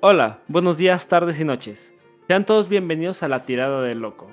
[0.00, 1.94] Hola, buenos días, tardes y noches.
[2.26, 4.26] Sean todos bienvenidos a La Tirada del Loco,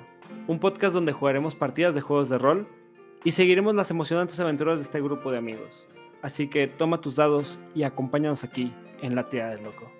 [0.46, 2.68] un podcast donde jugaremos partidas de juegos de rol
[3.24, 5.88] y seguiremos las emocionantes aventuras de este grupo de amigos.
[6.20, 9.90] Así que toma tus dados y acompáñanos aquí en La Tirada del Loco.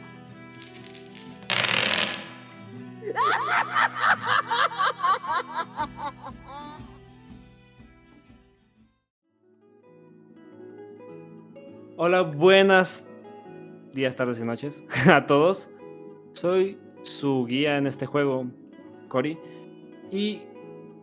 [11.96, 13.06] Hola, buenas
[13.92, 15.68] días, tardes y noches a todos.
[16.32, 18.46] Soy su guía en este juego,
[19.08, 19.38] Cory.
[20.10, 20.42] Y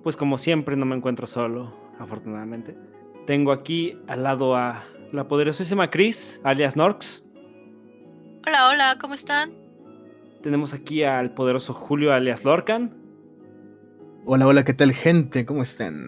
[0.04, 2.76] pues como siempre no me encuentro solo, afortunadamente.
[3.26, 7.24] Tengo aquí al lado a la poderosísima Chris, alias Norx.
[8.46, 9.66] Hola, hola, ¿cómo están?
[10.41, 12.96] Tenemos aquí al poderoso Julio, alias Lorcan.
[14.26, 15.46] Hola, hola, ¿qué tal gente?
[15.46, 16.05] ¿Cómo están?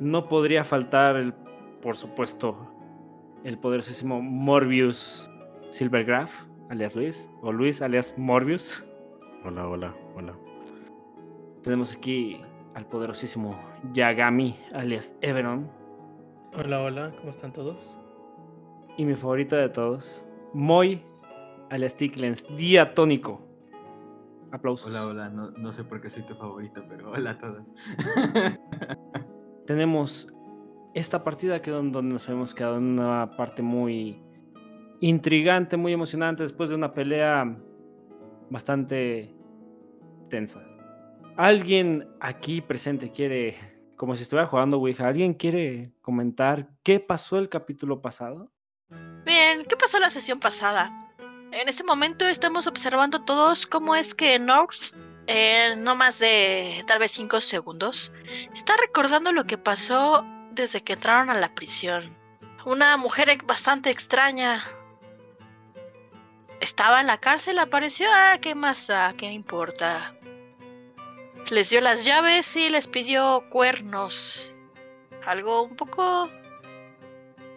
[0.00, 1.34] No podría faltar, el,
[1.82, 2.56] por supuesto,
[3.44, 5.30] el poderosísimo Morbius
[5.68, 6.30] Silvergraph,
[6.70, 8.82] alias Luis, o Luis, alias Morbius.
[9.44, 10.34] Hola, hola, hola.
[11.62, 12.40] Tenemos aquí
[12.74, 13.60] al poderosísimo
[13.92, 15.70] Yagami, alias Everon.
[16.54, 18.00] Hola, hola, ¿cómo están todos?
[18.96, 21.02] Y mi favorita de todos, Moy,
[21.72, 23.40] alias Ticklens, diatónico.
[24.52, 24.88] Aplausos.
[24.88, 27.72] Hola, hola, no, no sé por qué soy tu favorita, pero hola a todos.
[29.66, 30.28] Tenemos
[30.92, 34.22] esta partida que es donde nos hemos quedado en una parte muy
[35.00, 37.56] intrigante, muy emocionante, después de una pelea
[38.50, 39.34] bastante
[40.28, 40.62] tensa.
[41.38, 43.56] ¿Alguien aquí presente quiere,
[43.96, 48.52] como si estuviera jugando Ouija, ¿alguien quiere comentar qué pasó el capítulo pasado?
[49.24, 51.11] Bien, ¿qué pasó la sesión pasada?
[51.52, 56.98] En este momento estamos observando todos cómo es que Norse, en no más de tal
[56.98, 58.10] vez 5 segundos,
[58.54, 62.16] está recordando lo que pasó desde que entraron a la prisión.
[62.64, 64.64] Una mujer bastante extraña.
[66.60, 68.08] Estaba en la cárcel, apareció.
[68.10, 68.90] Ah, ¿qué más?
[69.18, 70.14] ¿Qué importa?
[71.50, 74.54] Les dio las llaves y les pidió cuernos.
[75.26, 76.30] Algo un poco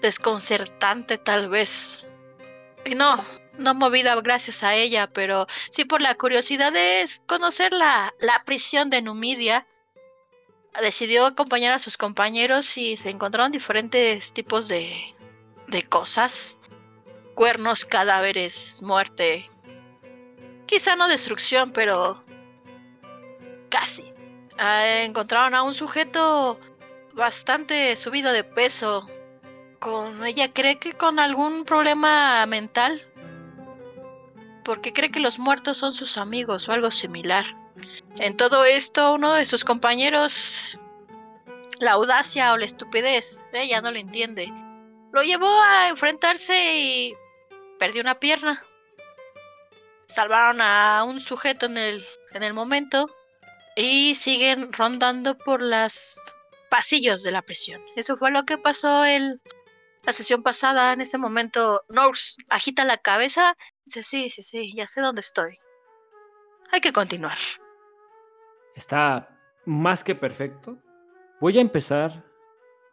[0.02, 2.06] desconcertante tal vez.
[2.84, 3.24] Y no,
[3.58, 8.90] no movida gracias a ella, pero sí por la curiosidad de conocer la, la prisión
[8.90, 9.66] de Numidia
[10.82, 15.16] decidió acompañar a sus compañeros y se encontraron diferentes tipos de,
[15.68, 16.60] de cosas.
[17.34, 19.50] Cuernos, cadáveres, muerte.
[20.66, 22.24] Quizá no destrucción, pero
[23.70, 24.14] casi.
[24.58, 26.60] Ah, encontraron a un sujeto
[27.14, 29.08] bastante subido de peso.
[29.80, 33.04] Con ella cree que con algún problema mental.
[34.66, 37.46] Porque cree que los muertos son sus amigos o algo similar.
[38.18, 40.78] En todo esto, uno de sus compañeros,
[41.80, 44.52] la audacia o la estupidez, ella no lo entiende,
[45.14, 47.16] lo llevó a enfrentarse y
[47.80, 48.62] perdió una pierna.
[50.08, 53.10] Salvaron a un sujeto en el, en el momento
[53.76, 56.18] y siguen rondando por los
[56.70, 57.82] pasillos de la prisión.
[57.96, 59.42] Eso fue lo que pasó en
[60.04, 60.94] la sesión pasada.
[60.94, 63.56] En ese momento, Norse agita la cabeza
[63.86, 65.58] dice, sí, sí, sí, ya sé dónde estoy.
[66.72, 67.38] Hay que continuar.
[68.76, 70.78] Está más que perfecto.
[71.40, 72.24] Voy a empezar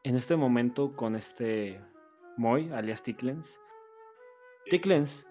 [0.04, 1.80] en este momento con este
[2.36, 3.60] Moy, alias Ticklens.
[4.66, 5.26] Ticklens,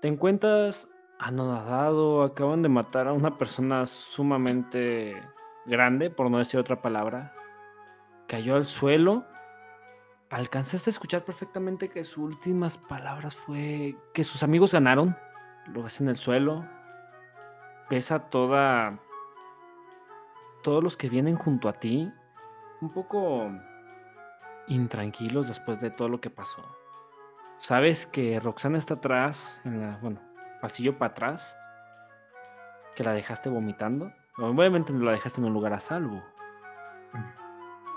[0.00, 0.88] te encuentras
[1.18, 5.22] anonadado, acaban de matar a una persona sumamente
[5.66, 7.34] grande, por no decir otra palabra.
[8.26, 9.26] Cayó al suelo.
[10.30, 15.16] Alcanzaste a escuchar perfectamente que sus últimas palabras fue que sus amigos ganaron.
[15.66, 16.64] Lo ves en el suelo.
[17.90, 19.00] Ves a toda
[20.62, 22.12] todos los que vienen junto a ti
[22.80, 23.50] un poco
[24.68, 26.62] intranquilos después de todo lo que pasó.
[27.58, 30.20] Sabes que Roxana está atrás, en la, bueno,
[30.62, 31.56] pasillo para atrás,
[32.94, 34.12] que la dejaste vomitando.
[34.38, 36.22] Obviamente la dejaste en un lugar a salvo.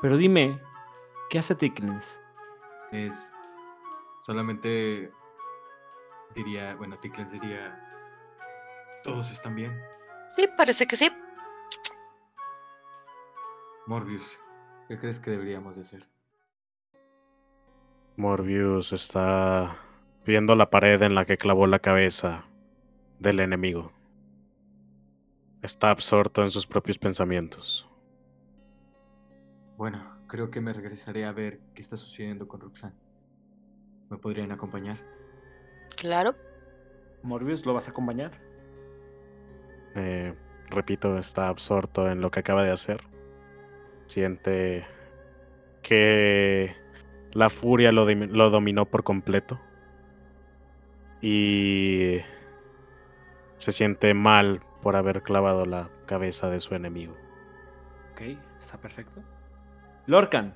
[0.01, 0.59] Pero dime,
[1.29, 2.19] ¿qué hace Ticklens?
[2.93, 3.33] Es
[4.21, 5.11] solamente
[6.35, 7.79] diría, bueno, Ticklens diría,
[9.03, 9.75] todos están bien.
[10.35, 11.11] Sí, parece que sí.
[13.87, 14.39] Morbius,
[14.87, 16.07] ¿qué crees que deberíamos de hacer?
[18.15, 19.75] Morbius está
[20.23, 22.45] viendo la pared en la que clavó la cabeza
[23.19, 23.91] del enemigo.
[25.63, 27.89] Está absorto en sus propios pensamientos.
[29.77, 32.95] Bueno, creo que me regresaré a ver qué está sucediendo con Roxanne.
[34.09, 34.97] ¿Me podrían acompañar?
[35.95, 36.33] Claro.
[37.21, 38.31] Morbius, ¿lo vas a acompañar?
[39.93, 40.33] Eh,
[40.71, 43.03] repito, está absorto en lo que acaba de hacer.
[44.07, 44.87] Siente
[45.83, 46.75] que
[47.33, 49.61] la furia lo, lo dominó por completo.
[51.21, 52.21] Y
[53.57, 57.15] se siente mal por haber clavado la cabeza de su enemigo.
[58.13, 58.21] Ok,
[58.59, 59.21] está perfecto.
[60.05, 60.53] Lorcan,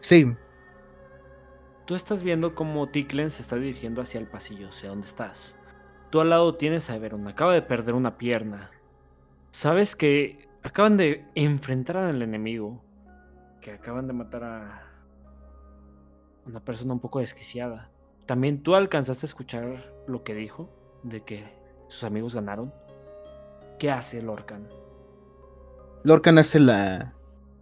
[0.00, 0.34] Sí,
[1.84, 5.54] tú estás viendo cómo Ticklen se está dirigiendo hacia el pasillo, hacia donde estás.
[6.08, 8.70] Tú al lado tienes a Everon, acaba de perder una pierna.
[9.50, 12.82] Sabes que acaban de enfrentar al enemigo,
[13.60, 14.86] que acaban de matar a
[16.46, 17.90] una persona un poco desquiciada.
[18.26, 20.70] También tú alcanzaste a escuchar lo que dijo,
[21.02, 21.52] de que
[21.88, 22.72] sus amigos ganaron.
[23.78, 24.66] ¿Qué hace Lorcan?
[26.04, 27.12] Lorcan hace la,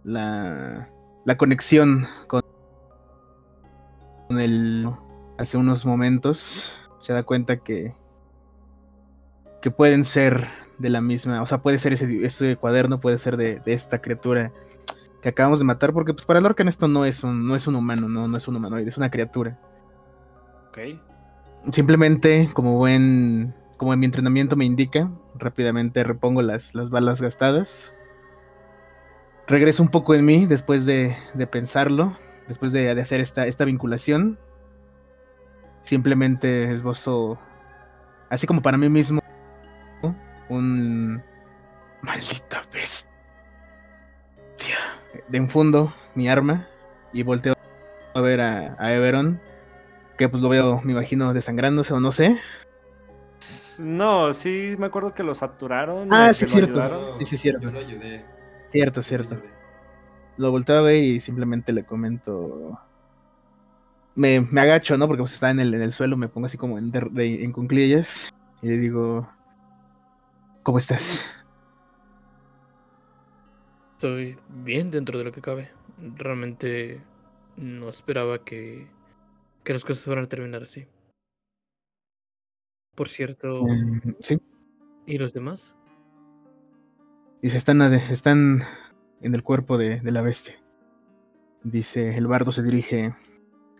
[0.03, 0.89] la,
[1.29, 2.41] la conexión con,
[4.27, 4.89] con el
[5.37, 6.73] hace unos momentos.
[7.01, 7.93] Se da cuenta que,
[9.61, 10.47] que pueden ser
[10.79, 14.01] de la misma, o sea, puede ser ese, ese cuaderno, puede ser de, de esta
[14.01, 14.51] criatura
[15.21, 17.75] que acabamos de matar, porque pues para Lorcan esto no es un, no es un
[17.75, 19.59] humano, no, no es un humanoide, es una criatura.
[20.69, 20.99] ¿Ok?
[21.71, 27.93] Simplemente, como buen, como en mi entrenamiento me indica, rápidamente repongo las, las balas gastadas.
[29.49, 32.15] Regreso un poco en mí después de, de pensarlo,
[32.47, 34.37] después de, de hacer esta, esta vinculación.
[35.81, 37.39] Simplemente esbozo,
[38.29, 39.21] así como para mí mismo,
[40.49, 41.21] un...
[42.01, 43.09] Maldita bestia.
[45.27, 46.67] De enfundo mi arma
[47.11, 47.55] y volteo
[48.13, 49.41] a ver a, a Everon
[50.17, 52.39] que pues lo veo, me imagino, desangrándose o no sé.
[53.79, 56.09] No, sí me acuerdo que lo saturaron.
[56.13, 56.71] Ah, y sí, lo cierto.
[56.81, 57.17] ayudaron.
[57.19, 57.61] Sí, sí, cierto.
[57.61, 58.23] Yo lo ayudé.
[58.69, 59.41] Cierto, cierto.
[60.37, 62.79] Lo volteo a ver y simplemente le comento.
[64.15, 65.07] Me, me agacho, ¿no?
[65.07, 67.43] Porque pues está en el, en el suelo, me pongo así como en, de- de-
[67.43, 68.29] en cunclillas
[68.61, 69.29] y le digo,
[70.63, 71.21] ¿cómo estás?
[73.93, 75.71] Estoy bien dentro de lo que cabe.
[76.17, 77.01] Realmente
[77.57, 78.87] no esperaba que,
[79.63, 80.87] que las cosas fueran a terminar así.
[82.95, 84.37] Por cierto, Mm, sí,
[85.05, 85.75] ¿y los demás?
[87.41, 88.63] Dice, están, están
[89.21, 90.55] en el cuerpo de, de la bestia.
[91.63, 93.13] Dice, el bardo se dirige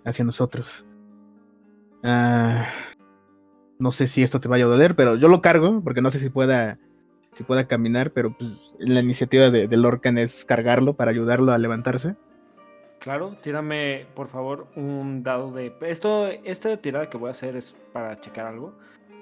[0.06, 0.86] hacia nosotros.
[2.04, 2.68] Ah,
[3.78, 6.20] no sé si esto te vaya a doler, pero yo lo cargo, porque no sé
[6.20, 6.78] si pueda,
[7.32, 11.58] si pueda caminar, pero pues, la iniciativa de, de Lorcan es cargarlo para ayudarlo a
[11.58, 12.16] levantarse.
[13.00, 15.74] Claro, tírame por favor un dado de.
[15.82, 18.74] Esto, esta tirada que voy a hacer es para checar algo.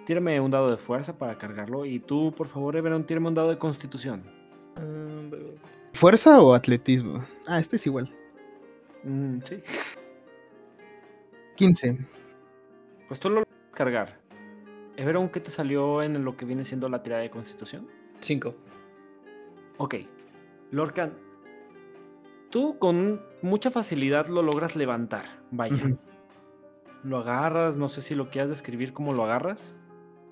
[0.07, 1.83] Tírame un dado de fuerza para cargarlo.
[1.83, 4.23] Y tú, por favor, Everon, tírame un dado de constitución.
[4.77, 5.35] Ah,
[5.91, 7.25] ¿Fuerza o atletismo?
[7.45, 8.09] Ah, este es igual.
[9.03, 9.61] Mm, sí.
[11.57, 11.97] 15.
[13.09, 14.17] Pues tú lo logras cargar.
[14.95, 17.89] Everon, ¿qué te salió en lo que viene siendo la tirada de constitución?
[18.21, 18.55] Cinco.
[19.77, 19.95] Ok.
[20.71, 21.15] Lorcan,
[22.49, 25.25] tú con mucha facilidad lo logras levantar.
[25.51, 25.97] Vaya.
[27.03, 29.77] Lo agarras, no sé si lo quieras describir cómo lo agarras.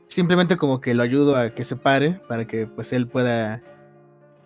[0.07, 3.62] Simplemente como que lo ayudo a que se pare para que pues él pueda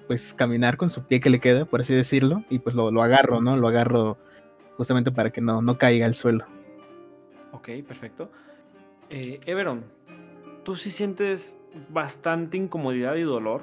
[0.08, 3.04] pues caminar con su pie que le queda, por así decirlo, y pues lo, lo
[3.04, 3.58] agarro, ¿no?
[3.58, 4.18] Lo agarro
[4.76, 6.46] justamente para que no, no caiga al suelo.
[7.52, 8.32] Ok, perfecto.
[9.10, 9.84] Eh, Everon,
[10.64, 11.58] tú sí sientes
[11.90, 13.62] bastante incomodidad y dolor.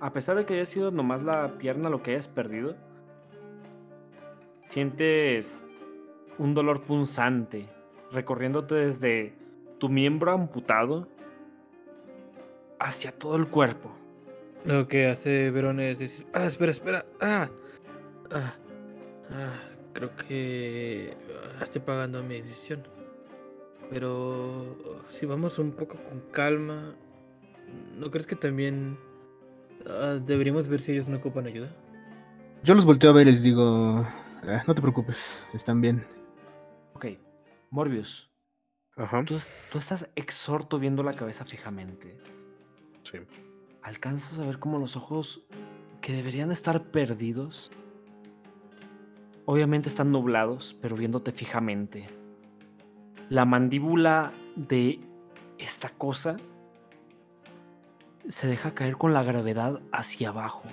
[0.00, 2.76] A pesar de que haya sido nomás la pierna lo que hayas perdido.
[4.66, 5.64] Sientes
[6.38, 7.68] un dolor punzante
[8.12, 9.34] recorriéndote desde
[9.78, 11.08] tu miembro amputado
[12.78, 13.90] hacia todo el cuerpo.
[14.64, 17.48] Lo que hace Verón es decir, ah, espera, espera, ah,
[18.32, 18.54] ah,
[19.30, 19.54] ah,
[19.92, 21.14] creo que
[21.60, 22.82] ah, estoy pagando mi decisión.
[23.90, 26.94] Pero si vamos un poco con calma,
[27.96, 28.98] ¿no crees que también
[29.88, 31.70] ah, deberíamos ver si ellos no ocupan ayuda?
[32.64, 34.04] Yo los volteo a ver y les digo,
[34.42, 36.04] "Ah, no te preocupes, están bien.
[36.94, 37.06] Ok,
[37.70, 38.28] Morbius,
[38.96, 39.22] Ajá.
[39.24, 39.38] tú,
[39.70, 42.16] tú estás exhorto viendo la cabeza fijamente.
[43.10, 43.18] Sí.
[43.82, 45.42] alcanzas a ver como los ojos
[46.00, 47.70] que deberían estar perdidos,
[49.44, 52.06] obviamente están nublados, pero viéndote fijamente.
[53.28, 55.00] La mandíbula de
[55.58, 56.36] esta cosa
[58.28, 60.64] se deja caer con la gravedad hacia abajo.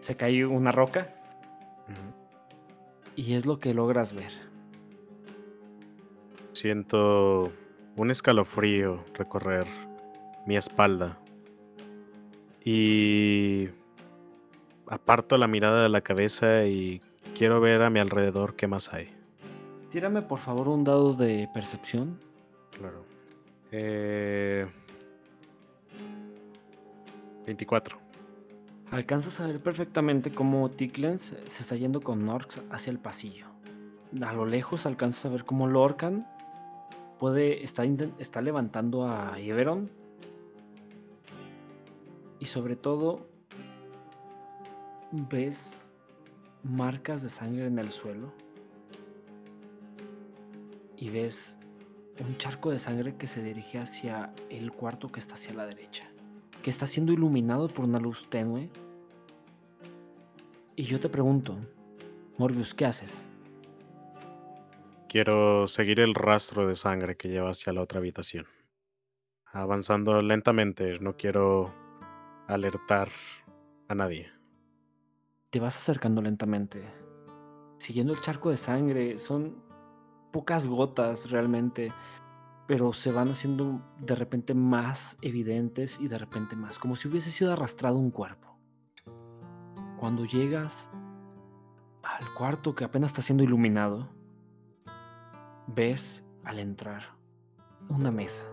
[0.00, 1.14] Se cae una roca
[3.16, 4.32] y es lo que logras ver.
[6.52, 7.52] Siento
[7.98, 9.66] un escalofrío recorrer
[10.46, 11.18] mi espalda.
[12.64, 13.68] Y
[14.86, 17.02] aparto la mirada de la cabeza y
[17.36, 19.10] quiero ver a mi alrededor qué más hay.
[19.90, 22.20] Tírame por favor un dado de percepción.
[22.70, 23.04] Claro.
[23.72, 24.66] Eh,
[27.46, 27.98] 24.
[28.92, 33.46] Alcanzas a ver perfectamente cómo Tiklens se está yendo con Norx hacia el pasillo.
[34.22, 36.26] A lo lejos alcanzas a ver cómo Lorcan
[37.18, 37.84] puede está,
[38.18, 39.90] está levantando a Everon.
[42.40, 43.26] Y sobre todo
[45.10, 45.90] ves
[46.62, 48.32] marcas de sangre en el suelo.
[50.96, 51.56] Y ves
[52.20, 56.08] un charco de sangre que se dirige hacia el cuarto que está hacia la derecha.
[56.62, 58.70] Que está siendo iluminado por una luz tenue.
[60.76, 61.56] Y yo te pregunto,
[62.36, 63.26] Morbius, ¿qué haces?
[65.08, 68.46] Quiero seguir el rastro de sangre que lleva hacia la otra habitación.
[69.46, 71.72] Avanzando lentamente, no quiero
[72.46, 73.08] alertar
[73.88, 74.30] a nadie.
[75.48, 76.84] Te vas acercando lentamente,
[77.78, 79.16] siguiendo el charco de sangre.
[79.16, 79.64] Son
[80.30, 81.90] pocas gotas realmente,
[82.66, 87.30] pero se van haciendo de repente más evidentes y de repente más, como si hubiese
[87.30, 88.58] sido arrastrado un cuerpo.
[89.98, 90.90] Cuando llegas
[92.02, 94.17] al cuarto que apenas está siendo iluminado,
[95.68, 97.02] ves al entrar
[97.88, 98.44] una mesa.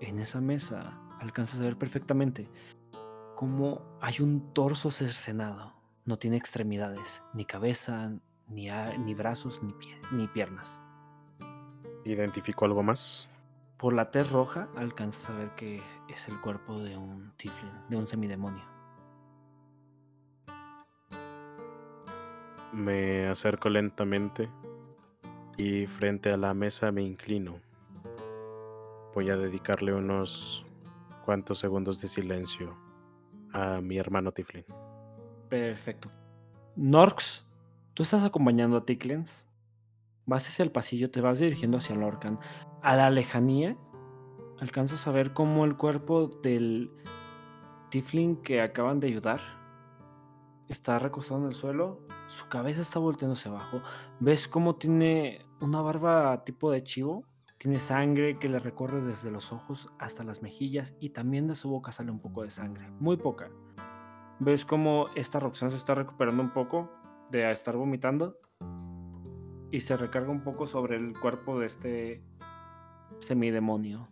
[0.00, 2.48] En esa mesa alcanzas a ver perfectamente
[3.34, 5.72] cómo hay un torso cercenado.
[6.04, 8.12] No tiene extremidades, ni cabeza,
[8.48, 8.68] ni,
[9.04, 10.80] ni brazos, ni, pie- ni piernas.
[12.04, 13.28] ¿Identifico algo más?
[13.76, 17.96] Por la tez roja alcanzas a ver que es el cuerpo de un tiflin, de
[17.96, 18.64] un semidemonio.
[22.72, 24.48] Me acerco lentamente
[25.58, 27.60] y frente a la mesa me inclino.
[29.14, 30.64] Voy a dedicarle unos
[31.24, 32.78] cuantos segundos de silencio
[33.52, 34.64] a mi hermano Tiflin.
[35.48, 36.10] Perfecto.
[36.76, 37.44] Norx,
[37.92, 39.46] tú estás acompañando a Tiklens.
[40.26, 42.38] Vas hacia el pasillo, te vas dirigiendo hacia Lorcan.
[42.82, 43.76] A la lejanía,
[44.60, 46.92] alcanzas a ver cómo el cuerpo del
[47.90, 49.40] Tiflin que acaban de ayudar
[50.68, 52.00] está recostado en el suelo.
[52.28, 53.82] Su cabeza está volteando hacia abajo.
[54.20, 57.24] Ves cómo tiene una barba tipo de chivo.
[57.58, 61.68] Tiene sangre que le recorre desde los ojos hasta las mejillas y también de su
[61.68, 62.88] boca sale un poco de sangre.
[63.00, 63.50] Muy poca.
[64.38, 66.92] Ves cómo esta Roxanne se está recuperando un poco
[67.30, 68.38] de estar vomitando
[69.70, 72.22] y se recarga un poco sobre el cuerpo de este
[73.18, 74.08] semidemonio.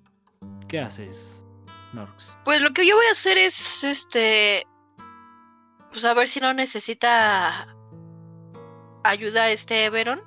[0.69, 1.45] ¿Qué haces,
[1.93, 2.37] Norx?
[2.45, 4.65] Pues lo que yo voy a hacer es, este,
[5.93, 7.69] pues a ver si no necesita
[9.05, 10.21] ayuda este Everon.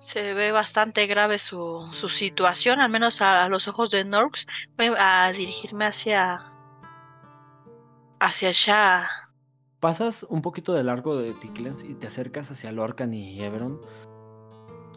[0.00, 4.46] Se ve bastante grave su, su situación, al menos a, los ojos de Norx.
[4.76, 6.52] Voy a dirigirme hacia,
[8.20, 9.08] hacia allá.
[9.80, 13.80] Pasas un poquito de largo de Tiklens y te acercas hacia Lorcan y Everon.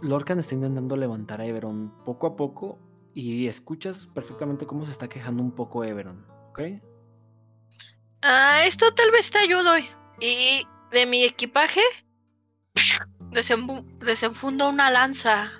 [0.01, 2.79] Lorcan está intentando levantar a Everon poco a poco
[3.13, 6.61] y escuchas perfectamente cómo se está quejando un poco Everon, ¿ok?
[8.21, 9.77] Ah, esto tal vez te ayudo.
[10.19, 11.81] Y de mi equipaje
[13.31, 15.51] desenfu- desenfundo una lanza.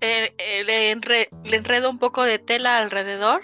[0.00, 3.42] Eh, eh, le, enre- le enredo un poco de tela alrededor.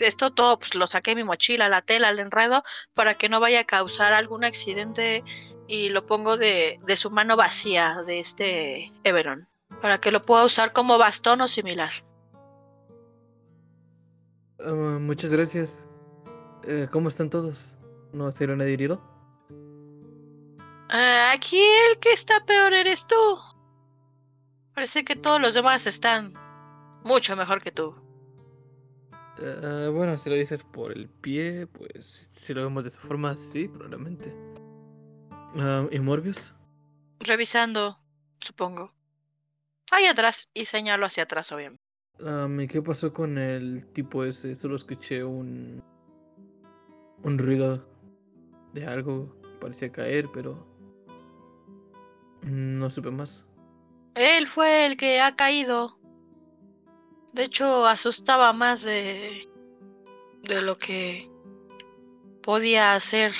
[0.00, 2.62] Esto todo pues, lo saqué de mi mochila, la tela, le enredo
[2.94, 5.22] para que no vaya a causar algún accidente
[5.68, 9.46] y lo pongo de, su mano vacía de este Everon.
[9.82, 11.92] Para que lo pueda usar como bastón o similar.
[14.60, 15.86] Ah, muchas gracias.
[16.66, 17.76] Eh, ¿Cómo están todos?
[18.12, 19.11] ¿No se nadie herido?
[20.94, 21.58] Aquí
[21.90, 23.14] el que está peor eres tú.
[24.74, 26.34] Parece que todos los demás están
[27.02, 27.94] mucho mejor que tú.
[29.38, 33.34] Ah, bueno, si lo dices por el pie, pues si lo vemos de esa forma,
[33.36, 34.36] sí, probablemente.
[35.56, 36.52] Ah, ¿Y Morbius?
[37.20, 37.98] Revisando,
[38.40, 38.92] supongo.
[39.90, 41.82] Ahí atrás, y señalo hacia atrás, obviamente.
[42.22, 44.54] Ah, ¿y qué pasó con el tipo ese?
[44.54, 45.82] Solo escuché un.
[47.22, 47.88] un ruido
[48.74, 49.40] de algo.
[49.58, 50.71] Parecía caer, pero.
[52.42, 53.46] No supe más.
[54.14, 55.98] Él fue el que ha caído.
[57.32, 59.48] De hecho, asustaba más de.
[60.42, 61.30] de lo que
[62.42, 63.32] podía hacer.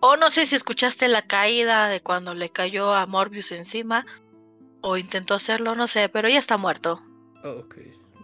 [0.00, 4.06] O no sé si escuchaste la caída de cuando le cayó a Morbius encima.
[4.80, 7.00] O intentó hacerlo, no sé, pero ya está muerto.
[7.44, 7.76] Ok.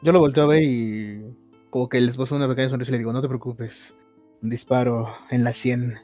[0.03, 1.23] Yo lo volteo a ver y
[1.71, 3.95] como que les puso una pequeña sonrisa y le digo, no te preocupes,
[4.43, 5.99] un disparo en la sien.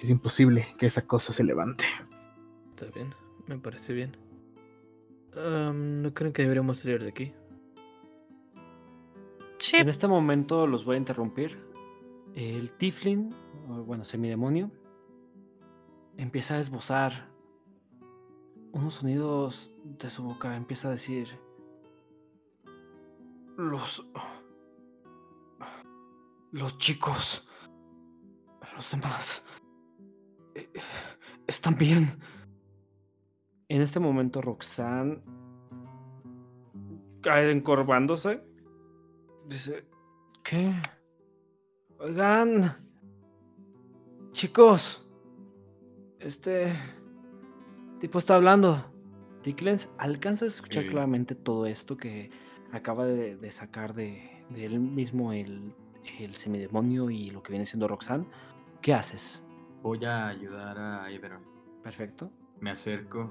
[0.00, 1.84] Es imposible que esa cosa se levante.
[2.70, 3.14] Está bien,
[3.54, 4.16] me parece bien.
[5.34, 7.32] ¿No creen que deberíamos salir de aquí?
[9.58, 11.58] Sí, En este momento los voy a interrumpir.
[12.34, 13.34] El Tiflin,
[13.68, 14.70] o bueno, semidemonio,
[16.16, 17.28] empieza a esbozar
[18.72, 20.56] unos sonidos de su boca.
[20.56, 21.38] Empieza a decir:
[23.56, 24.06] Los.
[26.50, 27.46] Los chicos.
[28.74, 29.44] Los demás.
[30.54, 30.68] eh,
[31.46, 32.18] Están bien.
[33.72, 35.22] En este momento, Roxanne
[37.22, 38.42] cae encorvándose.
[39.46, 39.86] Dice:
[40.44, 40.74] ¿Qué?
[41.98, 42.64] Oigan.
[44.32, 45.08] Chicos.
[46.18, 46.74] Este.
[47.98, 48.92] Tipo está hablando.
[49.40, 50.90] Tickles alcanza a escuchar Sí.
[50.90, 52.30] claramente todo esto que
[52.72, 55.74] acaba de, de sacar de, de él mismo el,
[56.18, 58.26] el semidemonio y lo que viene siendo Roxanne.
[58.82, 59.42] ¿Qué haces?
[59.80, 61.40] Voy a ayudar a Everon.
[61.82, 62.30] Perfecto.
[62.60, 63.30] Me acerco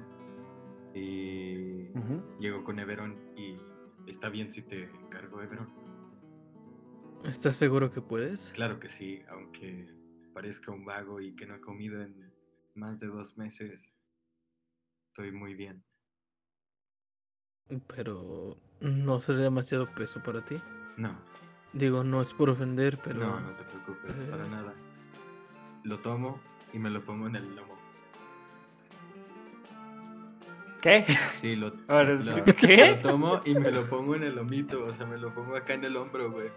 [0.93, 2.21] y Ujú.
[2.39, 3.57] llego con Everon y
[4.07, 5.69] está bien si te encargo Everon.
[7.25, 8.51] ¿Estás seguro que puedes?
[8.53, 9.87] Claro que sí, aunque
[10.33, 12.33] parezca un vago y que no he comido en
[12.75, 13.95] más de dos meses.
[15.09, 15.83] Estoy muy bien.
[17.87, 20.55] Pero no será demasiado peso para ti.
[20.97, 21.15] No,
[21.73, 24.49] Digo, no es por ofender, pero no, no te preocupes, para Eh.
[24.49, 24.73] nada.
[25.83, 26.37] Lo tomo
[26.73, 27.75] y me lo pongo en el lomo.
[30.81, 31.05] ¿Qué?
[31.35, 32.97] Sí, lo, lo- ¿qué?
[33.03, 35.73] lo tomo y me lo pongo en el lomito, o sea, me lo pongo acá
[35.73, 36.47] en el hombro, güey.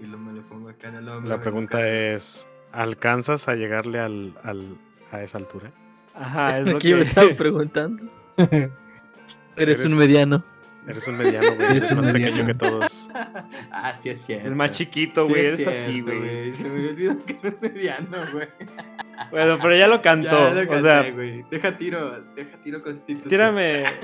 [0.00, 1.28] Y lo, me lo pongo acá en el hombro.
[1.28, 4.76] La pregunta es, ¿alcanzas a llegarle al, al-
[5.12, 5.70] a esa altura?
[6.14, 7.08] Ajá, es lo aquí me que...
[7.08, 8.02] estaba preguntando.
[8.36, 10.44] Eres un Eres- mediano.
[10.88, 11.66] Eres un mediano, güey.
[11.70, 12.46] Eres Eres más pequeño mediano.
[12.46, 13.08] que todos.
[13.72, 14.46] ah, sí es cierto.
[14.46, 15.46] El más chiquito, Sí güey.
[15.46, 16.54] es es así, güey.
[16.54, 18.48] Se me olvidó que era mediano, güey.
[19.30, 20.28] Bueno, pero ya lo cantó.
[20.30, 21.42] Ya lo o canté, sea, güey.
[21.50, 23.28] Deja tiro, deja tiro constitución.
[23.30, 23.84] tírame.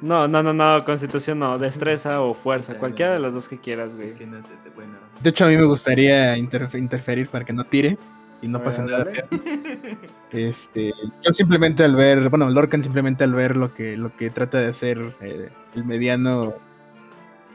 [0.00, 0.82] No, no, no, no.
[0.84, 1.58] Constitución no.
[1.58, 2.74] Destreza o fuerza.
[2.74, 4.08] Cualquiera de las dos que quieras, güey.
[4.08, 4.94] Es que no te, te- bueno.
[5.20, 7.96] De hecho, a mí me gustaría interfe- interferir para que no tire
[8.42, 9.04] y no A pase ver, nada.
[9.06, 9.28] feo.
[10.32, 14.58] Este, yo simplemente al ver, bueno, Lorcan simplemente al ver lo que, lo que trata
[14.58, 16.54] de hacer eh, el mediano,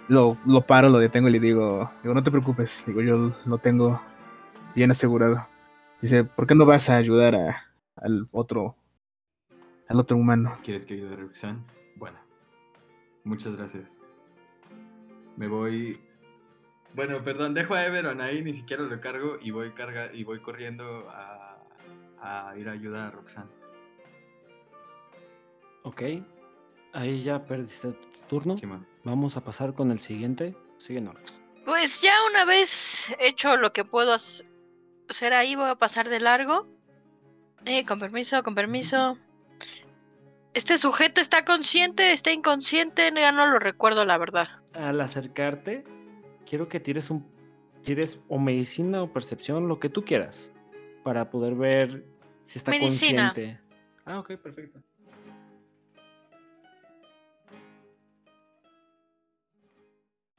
[0.08, 3.58] lo, lo paro, lo detengo y le digo, digo, no te preocupes, digo, yo lo
[3.58, 4.02] tengo
[4.76, 5.48] bien asegurado.
[6.02, 8.76] Dice, ¿por qué no vas a ayudar a, al otro,
[9.90, 10.58] al otro humano?
[10.64, 11.60] ¿Quieres que ayude a Roxanne?
[11.96, 12.18] Bueno,
[13.24, 14.02] muchas gracias.
[15.36, 16.00] Me voy.
[16.98, 20.40] Bueno, perdón, dejo a Everon ahí, ni siquiera lo cargo y voy carga y voy
[20.40, 21.60] corriendo a,
[22.20, 23.52] a ir a ayudar a Roxanne.
[25.84, 26.02] Ok.
[26.94, 28.56] Ahí ya perdiste tu turno.
[29.04, 30.56] Vamos a pasar con el siguiente.
[30.80, 31.40] Sigue Norx.
[31.66, 34.44] Pues ya una vez hecho lo que puedo hac-
[35.08, 36.66] hacer ahí, voy a pasar de largo.
[37.66, 39.20] Eh, con permiso, con permiso.
[40.56, 44.48] Este sujeto está consciente, está inconsciente, ya no lo recuerdo la verdad.
[44.74, 45.84] Al acercarte,
[46.48, 47.26] quiero que tires un.
[47.84, 50.52] Tires o medicina o percepción, lo que tú quieras.
[51.04, 52.06] Para poder ver
[52.44, 53.28] si está Medicina.
[53.34, 53.60] consciente.
[54.06, 54.82] Ah, ok, perfecto.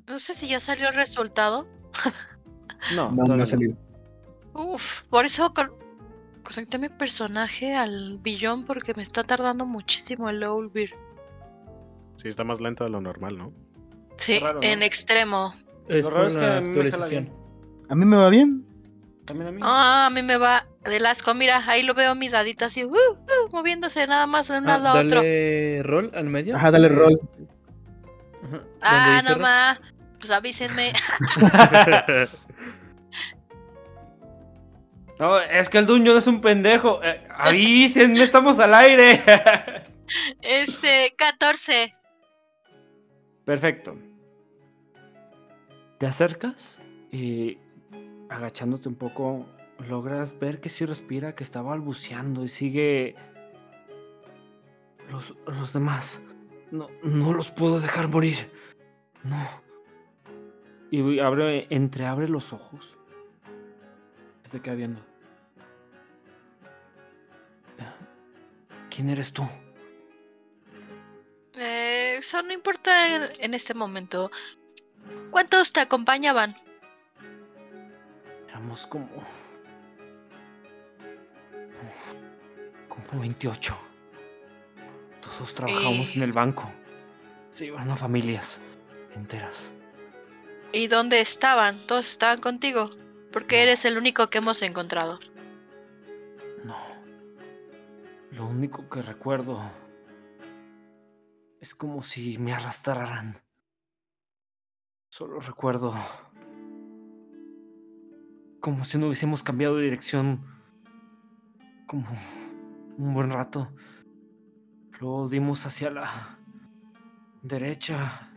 [0.06, 1.66] No sé si ya salió el resultado.
[2.94, 3.76] No, No, no ha salido.
[4.54, 5.72] Uf, por eso con-
[6.44, 10.90] conecté mi personaje al billón porque me está tardando muchísimo el Owlbear.
[12.16, 13.52] Sí, está más lento de lo normal, ¿no?
[14.16, 14.66] Sí, raro, ¿no?
[14.66, 15.54] en extremo.
[15.88, 17.24] Es Lo por raro es que una a mí me actualización.
[17.24, 17.38] bien.
[17.88, 18.64] A mí me va bien.
[19.24, 19.60] También a mí.
[19.62, 21.34] Ah, a mí me va del asco.
[21.34, 24.78] Mira, ahí lo veo mi dadito así, uh, uh, moviéndose nada más de un Ah,
[24.78, 25.16] lado a otro.
[25.16, 26.56] dale rol al medio.
[26.56, 27.20] Ajá, dale Eh, rol.
[28.80, 29.78] ajá, Ah, no más.
[30.18, 30.92] Pues avísenme.
[35.18, 37.00] No, es que el Dungeon es un pendejo.
[37.02, 39.22] Eh, avísenme, estamos al aire.
[40.40, 41.94] Este, 14.
[43.44, 43.94] Perfecto.
[45.98, 46.78] Te acercas
[47.10, 47.58] y
[48.28, 49.46] agachándote un poco
[49.86, 53.16] logras ver que sí respira, que está balbuceando y sigue...
[55.10, 56.22] Los, los demás.
[56.70, 58.50] No, no los puedo dejar morir.
[59.24, 59.44] No.
[60.90, 62.98] Y abre, entreabre los ojos.
[64.44, 65.00] Se te queda viendo.
[68.90, 69.44] ¿Quién eres tú?
[71.54, 74.30] Eh, eso no importa en, en este momento.
[75.30, 76.56] ¿Cuántos te acompañaban?
[78.48, 79.08] Éramos como.
[82.88, 83.78] como 28.
[85.20, 86.24] Todos trabajamos en Eh.
[86.24, 86.70] el banco.
[87.50, 88.60] Se iban a familias
[89.14, 89.72] enteras.
[90.72, 91.78] ¿Y dónde estaban?
[91.86, 92.90] ¿Todos estaban contigo?
[93.32, 95.18] Porque eres el único que hemos encontrado.
[96.64, 96.76] No.
[98.32, 99.60] Lo único que recuerdo.
[101.60, 103.40] Es como si me arrastraran.
[105.08, 105.94] Solo recuerdo.
[108.60, 110.44] Como si no hubiésemos cambiado de dirección.
[111.86, 112.06] Como
[112.96, 113.72] un buen rato.
[115.00, 116.38] Luego dimos hacia la
[117.42, 118.30] derecha.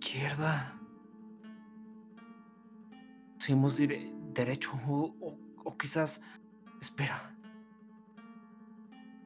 [0.00, 0.76] Izquierda.
[3.38, 6.20] seguimos dire- derecho o, o- o quizás...
[6.80, 7.34] Espera.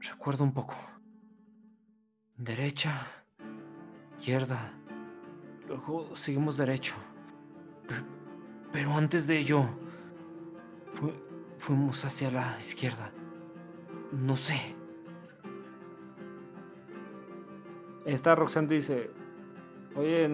[0.01, 0.77] Recuerdo un poco.
[2.37, 3.07] Derecha,
[4.19, 4.73] izquierda.
[5.69, 6.95] Luego seguimos derecho.
[8.73, 9.65] Pero, antes de ello,
[10.95, 11.13] fu-
[11.59, 13.11] fuimos hacia la izquierda.
[14.13, 14.75] No sé.
[18.05, 19.11] Esta Roxanne dice,
[19.97, 20.29] oye,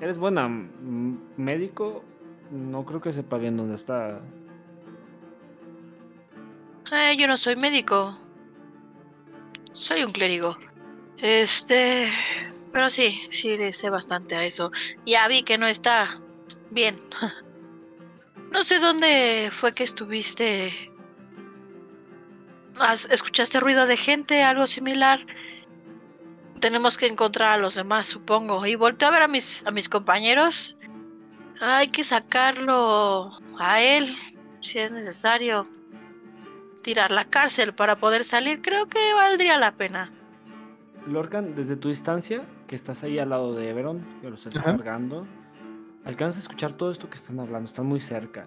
[0.00, 2.02] ¿eres buena médico?
[2.50, 4.20] No creo que sepa bien dónde está.
[6.92, 8.14] Eh, yo no soy médico.
[9.72, 10.56] Soy un clérigo.
[11.18, 12.08] Este.
[12.76, 14.70] Pero sí, sí le sé bastante a eso.
[15.06, 16.12] Ya vi que no está
[16.70, 17.00] bien.
[18.52, 20.72] No sé dónde fue que estuviste.
[22.78, 24.42] ¿Has- ¿Escuchaste ruido de gente?
[24.42, 25.20] ¿Algo similar?
[26.60, 28.64] Tenemos que encontrar a los demás, supongo.
[28.66, 30.76] Y volteo a ver a mis, a mis compañeros.
[31.60, 34.14] Hay que sacarlo a él,
[34.60, 35.66] si es necesario
[36.82, 40.12] tirar la cárcel para poder salir, creo que valdría la pena.
[41.06, 44.76] Lorcan, desde tu distancia, que estás ahí al lado de Everon, que lo estás Ajá.
[44.76, 45.26] cargando,
[46.04, 48.46] alcanzas a escuchar todo esto que están hablando, están muy cerca.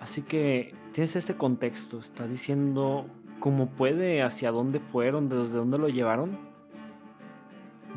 [0.00, 3.06] Así que tienes este contexto, está diciendo
[3.40, 6.38] cómo puede, hacia dónde fueron, desde dónde lo llevaron.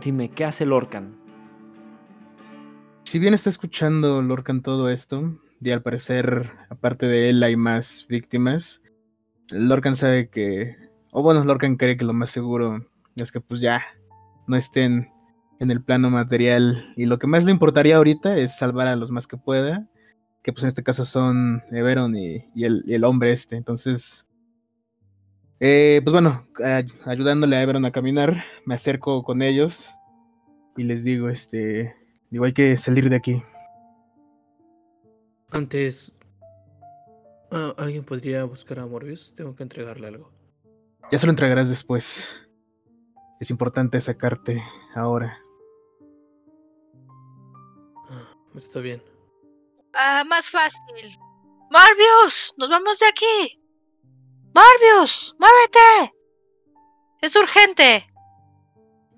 [0.04, 1.16] Dime, ¿qué hace Lorcan?
[3.04, 8.06] Si bien está escuchando Lorcan todo esto, y al parecer, aparte de él, hay más
[8.10, 8.82] víctimas,
[9.50, 10.76] Lorcan sabe que,
[11.12, 13.84] o bueno, Lorcan cree que lo más seguro es que pues ya
[14.48, 15.10] no estén
[15.60, 19.12] en el plano material y lo que más le importaría ahorita es salvar a los
[19.12, 19.88] más que pueda,
[20.44, 24.28] que pues en este caso son Everon y, y el, y el hombre este, entonces...
[25.60, 29.90] eh, pues bueno, ay- ayudándole a Everon a caminar, me acerco con ellos
[30.78, 31.96] y les digo, este,
[32.30, 33.42] digo, hay que salir de aquí.
[35.52, 36.14] Antes.
[37.52, 39.34] ah, ¿Alguien podría buscar a Morbius?
[39.36, 40.32] Tengo que entregarle algo.
[41.12, 42.36] Ya se lo entregarás después.
[43.40, 44.64] Es importante sacarte
[44.96, 45.38] ahora.
[48.10, 49.04] Ah, está bien.
[49.94, 51.18] Ah, más fácil.
[51.70, 53.62] Marvius, nos vamos de aquí.
[54.54, 56.16] Marvius, muévete.
[57.22, 58.08] Es urgente.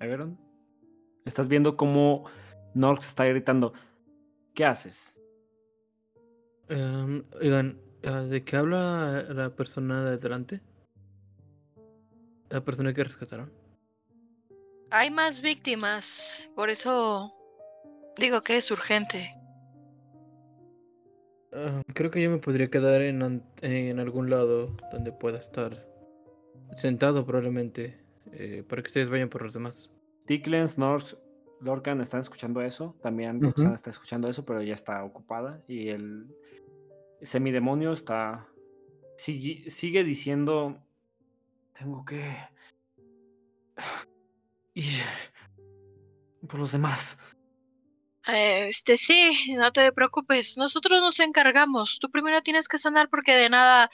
[0.00, 0.38] Everon,
[1.24, 2.24] estás viendo cómo
[2.74, 3.72] Norx está gritando.
[4.54, 5.18] ¿Qué haces?
[6.68, 10.60] Em, oigan, ah, ¿de qué habla la persona de delante?
[12.50, 13.57] La persona que rescataron.
[14.90, 17.34] Hay más víctimas, por eso
[18.16, 19.34] digo que es urgente.
[21.52, 25.76] Ah, creo que yo me podría quedar en, algún lado donde pueda estar
[26.72, 27.98] sentado probablemente
[28.32, 29.92] eh, para que ustedes vayan por los demás.
[30.26, 31.16] Tickles, Norx,
[31.60, 32.96] Lorcan están escuchando eso.
[33.02, 33.40] También.
[33.40, 35.58] Roxana está escuchando eso, pero ya está ocupada.
[35.66, 36.26] Y el
[37.22, 38.46] semidemonio está.
[39.16, 40.78] Sigue, sigue diciendo.
[41.72, 42.36] Tengo que.
[44.78, 45.04] Ir.
[46.48, 47.18] Por los demás.
[48.28, 51.98] Eh, Este sí, no te preocupes, nosotros nos encargamos.
[51.98, 53.90] Tú primero tienes que sanar porque de nada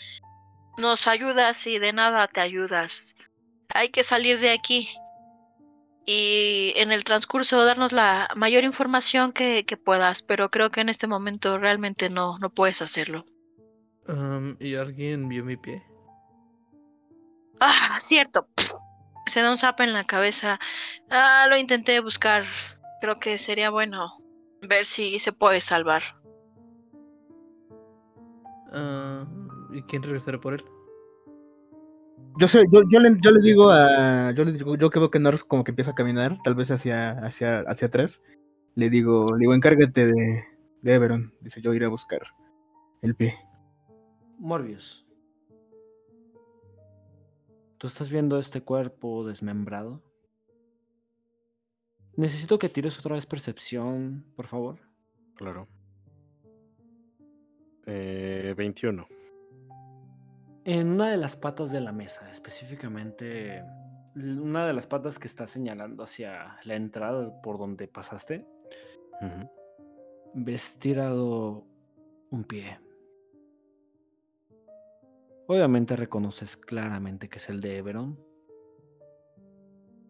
[0.76, 3.16] nos ayudas y de nada te ayudas.
[3.72, 4.88] Hay que salir de aquí
[6.04, 10.90] y en el transcurso darnos la mayor información que, que puedas, pero creo que en
[10.90, 13.24] este momento realmente no, no puedes hacerlo.
[14.60, 15.82] ¿Y alguien vio mi pie?
[17.58, 18.48] Ah, cierto.
[19.26, 20.58] Se da un zap en la cabeza.
[21.10, 22.44] Ah, lo intenté buscar.
[23.00, 24.12] Creo que sería bueno
[24.62, 26.02] ver si se puede salvar.
[28.72, 29.26] Ah,
[29.72, 30.64] ¿Y quién regresará por él?
[32.38, 34.32] Yo sé, yo, yo, le, yo le digo a.
[34.32, 36.70] Yo le digo, yo que veo que Norris como que empieza a caminar, tal vez
[36.70, 38.22] hacia, hacia, hacia atrás.
[38.74, 40.44] Le digo, le digo, encárgate de,
[40.82, 41.32] de Everon.
[41.40, 42.22] Dice, yo iré a buscar
[43.02, 43.34] el pie.
[44.38, 45.03] Morbius.
[47.84, 50.02] ¿Tú estás viendo este cuerpo desmembrado?
[52.16, 54.78] Necesito que tires otra vez percepción, por favor.
[55.34, 55.68] Claro.
[57.84, 59.06] Eh, 21.
[60.64, 63.62] En una de las patas de la mesa, específicamente
[64.16, 68.46] una de las patas que está señalando hacia la entrada por donde pasaste,
[70.32, 71.66] ves tirado
[72.30, 72.78] un pie.
[75.46, 78.18] Obviamente reconoces claramente que es el de Everon.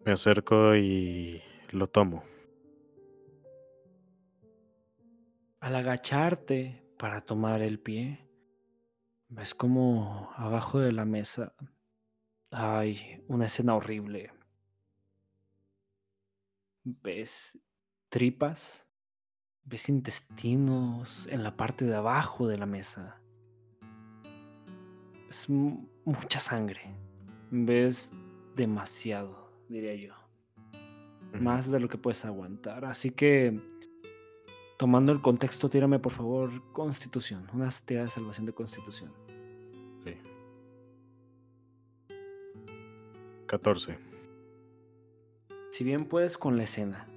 [0.05, 2.23] Me acerco y lo tomo.
[5.59, 8.29] Al agacharte para tomar el pie,
[9.29, 11.53] ves como abajo de la mesa
[12.51, 14.31] hay una escena horrible.
[16.83, 17.57] Ves
[18.09, 18.85] tripas
[19.67, 23.19] Ves intestinos en la parte de abajo de la mesa.
[25.35, 26.95] Es mucha sangre.
[27.51, 28.13] Ves
[28.55, 30.13] demasiado, diría yo.
[31.33, 32.85] Más de lo que puedes aguantar.
[32.85, 33.59] Así que,
[34.77, 37.49] tomando el contexto, tírame por favor constitución.
[37.53, 39.11] Una tirada de salvación de constitución.
[39.99, 40.07] Ok.
[43.47, 43.99] 14.
[45.69, 47.09] Si bien puedes con la escena,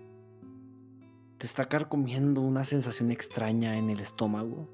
[1.39, 4.69] te está carcomiendo una sensación extraña en el estómago.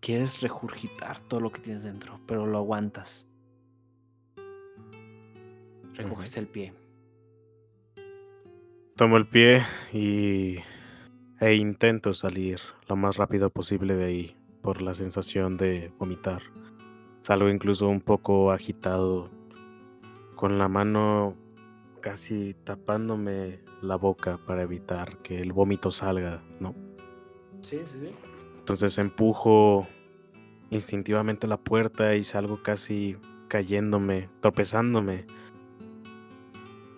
[0.00, 3.26] Quieres regurgitar todo lo que tienes dentro, pero lo aguantas.
[5.94, 6.72] Recoges el pie.
[8.94, 10.58] Tomo el pie y
[11.40, 16.42] e intento salir lo más rápido posible de ahí por la sensación de vomitar.
[17.22, 19.30] Salgo incluso un poco agitado,
[20.34, 21.36] con la mano
[22.00, 26.74] casi tapándome la boca para evitar que el vómito salga, ¿no?
[27.60, 28.27] Sí, sí, sí.
[28.68, 29.86] Entonces empujo
[30.68, 33.16] instintivamente la puerta y salgo casi
[33.48, 35.24] cayéndome, tropezándome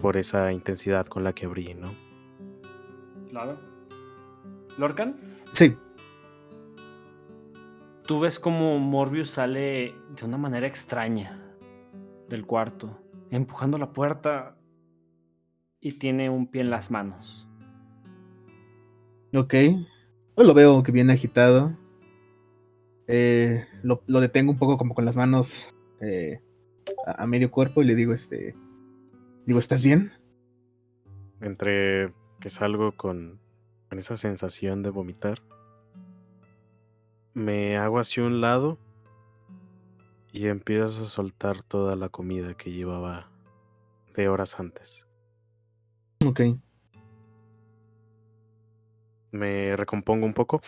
[0.00, 1.94] por esa intensidad con la que abrí, ¿no?
[3.28, 3.56] Claro.
[4.78, 5.14] ¿Lorcan?
[5.52, 5.76] Sí.
[8.04, 11.40] Tú ves como Morbius sale de una manera extraña
[12.28, 12.98] del cuarto,
[13.30, 14.56] empujando la puerta
[15.80, 17.46] y tiene un pie en las manos.
[19.33, 19.54] Ok.
[20.40, 21.76] Yo lo veo que viene agitado.
[23.07, 26.40] Eh, lo, lo detengo un poco como con las manos eh,
[27.07, 28.57] a, a medio cuerpo y le digo, este.
[29.44, 30.12] Digo, ¿estás bien?
[31.42, 33.38] Entre que salgo con,
[33.90, 35.42] con esa sensación de vomitar,
[37.35, 38.79] me hago hacia un lado
[40.33, 43.31] y empiezo a soltar toda la comida que llevaba
[44.16, 45.07] de horas antes.
[46.24, 46.40] Ok.
[49.33, 50.61] Me recompongo un poco.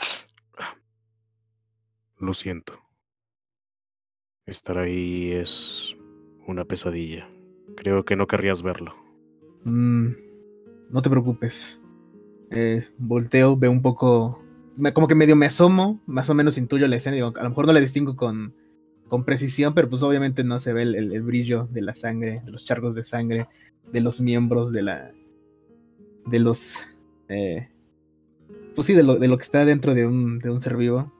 [2.18, 2.78] Lo siento.
[4.46, 5.96] Estar ahí es
[6.46, 7.28] una pesadilla.
[7.76, 8.94] Creo que no querrías verlo.
[9.64, 10.08] Mm,
[10.90, 11.80] no te preocupes.
[12.50, 14.42] Eh, volteo, veo un poco.
[14.94, 17.16] como que medio me asomo, más o menos intuyo la escena.
[17.26, 18.54] A lo mejor no la distingo con,
[19.08, 22.64] con precisión, pero pues obviamente no se ve el brillo de la sangre, de los
[22.64, 23.48] charcos de sangre,
[23.90, 25.12] de los miembros, de la.
[26.26, 26.86] de los.
[27.28, 27.68] eh,
[28.74, 31.12] pues sí, de lo, de lo que está dentro de un, de un ser vivo.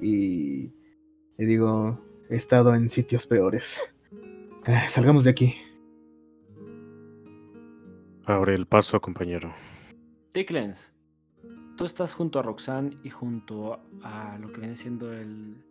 [0.00, 0.72] Y
[1.36, 3.80] le digo, he estado en sitios peores.
[4.64, 5.54] Ah, salgamos de aquí.
[8.24, 9.54] Abre el paso, compañero.
[10.32, 10.92] Ticklenz,
[11.76, 15.64] tú estás junto a Roxanne y junto a lo que viene siendo el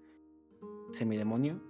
[0.91, 1.62] semidemonio.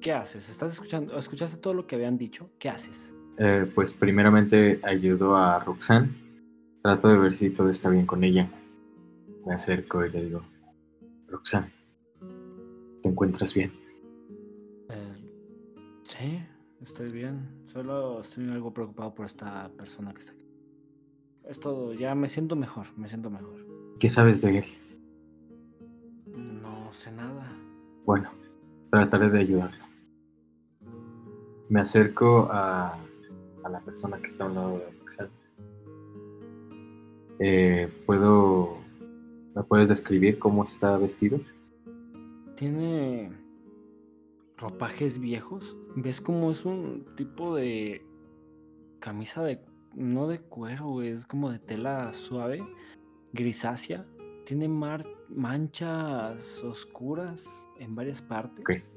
[0.00, 0.48] ¿Qué haces?
[0.48, 1.16] ¿Estás escuchando?
[1.18, 2.50] ¿Escuchaste todo lo que habían dicho?
[2.58, 3.12] ¿Qué haces?
[3.38, 6.08] Eh, pues primeramente ayudo a Roxanne.
[6.82, 8.48] Trato de ver si todo está bien con ella.
[9.48, 10.42] Me acerco y le digo,
[11.26, 11.72] Roxanne,
[13.02, 13.72] ¿te encuentras bien?
[14.90, 15.16] Eh,
[16.02, 16.42] sí,
[16.82, 17.48] estoy bien.
[17.64, 20.44] Solo estoy algo preocupado por esta persona que está aquí.
[21.48, 23.56] Es todo, ya me siento mejor, me siento mejor.
[23.98, 24.64] ¿Qué sabes de él?
[26.26, 27.50] No sé nada.
[28.04, 28.30] Bueno,
[28.90, 29.82] trataré de ayudarlo.
[31.70, 32.98] Me acerco a,
[33.64, 35.30] a la persona que está a un lado de Roxanne.
[37.38, 38.76] Eh, ¿Puedo...
[39.54, 41.40] ¿Me puedes describir cómo está vestido?
[42.56, 43.32] Tiene
[44.56, 45.76] ropajes viejos.
[45.96, 48.04] ¿Ves cómo es un tipo de
[49.00, 49.60] camisa de...
[49.94, 52.62] No de cuero, es como de tela suave,
[53.32, 54.06] grisácea.
[54.44, 57.46] Tiene mar- manchas oscuras
[57.78, 58.92] en varias partes.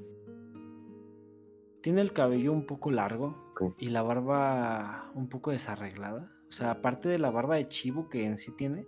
[1.80, 6.30] Tiene el cabello un poco largo y la barba un poco desarreglada.
[6.48, 8.86] O sea, aparte de la barba de chivo que en sí tiene,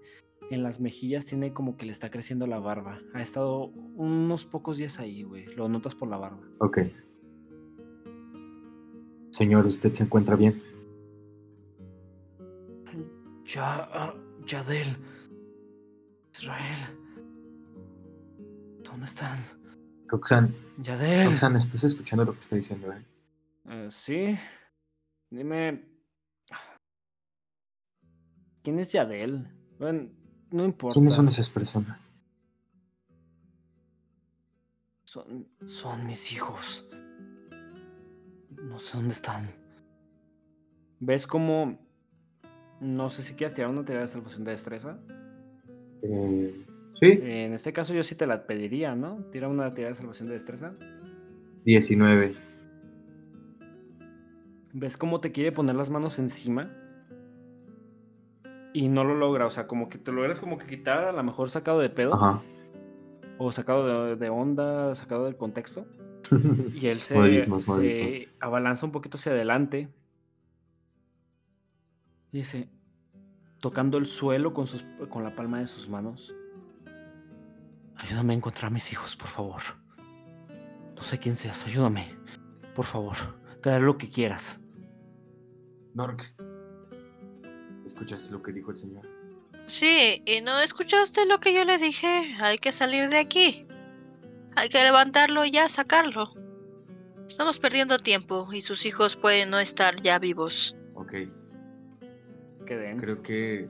[0.54, 3.00] en las mejillas tiene como que le está creciendo la barba.
[3.12, 5.46] Ha estado unos pocos días ahí, güey.
[5.56, 6.40] Lo notas por la barba.
[6.58, 6.78] Ok.
[9.30, 10.62] Señor, ¿usted se encuentra bien?
[13.44, 14.14] Ya, ah,
[14.46, 14.96] Yadel.
[16.32, 16.78] Israel.
[18.82, 19.38] ¿Dónde están?
[20.06, 21.30] Roxanne, Yadel.
[21.30, 22.92] Roxanne, ¿estás escuchando lo que está diciendo?
[23.66, 24.38] Eh, sí.
[25.30, 25.84] Dime.
[28.62, 29.48] ¿Quién es Yadel?
[29.78, 30.08] Bueno,
[30.54, 30.94] no importa.
[30.94, 31.98] ¿Quiénes son esas personas?
[35.02, 36.86] Son, son mis hijos.
[38.62, 39.50] No sé dónde están.
[41.00, 41.78] ¿Ves cómo...
[42.80, 44.98] No sé si quieres tirar una tirada de salvación de destreza.
[46.02, 46.64] Eh,
[47.00, 49.24] sí, En este caso yo sí te la pediría, ¿no?
[49.32, 50.74] Tira una tirada de salvación de destreza.
[51.64, 52.34] 19.
[54.72, 56.83] ¿Ves cómo te quiere poner las manos encima?
[58.74, 59.46] Y no lo logra.
[59.46, 62.14] O sea, como que te logras como que quitar, a lo mejor sacado de pedo.
[62.14, 62.42] Ajá.
[63.38, 65.86] O sacado de, de onda, sacado del contexto.
[66.74, 68.34] Y él se, Modismos, se modismos.
[68.40, 69.88] abalanza un poquito hacia adelante.
[72.32, 72.68] Y dice,
[73.60, 76.34] tocando el suelo con, sus, con la palma de sus manos.
[77.96, 79.60] Ayúdame a encontrar a mis hijos, por favor.
[80.96, 82.16] No sé quién seas, ayúdame.
[82.74, 83.16] Por favor,
[83.62, 84.60] te daré lo que quieras.
[85.94, 86.36] Norx,
[87.84, 89.06] ¿escuchaste lo que dijo el señor?
[89.66, 92.34] Sí, y no escuchaste lo que yo le dije.
[92.40, 93.66] Hay que salir de aquí.
[94.56, 96.32] Hay que levantarlo y ya sacarlo.
[97.28, 100.76] Estamos perdiendo tiempo y sus hijos pueden no estar ya vivos.
[100.94, 101.12] Ok,
[102.66, 103.02] Qué denso.
[103.02, 103.68] creo que...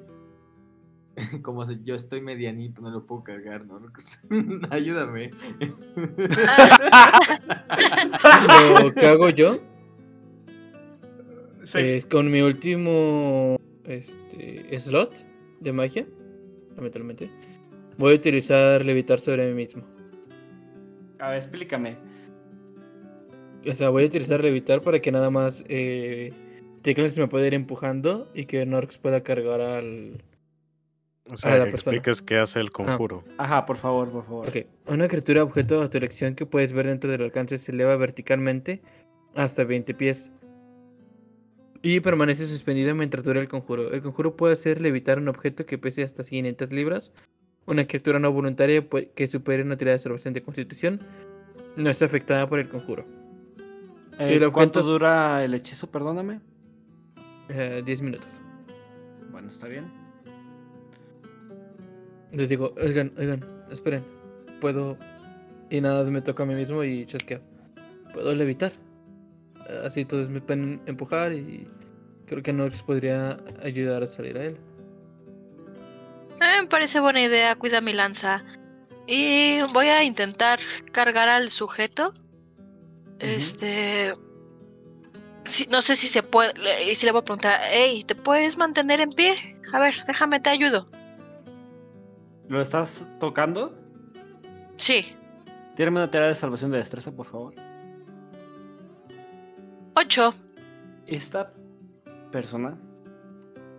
[1.42, 4.20] Como yo estoy medianito, no lo puedo cargar, Norx.
[4.70, 5.30] Ayúdame.
[8.82, 9.60] Lo que hago yo
[11.72, 15.24] es con mi último este, slot
[15.60, 16.06] de magia,
[16.76, 17.30] lamentablemente,
[17.98, 19.84] voy a utilizar levitar sobre mí mismo.
[21.18, 21.96] A ver, explícame.
[23.66, 26.32] O sea, voy a utilizar levitar para que nada más eh,
[26.82, 30.22] Tickles me pueda ir empujando y que Norx pueda cargar al.
[31.30, 31.96] O sea, A la que persona.
[31.96, 33.24] expliques qué hace el conjuro.
[33.38, 34.46] Ajá, por favor, por favor.
[34.46, 34.56] Ok,
[34.88, 38.82] una criatura objeto a tu elección que puedes ver dentro del alcance se eleva verticalmente
[39.34, 40.30] hasta 20 pies.
[41.84, 43.92] Y permanece suspendido mientras dura el conjuro.
[43.92, 47.12] El conjuro puede hacer levitar un objeto que pese hasta 500 libras.
[47.66, 51.00] Una criatura no voluntaria que supere una tirada de salvación de constitución
[51.76, 53.04] no es afectada por el conjuro.
[54.18, 55.90] Eh, el ¿Cuánto es- dura el hechizo?
[55.90, 56.40] Perdóname.
[57.50, 58.40] Eh, 10 minutos.
[59.30, 59.90] Bueno, está bien.
[62.32, 64.04] Les digo, oigan, oigan, esperen.
[64.60, 64.96] Puedo.
[65.70, 67.40] Y nada, me toca a mí mismo y chasqueo.
[68.12, 68.72] Puedo levitar.
[69.84, 71.68] Así todos me pueden empujar y
[72.26, 74.58] creo que Nox podría ayudar a salir a él.
[76.40, 78.44] Eh, me parece buena idea, cuida mi lanza.
[79.06, 80.58] Y voy a intentar
[80.92, 82.12] cargar al sujeto.
[83.18, 84.14] Este.
[85.44, 86.52] sí, no sé si se puede.
[86.90, 89.56] Y si le voy a preguntar, hey, ¿te puedes mantener en pie?
[89.72, 90.88] A ver, déjame, te ayudo.
[92.48, 93.74] ¿Lo estás tocando?
[94.76, 95.16] Sí.
[95.76, 97.54] Tírame una tirada de salvación de destreza, por favor.
[99.94, 100.34] Ocho.
[101.06, 101.52] Esta
[102.32, 102.78] persona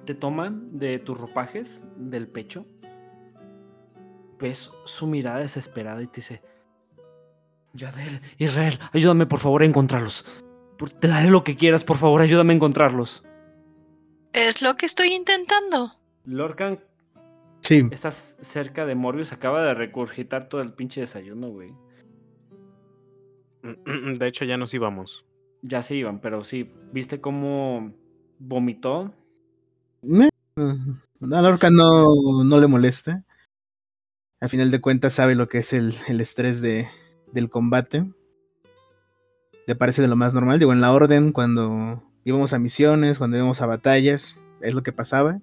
[0.05, 2.65] te toman de tus ropajes, del pecho.
[4.39, 6.41] Ves su mirada desesperada y te dice:
[7.73, 10.25] Yadel, Israel, ayúdame por favor a encontrarlos.
[10.99, 13.23] Te daré lo que quieras, por favor, ayúdame a encontrarlos.
[14.33, 15.91] Es lo que estoy intentando.
[16.25, 16.79] Lorcan,
[17.65, 21.73] Sí, estás cerca de Morbius, acaba de recurgitar todo el pinche desayuno, güey.
[24.19, 25.25] De hecho, ya nos íbamos.
[25.67, 27.91] Ya se iban, pero sí, ¿viste cómo
[28.37, 29.11] vomitó?
[30.03, 33.23] Me- A Lorca no, no le molesta.
[34.39, 36.87] A final de cuentas sabe lo que es el, el estrés de,
[37.31, 38.05] del combate.
[39.65, 40.59] Le parece de lo más normal.
[40.59, 44.91] Digo, en la orden, cuando íbamos a misiones, cuando íbamos a batallas, es lo que
[44.91, 45.39] pasaba.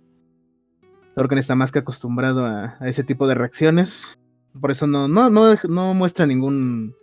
[1.16, 4.16] Lorcan está más que acostumbrado a, a ese tipo de reacciones.
[4.61, 6.94] Por eso no, no, no, no muestra ningún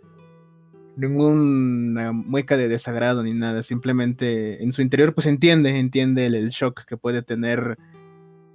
[1.00, 3.62] ninguna mueca de desagrado ni nada.
[3.62, 7.78] Simplemente en su interior, pues entiende, entiende el, el shock que puede tener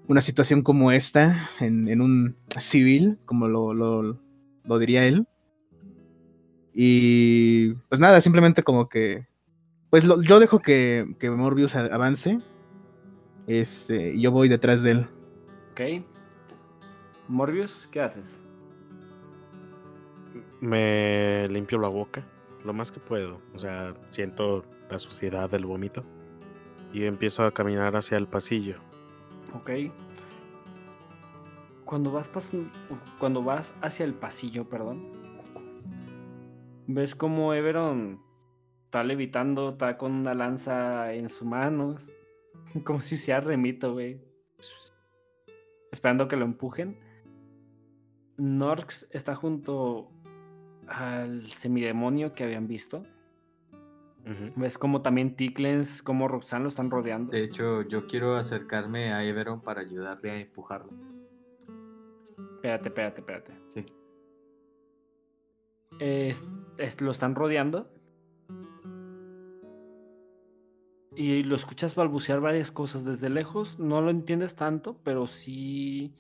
[0.08, 4.20] una situación como esta en, en un civil, como lo, lo,
[4.64, 5.26] lo diría él.
[6.74, 9.26] Y pues nada, simplemente como que.
[9.90, 12.40] Pues lo- yo dejo que, que Morbius avance.
[13.48, 15.08] Este, y yo voy detrás de él.
[15.72, 16.04] ¿Ok?
[17.28, 18.44] Morbius, ¿qué haces?
[20.62, 22.24] Me limpio la boca
[22.66, 23.42] lo más que puedo.
[23.54, 26.04] O sea, siento la suciedad del vómito.
[26.94, 28.78] Y empiezo a caminar hacia el pasillo.
[29.54, 29.72] Ok.
[31.84, 32.30] Cuando vas,
[33.20, 35.12] cuando vas hacia el pasillo, perdón,
[36.88, 38.22] ves como Everon
[38.86, 42.10] está levitando, está con una lanza en sus manos,
[42.84, 44.22] como si sea remito, güey.
[45.92, 46.98] Esperando que lo empujen.
[48.38, 50.12] Norx está junto
[50.88, 53.04] al semidemonio que habían visto.
[54.56, 57.32] Ves como también Tiklens, como Roxanne lo están rodeando.
[57.32, 60.92] De hecho, yo quiero acercarme a Everon para ayudarle a empujarlo.
[62.56, 63.54] Espérate, espérate, espérate.
[63.68, 63.86] Sí.
[66.00, 66.44] Es-
[66.80, 67.88] es- lo están rodeando.
[71.16, 73.78] Y lo escuchas balbucear varias cosas desde lejos.
[73.80, 76.16] No lo entiendes tanto, pero sí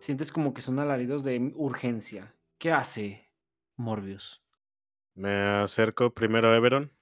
[0.00, 2.34] sientes como que son alaridos de urgencia.
[2.58, 3.27] ¿Qué hace
[3.78, 4.42] Morbius?
[5.14, 5.30] Me
[5.62, 6.92] acerco primero a Everon.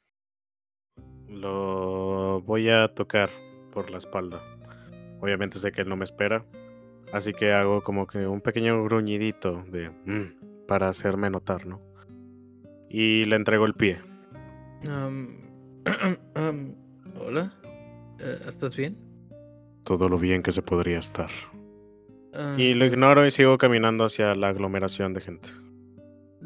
[1.28, 3.28] Lo voy a tocar
[3.72, 4.38] por la espalda.
[5.20, 6.44] Obviamente sé que él no me espera.
[7.12, 11.80] Así que hago como que un pequeño gruñidito de "Mm", para hacerme notar, ¿no?
[12.88, 14.00] Y le entrego el pie.
[17.18, 17.52] Hola.
[18.20, 18.96] Eh, ¿Estás bien?
[19.84, 21.30] Todo lo bien que se podría estar.
[22.34, 25.48] Ah, Y lo ignoro y sigo caminando hacia la aglomeración de gente.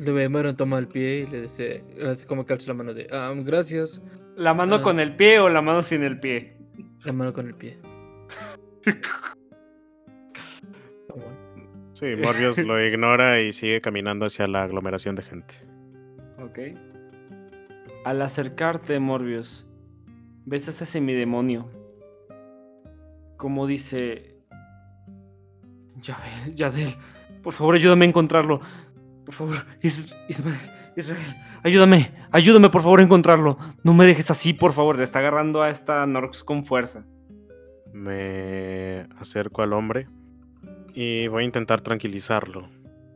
[0.01, 2.94] Le ve Meron toma el pie y le dice, hace como que alza la mano
[2.94, 4.01] de, "Am, gracias.
[4.36, 4.82] ¿La mano Ah.
[4.82, 6.57] con el pie o la mano sin el pie?
[7.05, 7.78] La mano con el pie.
[11.92, 15.55] Sí, Morbius lo ignora y sigue caminando hacia la aglomeración de gente.
[16.42, 16.59] Ok.
[18.07, 19.66] Al acercarte, Morbius,
[20.46, 21.68] ves a este semidemonio.
[23.36, 24.34] Como dice.
[25.96, 26.94] Yabel, Yadel,
[27.42, 28.62] por favor, ayúdame a encontrarlo.
[29.31, 30.59] Por favor, Is- Ismael,
[30.97, 31.24] Israel,
[31.62, 33.59] ayúdame, ayúdame por favor a encontrarlo.
[33.85, 34.97] No me dejes así, por favor.
[34.99, 37.05] Le está agarrando a esta Norx con fuerza.
[37.93, 40.09] Me acerco al hombre
[40.95, 42.68] y voy a intentar tranquilizarlo.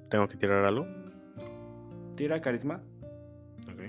[0.08, 0.86] ¿Tengo que tirar algo?
[2.16, 2.80] Tira carisma.
[3.72, 3.80] Ok.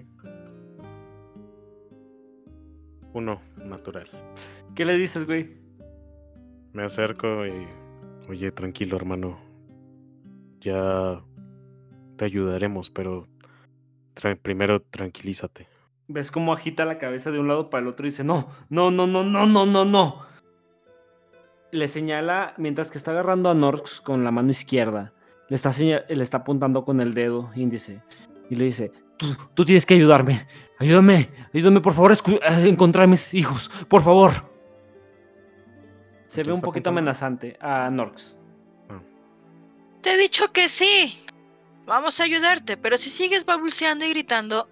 [3.14, 4.10] Uno, natural.
[4.74, 5.58] ¿Qué le dices, güey?
[6.74, 7.68] Me acerco y...
[8.28, 9.38] Oye, tranquilo, hermano.
[10.60, 11.22] Ya
[12.18, 13.28] te ayudaremos, pero
[14.16, 15.68] tra- primero tranquilízate.
[16.08, 18.92] Ves cómo agita la cabeza de un lado para el otro y dice, no, no,
[18.92, 20.26] no, no, no, no, no, no.
[21.72, 25.14] Le señala, mientras que está agarrando a Norx con la mano izquierda,
[25.50, 28.02] le está, le está apuntando con el dedo índice
[28.50, 30.48] y le dice, tú, tú tienes que ayudarme,
[30.80, 34.32] ayúdame, ayúdame por favor a a encontrar a mis hijos, por favor.
[36.28, 37.00] Se ve un poquito apuntando?
[37.00, 38.38] amenazante a Norx.
[40.02, 41.20] Te he dicho que sí.
[41.86, 44.68] Vamos a ayudarte, pero si sigues balbuceando y gritando,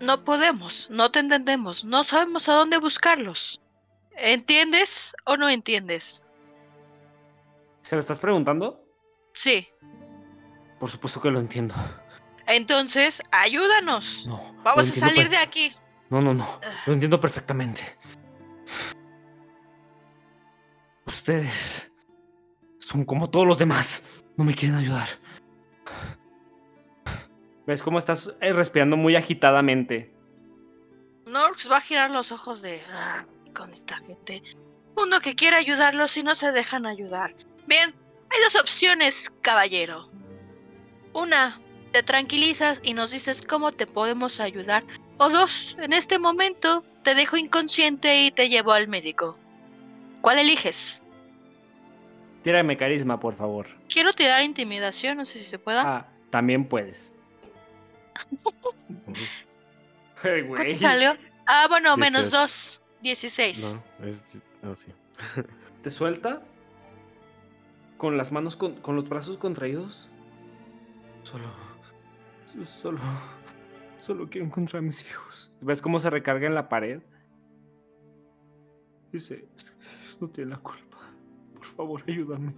[0.00, 3.60] no podemos, no te entendemos, no sabemos a dónde buscarlos.
[4.16, 6.24] ¿Entiendes o no entiendes?
[7.82, 8.82] ¿Se lo estás preguntando?
[9.32, 9.68] Sí.
[10.80, 11.74] Por supuesto que lo entiendo.
[12.46, 14.26] Entonces, ayúdanos.
[14.26, 14.54] No.
[14.64, 15.74] Vamos a salir de aquí.
[16.10, 16.60] No, no, no.
[16.86, 17.82] Lo entiendo perfectamente.
[21.04, 21.90] Ustedes
[22.78, 24.02] son como todos los demás.
[24.36, 25.08] No me quieren ayudar.
[27.66, 30.12] ¿Ves cómo estás eh, respirando muy agitadamente?
[31.26, 34.42] Norx va a girar los ojos de "Ah, con esta gente.
[34.96, 37.34] Uno que quiere ayudarlos y no se dejan ayudar.
[37.66, 37.92] Bien,
[38.30, 40.08] hay dos opciones, caballero.
[41.12, 41.60] Una,
[41.92, 44.84] te tranquilizas y nos dices cómo te podemos ayudar.
[45.18, 49.38] O dos, en este momento te dejo inconsciente y te llevo al médico.
[50.20, 51.02] ¿Cuál eliges?
[52.42, 53.66] Tírame carisma, por favor.
[53.88, 55.82] Quiero tirar intimidación, no sé si se pueda.
[55.84, 57.12] Ah, también puedes.
[60.22, 60.78] Ay, ¿Cuánto güey.
[60.78, 61.16] salió?
[61.46, 62.38] Ah, bueno, menos 18.
[62.40, 62.82] dos.
[63.02, 63.78] 16.
[64.00, 64.42] No, es...
[64.62, 64.86] No, sí.
[65.82, 66.42] Te suelta
[67.98, 70.08] con las manos, con, con los brazos contraídos.
[71.22, 71.50] Solo,
[72.82, 73.00] solo,
[73.98, 75.52] solo quiero encontrar a mis hijos.
[75.60, 77.00] ¿Ves cómo se recarga en la pared?
[79.12, 79.70] Dice, "Es que
[80.20, 80.98] no tiene la culpa.
[81.54, 82.52] Por favor, ayúdame.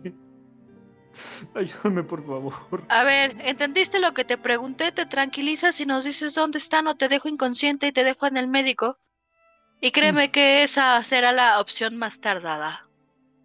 [1.55, 2.85] Ayúdame, por favor.
[2.89, 4.93] A ver, ¿entendiste lo que te pregunté?
[4.93, 8.37] Te tranquilizas y nos dices dónde están o te dejo inconsciente y te dejo en
[8.37, 8.99] el médico.
[9.81, 12.89] Y créeme que esa será la opción más tardada.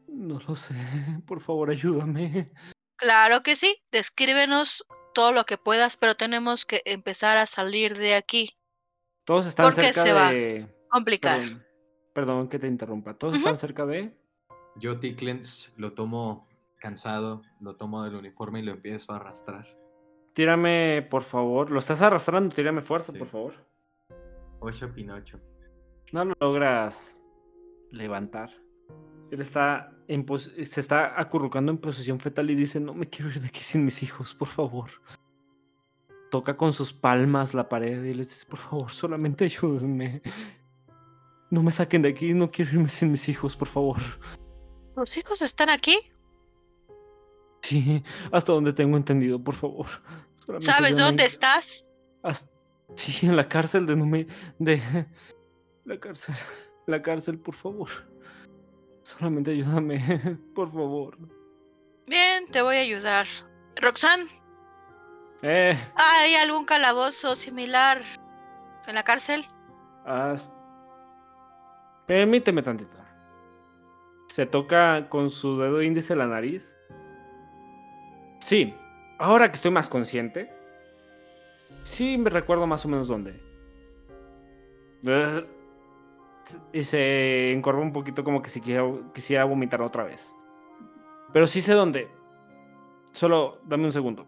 [0.07, 0.75] No lo sé.
[1.27, 2.51] Por favor, ayúdame.
[2.95, 8.15] Claro que sí, descríbenos todo lo que puedas, pero tenemos que empezar a salir de
[8.15, 8.51] aquí.
[9.25, 10.31] Todos están ¿Por qué cerca se va?
[10.31, 10.67] de.
[10.89, 11.41] Complicar.
[11.41, 11.65] Perdón,
[12.13, 13.13] perdón que te interrumpa.
[13.13, 14.15] Todos están cerca de.
[14.75, 16.47] Yo, Ticlens, lo tomo
[16.83, 19.65] cansado, lo tomo del uniforme y lo empiezo a arrastrar.
[20.33, 21.71] Tírame, por favor.
[21.71, 22.53] ¿Lo estás arrastrando?
[22.53, 23.17] Tírame fuerza, Sí.
[23.19, 23.53] por favor.
[24.59, 25.39] Ocho Pinocho.
[26.11, 27.17] No lo logras
[27.89, 28.49] levantar.
[29.31, 33.31] Él está en pos- se está acurrucando en posición fetal y dice, no me quiero
[33.31, 34.89] ir de aquí sin mis hijos, por favor.
[36.29, 40.21] Toca con sus palmas la pared y les dice, por favor, solamente ayúdenme.
[41.49, 44.01] No me saquen de aquí, no quiero irme sin mis hijos, por favor.
[44.97, 45.95] ¿Los hijos están aquí?
[47.73, 49.87] Sí, hasta donde tengo entendido, por favor.
[50.35, 51.89] Solamente ¿Sabes dónde estás?
[52.21, 52.51] Hasta-
[52.95, 54.27] Sí, en la cárcel de no me...
[54.59, 54.79] de...
[55.85, 56.35] La cárcel.
[56.85, 57.89] La cárcel, por favor.
[59.01, 59.99] Solamente ayúdame,
[60.55, 61.17] por favor.
[62.05, 63.25] Bien, te voy a ayudar.
[63.81, 64.25] Roxanne,
[65.41, 68.03] Eh, ¿hay algún calabozo similar
[68.85, 69.43] en la cárcel?
[72.05, 72.97] Permíteme tantito.
[74.27, 76.75] Se toca con su dedo índice la nariz.
[78.43, 78.73] Sí,
[79.19, 80.51] ahora que estoy más consciente.
[81.83, 83.39] Sí, me recuerdo más o menos dónde.
[86.73, 88.83] Y se encorva un poquito como que si quisiera,
[89.13, 90.33] quisiera vomitar otra vez.
[91.31, 92.09] Pero sí sé dónde.
[93.13, 94.27] Solo dame un segundo.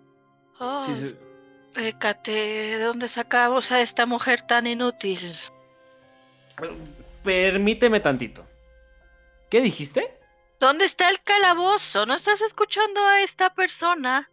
[0.60, 1.18] Oh, Sí sé-
[2.24, 5.36] ¿de dónde sacamos a esta mujer tan inútil?
[7.22, 8.46] Permíteme tantito.
[9.50, 10.18] ¿Qué dijiste?
[10.60, 12.06] ¿Dónde está el calabozo?
[12.06, 14.32] ¿No estás escuchando a esta persona?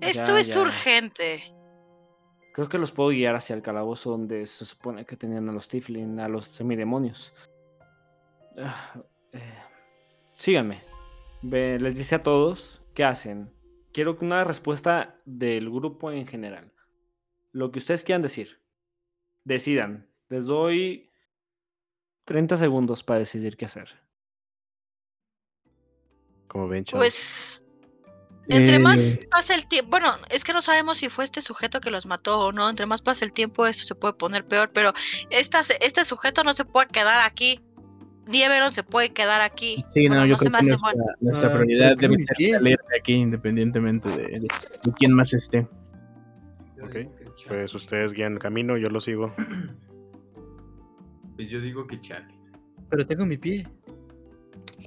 [0.00, 0.60] Esto Ya, es ya.
[0.60, 1.42] urgente.
[2.52, 5.68] Creo que los puedo guiar hacia el calabozo donde se supone que tenían a los
[5.68, 7.32] Tiflin, a los semidemonios.
[8.58, 8.94] Ah,
[9.32, 9.62] eh,
[10.34, 10.82] síganme.
[11.42, 13.52] Ve, les dice a todos qué hacen.
[13.92, 16.72] Quiero una respuesta del grupo en general.
[17.52, 18.60] Lo que ustedes quieran decir.
[19.44, 20.08] Decidan.
[20.28, 21.10] Les doy
[22.24, 24.03] 30 segundos para decidir qué hacer.
[26.54, 27.02] Como ven, chavos.
[27.02, 27.64] Pues
[28.48, 31.80] entre más Eh, pasa el tiempo, bueno, es que no sabemos si fue este sujeto
[31.80, 34.70] que los mató o no, entre más pasa el tiempo esto se puede poner peor,
[34.72, 34.92] pero
[35.30, 37.60] esta, este sujeto no se puede quedar aquí,
[38.28, 39.84] ni Everon se puede quedar aquí.
[39.94, 41.04] Sí, no, Bueno, yo creo me que nuestra, bueno.
[41.20, 45.66] nuestra Ah, prioridad debe ser salir de aquí independientemente de, de- de quién más esté.
[46.82, 46.96] Ok,
[47.48, 49.34] Pues ustedes guían el camino, yo lo sigo.
[51.34, 52.38] Pues yo digo que Charlie.
[52.90, 53.66] Pero tengo mi pie.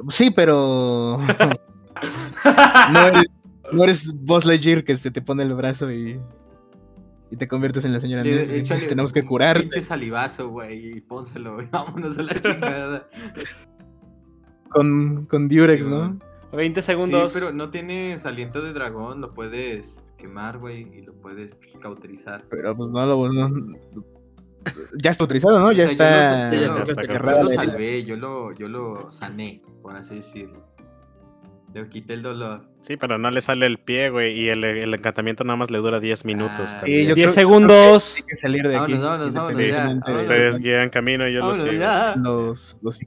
[0.09, 1.17] Sí, pero
[2.91, 3.23] no eres,
[3.71, 6.19] no eres Buzz Lightyear que se te pone el brazo y,
[7.31, 8.55] y te conviertes en la señora Nesby.
[8.55, 9.63] échale Tenemos que un curarte.
[9.63, 13.07] Pinche salivazo, güey, y pónselo, y vámonos a la chingada.
[14.69, 15.99] Con, con Durex, Sí, ¿no?
[16.09, 16.19] güey.
[16.53, 17.31] 20 segundos.
[17.33, 22.45] Sí, pero no tienes aliento de dragón, lo puedes quemar, güey, y lo puedes cauterizar.
[22.49, 23.31] Pero pues no lo.
[23.33, 23.75] no-
[25.01, 25.67] ya está autorizado, ¿no?
[25.67, 29.11] O Ya sea, está yo lo- está yo lo la salvé, yo lo, yo lo
[29.11, 30.65] sané, por así decirlo.
[31.73, 32.69] Le quité el dolor.
[32.81, 35.77] Sí, pero no le sale el pie, güey, y el, el encantamiento nada más le
[35.79, 36.53] dura 10 minutos.
[36.69, 37.01] Ah, también.
[37.01, 38.15] Sí, yo 10 creo- segundos.
[38.17, 38.93] Hay que salir de aquí.
[38.93, 41.81] Vámonos, vámonos, vámonos, ya, Ustedes guían camino y yo lo Vámonos, sigo.
[41.81, 42.15] ya.
[42.15, 42.99] Los, los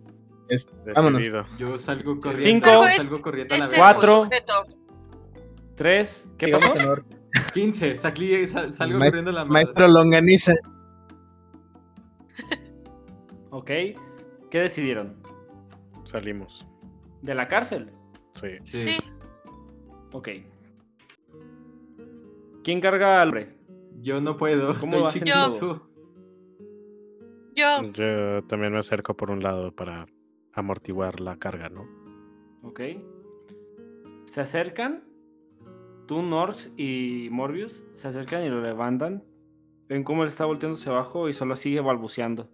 [0.94, 1.20] vámonos.
[1.22, 1.44] Decidido.
[1.58, 2.40] Yo salgo corriendo.
[2.68, 2.84] Cinco.
[2.96, 3.92] salgo corriendo a la Este verga.
[3.92, 4.24] Cuatro.
[4.24, 4.52] sujeto.
[5.76, 6.28] 3.
[6.38, 6.72] ¿Qué pasó?
[6.74, 7.20] con orden.
[7.54, 9.52] 15, salí- sal- salgo Maes- corriendo a la madre.
[9.52, 10.52] Maestro Longaniza.
[13.53, 13.66] Ok.
[14.49, 15.16] ¿Qué decidieron?
[16.05, 16.66] Salimos.
[17.20, 17.91] ¿De la cárcel?
[18.30, 18.49] Sí.
[18.62, 18.84] Sí.
[18.84, 18.97] Sí.
[20.12, 20.28] Ok.
[22.62, 23.57] ¿Quién carga al hombre?
[24.01, 24.78] Yo no puedo.
[24.78, 25.91] ¿Cómo estoy vas todo?
[27.55, 30.07] Yo, Yo también me acerco por un lado para
[30.53, 31.86] amortiguar la carga, ¿no?
[32.62, 32.80] Ok.
[34.24, 35.05] Se acercan.
[36.07, 39.24] Tú, Norx y Morbius se acercan y lo levantan.
[39.91, 42.49] Ven cómo él está volteando hacia abajo y solo sigue balbuceando.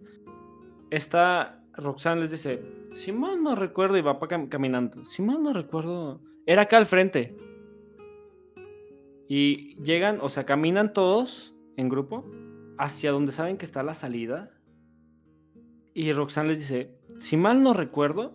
[0.89, 2.61] Esta Roxanne les dice:
[2.93, 5.05] Si mal no recuerdo, y va pa cam- caminando.
[5.05, 7.37] Si mal no recuerdo, era acá al frente.
[9.29, 12.25] Y llegan, o sea, caminan todos en grupo
[12.79, 14.51] hacia donde saben que está la salida.
[15.93, 18.33] Y Roxanne les dice: Si mal no recuerdo,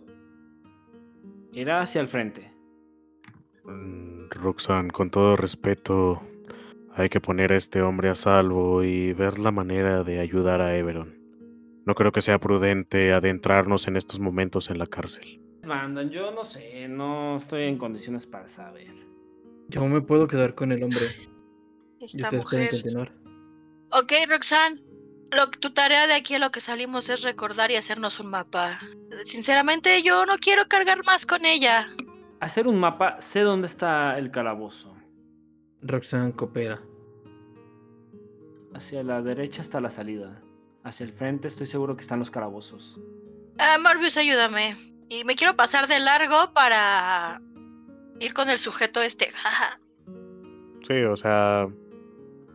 [1.53, 2.53] era hacia el frente.
[3.65, 6.21] Mm, Roxanne, con todo respeto,
[6.95, 10.75] hay que poner a este hombre a salvo y ver la manera de ayudar a
[10.75, 11.17] Everon.
[11.85, 15.41] No creo que sea prudente adentrarnos en estos momentos en la cárcel.
[15.65, 18.93] Mandan, yo no sé, no estoy en condiciones para saber.
[19.69, 21.09] Yo me puedo quedar con el hombre.
[21.99, 22.69] Y esta pueden mujer.
[22.69, 23.13] continuar.
[23.91, 24.81] Ok, Roxanne.
[25.31, 28.79] Lo, tu tarea de aquí a lo que salimos es recordar y hacernos un mapa.
[29.23, 31.87] Sinceramente, yo no quiero cargar más con ella.
[32.39, 34.95] Hacer un mapa, sé dónde está el calabozo.
[35.83, 36.79] Roxanne coopera.
[38.73, 40.41] Hacia la derecha está la salida.
[40.83, 42.99] Hacia el frente estoy seguro que están los calabozos.
[43.57, 44.75] Ah, Morbius, ayúdame.
[45.09, 47.41] Y me quiero pasar de largo para
[48.19, 49.29] ir con el sujeto este.
[50.85, 51.61] Sí, o sea,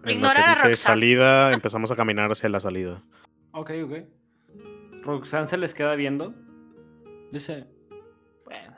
[0.04, 0.76] en Ignorar lo a que dice Roxanne.
[0.76, 3.02] salida, empezamos a caminar hacia la salida.
[3.52, 3.92] Ok, ok.
[5.02, 6.34] Roxanne se les queda viendo.
[7.32, 7.66] Dice,
[8.44, 8.76] bueno,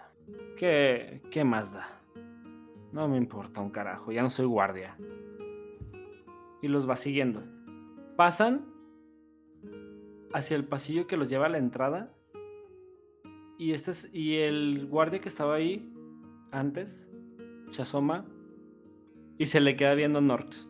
[0.56, 1.99] ¿qué, ¿qué más da?
[2.92, 4.96] No me importa un carajo, ya no soy guardia.
[6.62, 7.42] Y los va siguiendo.
[8.16, 8.66] Pasan
[10.32, 12.14] hacia el pasillo que los lleva a la entrada.
[13.58, 15.92] Y, este es- y el guardia que estaba ahí
[16.50, 17.08] antes
[17.70, 18.24] se asoma
[19.38, 20.68] y se le queda viendo a Norx.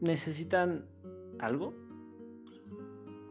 [0.00, 0.86] ¿Necesitan
[1.38, 1.74] algo?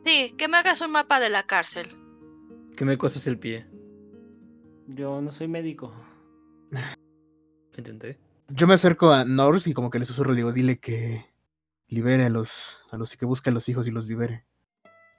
[0.06, 1.88] Sí, que me hagas un mapa de la cárcel.
[2.78, 3.66] Que me cosas el pie.
[4.88, 5.94] Yo no soy médico.
[7.78, 8.20] Intenté.
[8.50, 11.26] Yo me acerco a Norse y como que le susurro, le digo, dile que
[11.88, 14.46] libere a los, a los que busque a los hijos y los libere.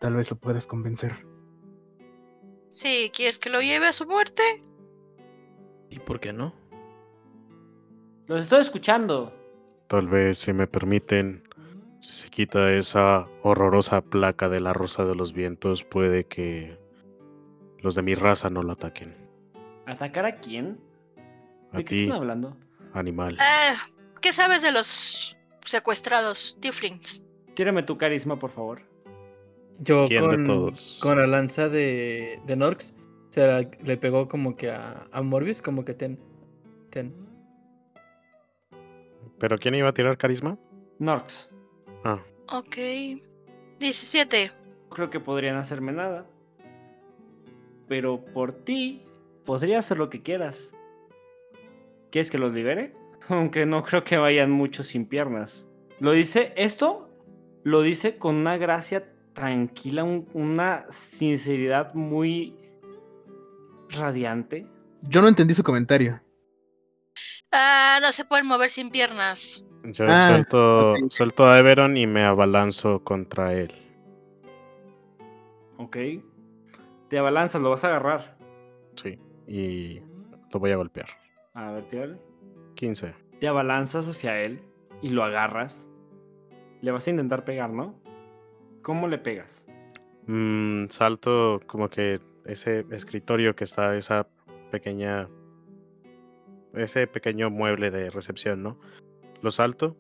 [0.01, 1.27] Tal vez lo puedas convencer.
[2.71, 4.43] Sí, ¿quieres que lo lleve a su muerte?
[5.91, 6.55] ¿Y por qué no?
[8.27, 9.33] Los estoy escuchando.
[9.89, 11.43] Tal vez, si me permiten,
[12.01, 16.77] Si se quita esa horrorosa placa de la Rosa de los Vientos, puede que
[17.79, 19.15] los de mi raza no lo ataquen.
[19.87, 20.81] ¿Atacar a quién?
[21.73, 22.57] A ¿De qué ti, están hablando?
[22.95, 23.35] animal.
[23.41, 23.77] Eh,
[24.21, 27.25] ¿Qué sabes de los secuestrados, Tieflings?
[27.55, 28.83] Tírame tu carisma, por favor.
[29.79, 31.01] Yo ¿Quién de con, todos?
[31.03, 32.95] con la lanza de, de Norx
[33.31, 36.19] se la- le pegó como que a, a Morbius, como que ten.
[36.91, 37.15] Ten.
[39.39, 40.59] ¿Pero quién iba a tirar carisma?
[40.99, 41.49] Norx.
[42.05, 42.77] Ah, Ok.
[43.81, 44.53] 17.
[44.91, 46.27] Creo que podrían hacerme nada.
[47.89, 49.03] Pero por ti,
[49.45, 50.73] podría hacer lo que quieras.
[52.13, 52.95] ¿Quieres que los libere?
[53.29, 55.67] Aunque no creo que vayan muchos sin piernas.
[55.99, 57.09] Lo dice, esto
[57.65, 62.55] lo dice con una gracia tranquila, un- una sinceridad muy
[63.91, 64.67] radiante.
[65.03, 66.21] Yo no entendí su comentario.
[67.51, 69.65] Ah, no se pueden mover sin piernas.
[69.85, 73.73] yo Ah, suelto, suelto a Everon y me abalanzo contra él.
[75.77, 75.97] Ok.
[77.09, 78.39] Te abalanzas, lo vas a agarrar.
[78.97, 80.01] Sí, y
[80.53, 81.07] lo voy a golpear.
[81.55, 82.19] A ver, tírale.
[82.75, 83.15] 15.
[83.41, 84.61] Te abalanzas hacia él
[85.03, 85.89] y lo agarras.
[86.81, 87.95] Le vas a intentar pegar, ¿no?
[88.83, 89.63] ¿Cómo le pegas?
[90.27, 94.29] Mm, salto como que ese escritorio que está, esa
[94.71, 95.29] pequeña.
[96.75, 98.79] Ese pequeño mueble de recepción, ¿no?
[99.43, 99.97] Lo salto,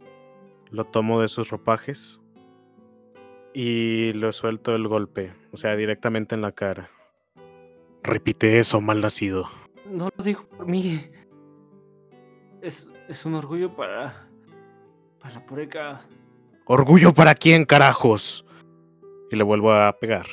[0.70, 2.20] lo tomo de sus ropajes
[3.52, 6.90] y lo suelto el golpe, o sea, directamente en la cara.
[8.02, 9.48] Repite eso, mal nacido.
[9.86, 11.10] No lo digo por mí.
[12.62, 14.28] Es, es un orgullo para.
[15.20, 16.00] Para la pureca.
[16.64, 18.46] ¿Orgullo para quién, carajos?
[19.30, 20.26] Y le vuelvo a pegar.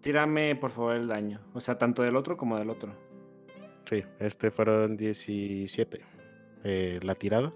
[0.00, 1.40] Tírame, por favor, el daño.
[1.52, 2.94] O sea, tanto del otro como del otro.
[3.84, 6.00] Sí, este fueron 17.
[6.64, 7.52] eh, la tirada.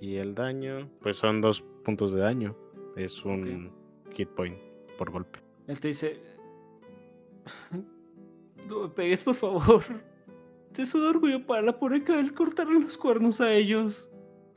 [0.00, 2.56] Y el daño, pues son dos puntos de daño.
[2.96, 3.72] Es un
[4.12, 4.58] hit point
[4.98, 5.40] por golpe.
[5.66, 6.20] Él te dice.
[8.68, 9.82] No me pegues, por favor.
[10.76, 14.08] Es un orgullo para la pureca el cortarle los cuernos a ellos.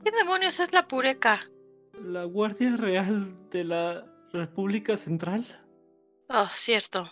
[0.03, 1.49] ¿Qué demonios es la pureca?
[2.01, 5.45] La Guardia Real de la República Central.
[6.29, 7.11] Oh, cierto.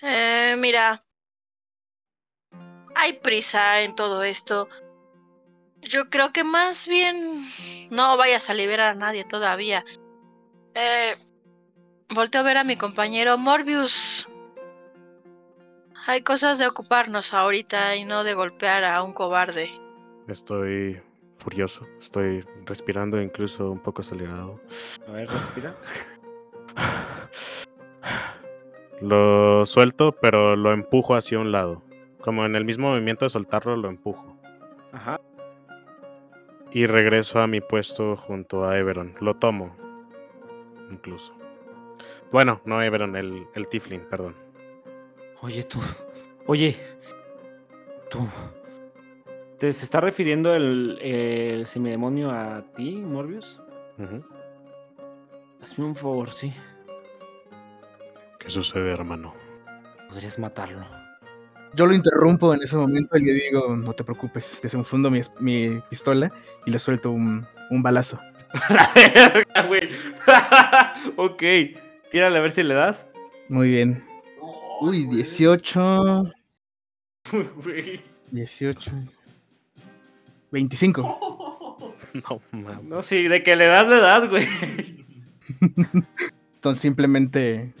[0.00, 1.04] Eh, mira.
[2.94, 4.68] Hay prisa en todo esto.
[5.82, 7.44] Yo creo que más bien
[7.90, 9.84] no vayas a liberar a nadie todavía.
[10.74, 11.14] Eh,
[12.08, 14.26] volteo a ver a mi compañero Morbius.
[16.08, 19.68] Hay cosas de ocuparnos ahorita y no de golpear a un cobarde.
[20.28, 21.02] Estoy
[21.36, 21.84] furioso.
[21.98, 24.60] Estoy respirando incluso un poco acelerado.
[25.08, 25.74] A ver, respira.
[29.00, 31.82] Lo suelto, pero lo empujo hacia un lado.
[32.20, 34.38] Como en el mismo movimiento de soltarlo, lo empujo.
[34.90, 35.20] Ajá.
[36.72, 39.14] Y regreso a mi puesto junto a Everon.
[39.20, 39.76] Lo tomo.
[40.90, 41.34] Incluso.
[42.32, 44.45] Bueno, no Everon, el, el Tiflin, perdón.
[45.46, 45.78] Oye, tú.
[46.46, 46.76] Oye.
[48.10, 48.26] Tú.
[49.60, 53.60] ¿Te se está refiriendo el, el semidemonio a ti, Morbius?
[55.62, 56.52] Hazme un favor, sí.
[58.40, 59.34] ¿Qué sucede, hermano?
[60.08, 60.84] Podrías matarlo.
[61.74, 65.80] Yo lo interrumpo en ese momento y le digo, no te preocupes, desenfundo mi, mi
[65.88, 66.32] pistola
[66.64, 68.18] y le suelto un, un balazo.
[68.68, 69.90] La verga, güey.
[71.16, 71.42] ok.
[72.10, 73.08] Tírale a ver si le das.
[73.48, 74.15] Muy bien.
[74.80, 76.32] Uy, 18,
[77.62, 78.00] Güey.
[78.30, 78.90] 18,
[80.50, 81.32] 25.
[82.14, 82.84] No mames.
[82.84, 84.46] No, sí, de que le das, le das, güey.
[86.54, 87.74] Entonces simplemente,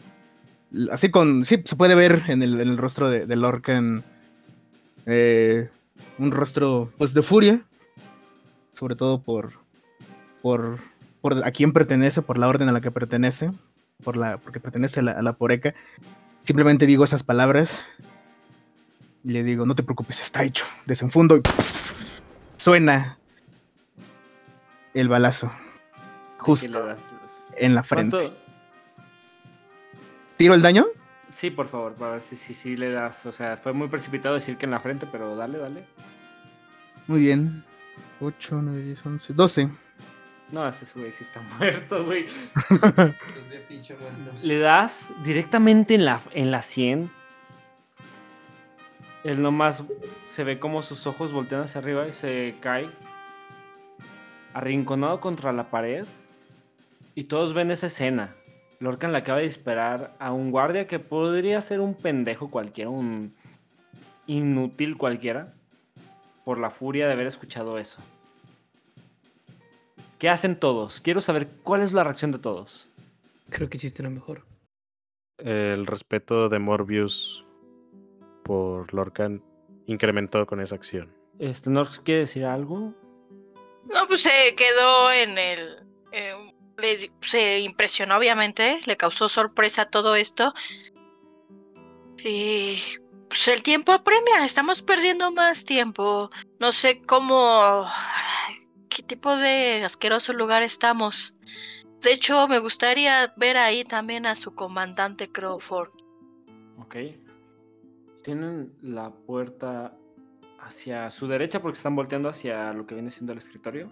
[0.90, 4.04] así con, sí, se puede ver en el, en el rostro de, de Lorcan
[5.06, 5.70] eh,
[6.18, 7.62] un rostro pues de furia,
[8.74, 9.52] sobre todo por,
[10.42, 10.80] por,
[11.22, 13.50] por a quién pertenece, por la orden a la que pertenece,
[14.04, 15.74] por la, porque pertenece a la, a la poreca.
[16.46, 17.84] Simplemente digo esas palabras
[19.24, 20.64] y le digo, no te preocupes, está hecho.
[20.84, 21.42] Desenfundo y
[22.56, 23.18] suena
[24.94, 25.50] el balazo.
[25.50, 27.00] ¿Qué Justo le das?
[27.56, 28.16] en la frente.
[28.16, 28.36] ¿Cuánto?
[30.36, 30.86] ¿Tiro el daño?
[31.30, 33.26] Sí, por favor, para ver si sí si, le das.
[33.26, 35.84] O sea, fue muy precipitado decir que en la frente, pero dale, dale.
[37.08, 37.64] Muy bien.
[38.20, 39.70] 8, 9, 10, 11, 12.
[40.50, 42.26] No, este güey sí está muerto, güey.
[44.42, 47.10] Le das directamente en la, en la 100.
[49.24, 49.82] Él nomás
[50.28, 52.88] se ve como sus ojos voltean hacia arriba y se cae.
[54.54, 56.04] Arrinconado contra la pared.
[57.16, 58.34] Y todos ven esa escena.
[58.78, 63.34] Lorcan le acaba de disparar a un guardia que podría ser un pendejo cualquiera, un
[64.26, 65.54] inútil cualquiera.
[66.44, 68.00] Por la furia de haber escuchado eso.
[70.18, 71.00] ¿Qué hacen todos?
[71.00, 72.88] Quiero saber cuál es la reacción de todos.
[73.50, 74.46] Creo que hiciste lo mejor.
[75.38, 77.44] El respeto de Morbius
[78.42, 79.42] por Lorcan
[79.86, 81.12] incrementó con esa acción.
[81.38, 82.94] Este, Norx quiere decir algo.
[83.92, 85.86] No, pues se quedó en el.
[86.12, 86.34] eh,
[86.78, 88.80] le se impresionó, obviamente.
[88.86, 90.54] Le causó sorpresa todo esto.
[92.24, 92.78] Y.
[93.28, 94.44] Pues el tiempo apremia.
[94.44, 96.30] Estamos perdiendo más tiempo.
[96.58, 97.86] No sé cómo.
[98.96, 101.36] ¿Qué tipo de asqueroso lugar estamos?
[102.00, 105.90] De hecho, me gustaría ver ahí también a su comandante Crawford.
[106.78, 106.96] Ok.
[108.22, 109.94] Tienen la puerta
[110.60, 113.90] hacia su derecha porque están volteando hacia lo que viene siendo el escritorio.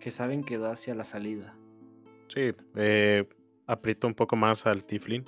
[0.00, 1.56] Que saben que da hacia la salida.
[2.28, 3.26] Sí, eh,
[3.66, 5.24] aprieto un poco más al Tiflin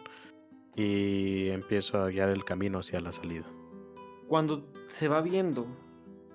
[0.74, 3.47] y empiezo a guiar el camino hacia la salida.
[4.29, 5.66] Cuando se va viendo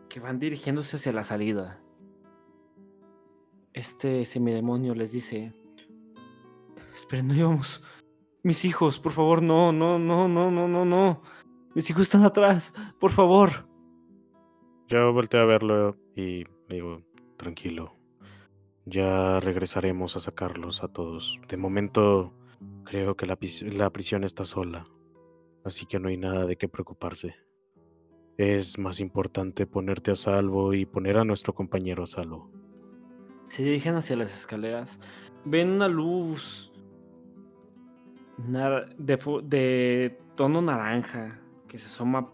[0.09, 1.79] que van dirigiéndose hacia la salida,
[3.73, 5.53] este semidemonio les dice:
[6.93, 7.83] Esperen, no íbamos.
[8.43, 11.21] Mis hijos, por favor, no, no, no, no, no, no, no.
[11.75, 13.67] Mis hijos están atrás, por favor.
[14.87, 17.01] Yo volteo a verlo y le digo,
[17.37, 17.95] tranquilo,
[18.85, 21.39] ya regresaremos a sacarlos a todos.
[21.47, 22.33] De momento,
[22.83, 23.37] creo que la,
[23.73, 24.85] la prisión está sola,
[25.63, 27.35] así que no hay nada de qué preocuparse.
[28.37, 32.51] Es más importante ponerte a salvo y poner a nuestro compañero a salvo.
[33.51, 34.97] Se dirigen hacia las escaleras.
[35.43, 36.71] Ven una luz
[38.37, 41.37] de, de tono naranja
[41.67, 42.31] que se asoma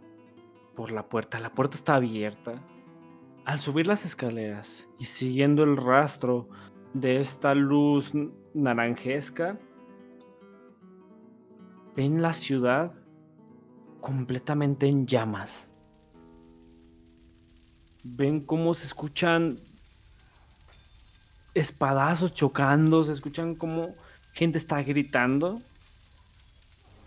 [0.75, 1.39] por la puerta.
[1.39, 2.61] La puerta está abierta.
[3.45, 6.49] Al subir las escaleras y siguiendo el rastro
[6.93, 8.11] de esta luz
[8.53, 9.59] naranjesca,
[11.95, 12.93] ven la ciudad
[14.01, 15.67] completamente en llamas.
[18.03, 19.61] Ven cómo se escuchan
[21.59, 23.93] espadazos chocando, se escuchan como
[24.33, 25.61] gente está gritando.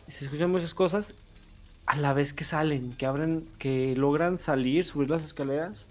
[0.09, 1.15] Se escuchan muchas cosas
[1.87, 5.87] a la vez que salen, que abren, que logran salir, subir las escaleras.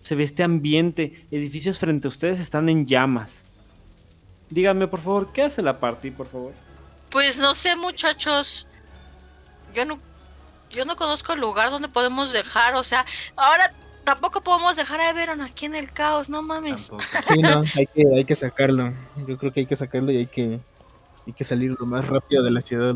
[0.00, 3.44] Se ve este ambiente, edificios frente a ustedes están en llamas.
[4.50, 6.52] Díganme, por favor, ¿qué hace la party, por favor?
[7.10, 8.66] Pues no sé, muchachos.
[9.74, 9.98] Yo no,
[10.70, 12.74] yo no conozco el lugar donde podemos dejar.
[12.74, 13.72] O sea, ahora
[14.04, 16.28] tampoco podemos dejar a Everon aquí en el caos.
[16.28, 16.88] No mames.
[16.88, 17.04] Tampoco.
[17.34, 18.92] Sí, no, hay que, hay que sacarlo.
[19.26, 20.60] Yo creo que hay que sacarlo y hay que,
[21.26, 22.94] hay que salir lo más rápido de la ciudad.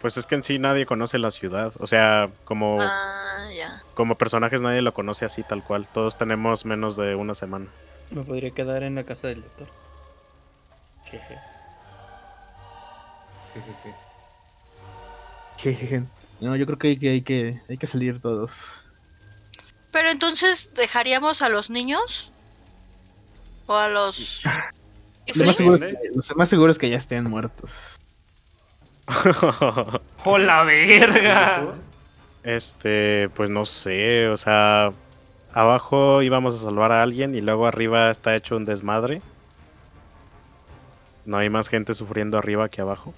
[0.00, 3.48] Pues es que en sí nadie conoce la ciudad, o sea, como, Ah,
[3.94, 5.86] como personajes nadie lo conoce así tal cual.
[5.92, 7.66] Todos tenemos menos de una semana.
[8.10, 9.68] Me podría quedar en la casa del lector.
[11.04, 11.38] Jeje.
[13.54, 13.94] Jejeje.
[15.58, 16.02] Jejeje.
[16.40, 18.81] No, yo creo que hay que, hay que, hay que salir todos.
[19.92, 22.32] Pero entonces, ¿dejaríamos a los niños?
[23.66, 24.42] ¿O a los...
[25.34, 27.70] Lo más, seguro es que, lo más seguro es que ya estén muertos.
[30.24, 31.74] ¡Oh, la verga!
[32.42, 34.90] Este, pues no sé, o sea,
[35.52, 39.22] abajo íbamos a salvar a alguien y luego arriba está hecho un desmadre.
[41.24, 43.14] No hay más gente sufriendo arriba que abajo.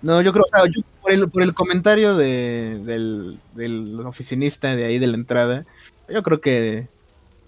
[0.00, 4.74] No, yo creo, o sea, yo por, el, por el comentario de, del, del oficinista
[4.74, 5.64] de ahí de la entrada,
[6.08, 6.88] yo creo que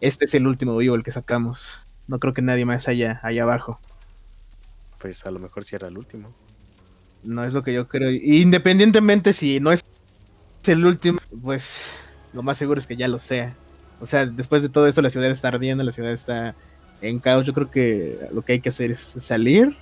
[0.01, 1.81] este es el último vivo el que sacamos.
[2.09, 3.79] No creo que nadie más haya allá abajo.
[4.99, 6.33] Pues a lo mejor sí era el último.
[7.23, 8.11] No es lo que yo creo.
[8.11, 9.85] Independientemente si no es
[10.67, 11.85] el último, pues
[12.33, 13.55] lo más seguro es que ya lo sea.
[14.01, 16.55] O sea, después de todo esto la ciudad está ardiendo, la ciudad está
[17.01, 17.47] en caos.
[17.47, 19.77] Yo creo que lo que hay que hacer es salir.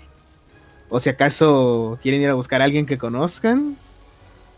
[0.91, 3.77] O si acaso quieren ir a buscar a alguien que conozcan.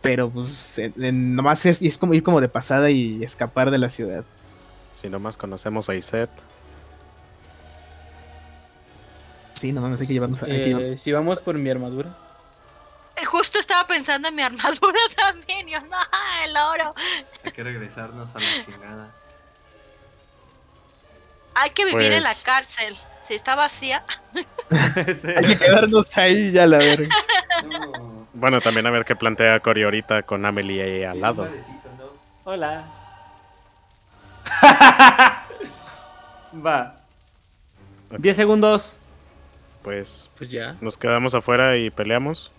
[0.00, 3.78] Pero pues en- en- nomás es, es como ir como de pasada y escapar de
[3.78, 4.24] la ciudad.
[4.96, 6.30] Si nomás conocemos a Iset,
[9.54, 10.46] Sí, no mames, hay que llevarnos a...
[10.46, 12.10] llevar- Eh, si vamos por mi armadura.
[13.16, 15.68] Eh, Justo estaba pensando en mi armadura también.
[15.68, 15.96] Yo, no,
[16.44, 16.94] el oro.
[17.44, 19.10] Hay que regresarnos a la chingada.
[21.54, 22.96] Hay que vivir en la Pues- cárcel.
[23.22, 24.02] Si está vacía.
[24.70, 27.08] hay que quedarnos ahí ya la verga.
[27.64, 31.48] No, bueno, también a ver qué plantea Cory ahorita con Amelie ahí al lado.
[32.44, 32.84] Hola.
[36.64, 36.96] Va.
[38.10, 38.18] Ok.
[38.18, 38.98] 10 segundos.
[39.82, 40.76] Pues Pues ya.
[40.80, 42.50] nos quedamos afuera y peleamos.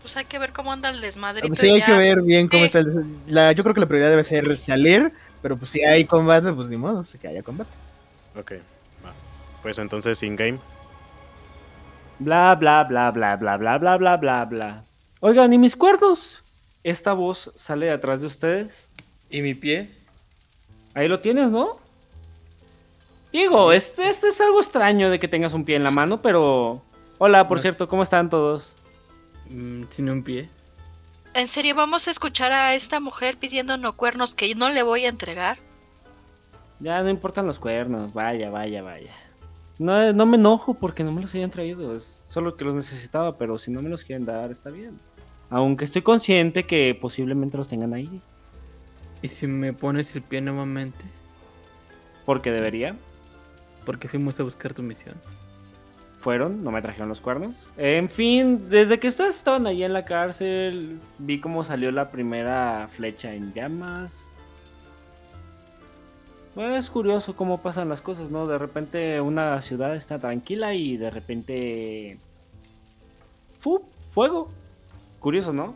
[0.00, 1.48] Pues hay que ver cómo anda el desmadrito.
[1.48, 1.86] Pues sí, hay ya.
[1.86, 2.66] que ver bien cómo Sí.
[2.66, 3.06] está el...
[3.26, 5.12] La, yo creo que la prioridad debe ser salir,
[5.42, 7.70] pero pues si hay combate, pues ni modo, que haya combate.
[8.38, 8.52] Ok.
[9.64, 10.58] Pues entonces in-game.
[12.18, 14.84] Bla, bla, bla, bla, bla, bla, bla, bla, bla, bla.
[15.20, 16.42] Oigan, ¿y mis cuerdos?
[16.82, 18.88] Esta voz sale de atrás de ustedes.
[19.30, 19.90] ¿Y mi pie?
[20.94, 21.78] Ahí lo tienes, ¿no?
[23.32, 26.82] Digo, este, este es algo extraño de que tengas un pie en la mano, pero...
[27.16, 27.62] Hola, por No.
[27.62, 28.76] cierto, ¿cómo están todos?
[29.48, 30.50] Mm, sin un pie.
[31.32, 35.08] ¿En serio vamos a escuchar a esta mujer pidiéndonos cuernos que no le voy a
[35.08, 35.56] entregar?
[36.80, 39.12] Ya no importan los cuernos, vaya, vaya, vaya.
[39.78, 43.36] No, no me enojo porque no me los hayan traído, es solo que los necesitaba,
[43.36, 44.98] pero si no me los quieren dar, está bien.
[45.50, 48.20] Aunque estoy consciente que posiblemente los tengan ahí,
[49.22, 51.04] ¿Y si me pones el pie nuevamente?
[52.26, 52.96] porque debería.
[53.84, 55.14] Porque fuimos a buscar tu misión.
[56.18, 57.68] Fueron, no me trajeron los cuernos.
[57.76, 62.88] En fin, desde que ustedes estaban ahí en la cárcel, vi cómo salió la primera
[62.96, 64.33] flecha en llamas.
[66.54, 68.46] Bueno, es curioso cómo pasan las cosas, ¿no?
[68.46, 72.18] De repente una ciudad está tranquila y de repente...
[73.58, 73.82] ¡Fu!
[74.12, 74.50] ¡Fuego!
[75.18, 75.74] Curioso, ¿no?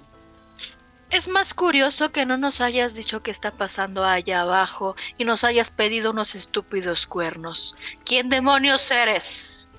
[1.10, 5.42] Es más curioso que no nos hayas dicho qué está pasando allá abajo y nos
[5.42, 7.76] hayas pedido unos estúpidos cuernos.
[8.04, 9.70] ¿Quién demonios eres?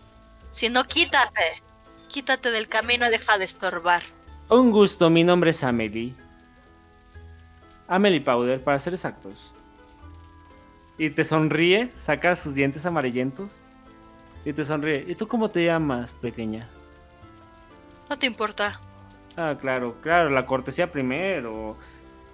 [0.52, 1.62] Si no, quítate.
[2.08, 4.02] Quítate del camino y deja de estorbar.
[4.50, 6.16] Un gusto, mi nombre es Amelie.
[7.88, 9.52] Amelie Powder, para ser exactos.
[11.00, 13.62] Y te sonríe, saca sus dientes amarillentos.
[14.46, 15.06] Y te sonríe.
[15.08, 16.68] ¿Y tú cómo te llamas, pequeña?
[18.10, 18.82] No te importa.
[19.38, 21.78] Ah, claro, claro, la cortesía primero.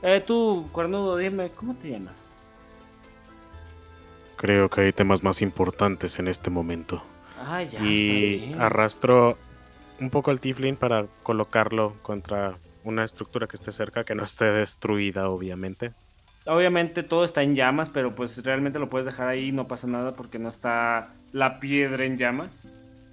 [0.01, 2.33] Eh, tú, cuernudo, dime, ¿cómo te llamas?
[4.35, 7.03] Creo que hay temas más importantes en este momento.
[7.39, 8.61] Ah, ya, y está bien.
[8.61, 9.37] arrastro
[9.99, 14.45] un poco al Tiflin para colocarlo contra una estructura que esté cerca, que no esté
[14.45, 15.93] destruida, obviamente.
[16.45, 20.15] Obviamente todo está en llamas, pero pues realmente lo puedes dejar ahí, no pasa nada
[20.15, 22.67] porque no está la piedra en llamas.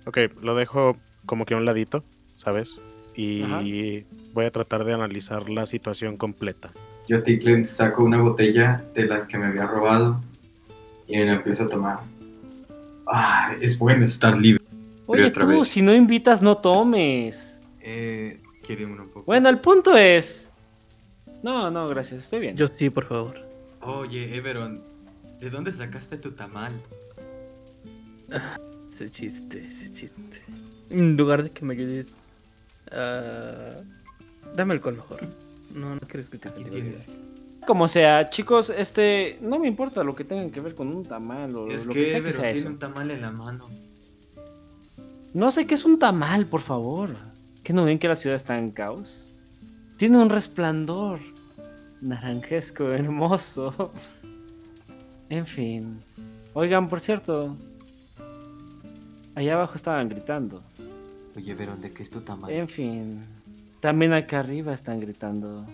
[0.07, 2.05] Ok, lo dejo como que a un ladito,
[2.37, 2.77] ¿sabes?
[3.15, 3.63] Y Ajá.
[4.35, 6.73] voy a tratar de analizar la situación completa.
[7.09, 10.21] Yo, Ticlen, saco una botella de las que me había robado
[11.07, 11.99] y me la empiezo a tomar.
[13.07, 14.63] Ah, es bueno estar libre.
[15.07, 15.69] Oye, otra tú, vez.
[15.69, 17.61] si no invitas, no tomes.
[17.81, 19.25] Eh, quiere uno un poco.
[19.27, 20.49] Bueno, el punto es...
[21.43, 22.57] No, no, gracias, estoy bien.
[22.57, 23.41] Yo sí, por favor.
[23.81, 24.81] Oye, Everon,
[25.41, 26.73] ¿de dónde sacaste tu tamal?
[28.91, 30.43] Ese chiste, ese chiste.
[30.91, 32.19] En lugar de que me ayudes.
[32.93, 33.81] ah,
[34.55, 35.21] dame alcohol mejor.
[35.75, 36.71] No, no quiero contigo.
[36.71, 37.11] tienes.
[37.67, 39.39] Como sea, chicos, este...
[39.41, 42.01] No me importa lo que tengan que ver con un tamal o Es lo que,
[42.01, 42.69] que sea que Everon sea tiene eso.
[42.69, 43.69] un tamal en la mano.
[45.33, 47.17] No sé qué es un tamal, por favor.
[47.63, 49.29] ¿Que no ven que la ciudad está en caos?
[49.97, 51.21] Tiene un resplandor
[52.03, 53.93] naranjesco hermoso.
[55.29, 56.03] En fin.
[56.53, 57.57] Oigan, por cierto.
[59.35, 60.63] Allá abajo estaban gritando.
[61.35, 62.55] Oye, Verón, ¿de qué es tu tamaño?
[62.55, 63.25] En fin.
[63.81, 65.65] También acá arriba están gritando.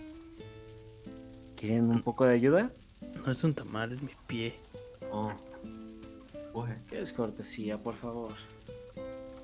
[1.57, 2.71] ¿Quieren un poco de ayuda?
[3.25, 4.55] No es un tamal, es mi pie.
[5.11, 5.33] Oh.
[6.53, 6.77] Oje.
[6.89, 8.31] ¿Qué es cortesía, por favor?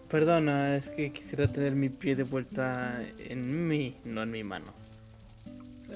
[0.10, 4.85] Perdona, es que quisiera tener mi pie de vuelta en mí, no en mi mano.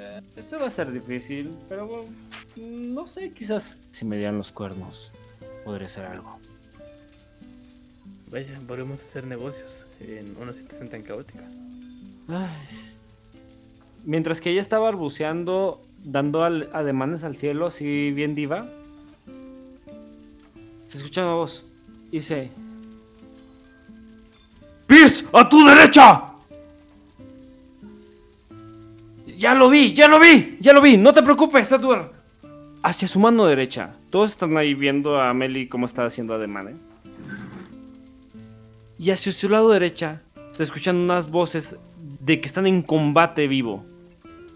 [0.01, 2.05] Eh, eso va a ser difícil, pero bueno,
[2.55, 5.11] no sé, quizás si me dieran los cuernos,
[5.65, 6.37] podría ser algo.
[8.31, 11.43] Vaya, volvemos a hacer negocios en una situación tan caótica.
[12.29, 12.47] Ay.
[14.05, 18.69] Mientras que ella estaba balbuceando, dando al- ademanes al cielo, así bien diva,
[20.87, 21.65] se escucha una voz.
[22.11, 22.51] y Dice:
[24.87, 26.23] ¡Pierce, a tu derecha!
[29.39, 32.11] Ya lo vi, ya lo vi, ya lo vi, no te preocupes, Edward.
[32.83, 33.95] Hacia su mano derecha.
[34.09, 36.77] Todos están ahí viendo a Meli cómo está haciendo ademanes.
[38.97, 40.21] Y hacia su lado derecha
[40.51, 41.77] se escuchan unas voces
[42.19, 43.85] de que están en combate vivo.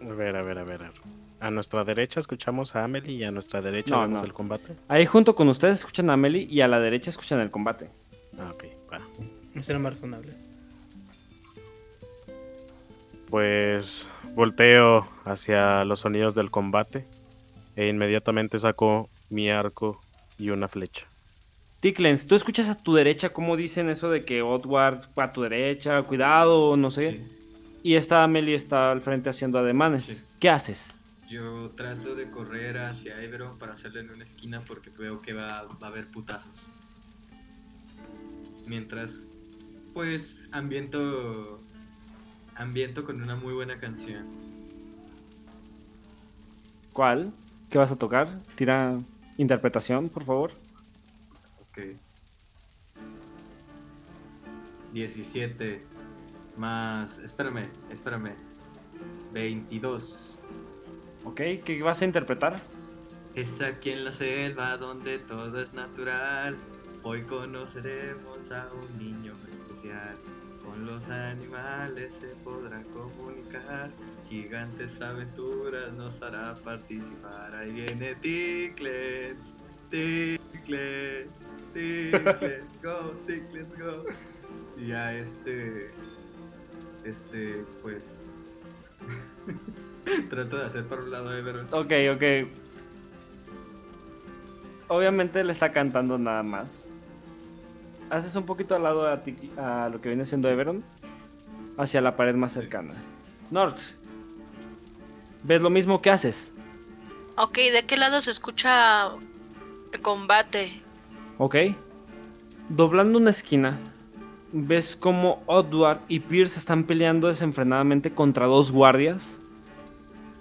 [0.02, 0.82] A ver, a ver, a ver.
[0.82, 0.92] a ver.
[1.40, 4.26] A nuestra derecha escuchamos a Amelie y a nuestra derecha No, vemos no.
[4.28, 4.76] el combate.
[4.90, 7.90] Ahí junto con ustedes escuchan a Meli y a la derecha escuchan el combate.
[8.38, 9.00] Ah, ok, va.
[9.54, 10.34] No será más razonable.
[13.30, 17.08] Pues volteo hacia los sonidos del combate
[17.76, 20.02] e inmediatamente saco mi arco
[20.38, 21.08] y una flecha.
[21.80, 25.42] Ticklens, tú escuchas a tu derecha cómo dicen eso de que Odward va a tu
[25.42, 27.12] derecha, cuidado, no sé.
[27.12, 27.24] Sí.
[27.84, 30.04] Y esta Meli está al frente haciendo ademanes.
[30.06, 30.22] Sí.
[30.40, 30.96] ¿Qué haces?
[31.30, 35.64] Yo trato de correr hacia Everon para hacerle en una esquina porque veo que va,
[35.64, 36.54] va a haber putazos.
[38.68, 39.26] Mientras,
[39.94, 41.60] pues, ambiento.
[42.56, 44.26] Ambiento con una muy buena canción.
[46.92, 47.34] ¿Cuál?
[47.70, 48.40] ¿Qué vas a tocar?
[48.56, 48.98] Tira
[49.38, 50.52] interpretación, por favor.
[51.70, 51.98] Ok.
[54.94, 55.82] 17
[56.58, 57.18] más.
[57.18, 58.36] Espérame, espérame.
[59.34, 60.38] 22.
[61.26, 61.42] ¿Ok?
[61.66, 62.62] ¿Qué vas a interpretar?
[63.34, 66.56] Es aquí en la selva donde todo es natural.
[67.02, 70.16] Hoy conoceremos a un niño especial.
[70.74, 73.92] Con los animales se podrá comunicar.
[74.28, 77.54] Gigantes aventuras nos hará participar.
[77.54, 79.56] Ahí viene Ticklets.
[79.92, 81.32] Ticklets.
[81.76, 82.66] Ticklets.
[82.82, 84.04] Go, Ticklets, go.
[84.76, 85.92] Y ya este.
[87.04, 88.18] Este, pues.
[90.32, 91.68] Trato de hacer por un lado Everon.
[91.72, 92.50] Ok, ok.
[94.88, 96.88] Obviamente le está cantando nada más.
[98.14, 100.84] Haces un poquito al lado a, ti- a lo que viene siendo Everon.
[101.78, 102.94] Hacia la pared más cercana.
[103.50, 103.96] Norx.
[105.44, 106.54] ¿Ves lo mismo que haces?
[107.38, 109.08] Ok, ¿de qué lado se escucha
[109.92, 110.80] el combate?
[111.40, 111.56] Ok.
[112.70, 113.80] Doblando una esquina,
[114.52, 119.40] ves como Odward y Pierce están peleando desenfrenadamente contra dos guardias.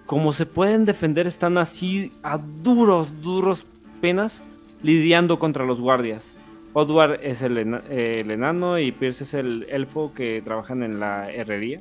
[0.04, 3.64] Como se pueden defender, están así a duros, duros
[4.02, 4.42] penas
[4.82, 6.36] lidiando contra los guardias.
[6.74, 11.30] Odward es el, ena- el enano y Pierce es el elfo que trabajan en la
[11.32, 11.80] herrería.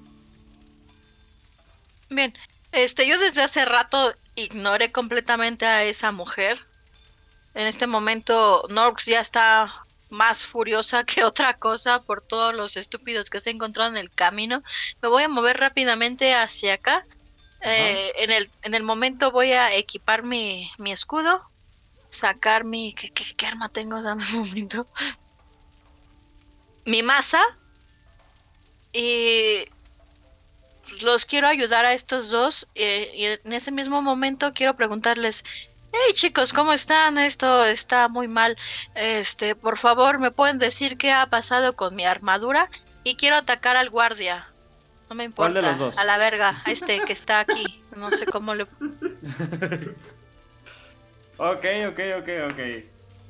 [2.09, 2.33] Bien,
[2.71, 6.67] este, yo desde hace rato ignoré completamente a esa mujer.
[7.53, 9.71] En este momento, Norx ya está
[10.09, 14.63] más furiosa que otra cosa por todos los estúpidos que se encontraron en el camino.
[15.01, 17.05] Me voy a mover rápidamente hacia acá.
[17.61, 21.41] Eh, en, el, en el momento voy a equipar mi, mi escudo.
[22.11, 22.93] Sacar mi...
[22.93, 24.01] ¿qué, qué, qué arma tengo?
[24.01, 24.85] Dame un momento.
[26.85, 27.41] Mi masa.
[28.93, 29.67] Y
[31.01, 35.43] los quiero ayudar a estos dos eh, y en ese mismo momento quiero preguntarles,
[35.93, 37.17] hey chicos, ¿cómo están?
[37.17, 38.57] Esto está muy mal.
[38.95, 42.69] Este, por favor, ¿me pueden decir qué ha pasado con mi armadura?
[43.03, 44.47] Y quiero atacar al guardia.
[45.09, 45.61] No me ¿Cuál importa.
[45.61, 45.97] de los dos?
[45.97, 47.81] A la verga, a este que está aquí.
[47.95, 48.67] No sé cómo le...
[51.43, 52.59] Ok, ok, ok, ok.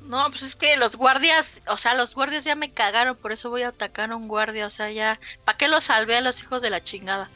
[0.02, 3.48] No, pues es que los guardias, o sea, los guardias ya me cagaron, por eso
[3.48, 5.18] voy a atacar a un guardia, o sea, ya...
[5.46, 7.30] ¿Para qué los salvé a los hijos de la chingada?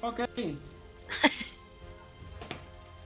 [0.00, 0.20] Ok.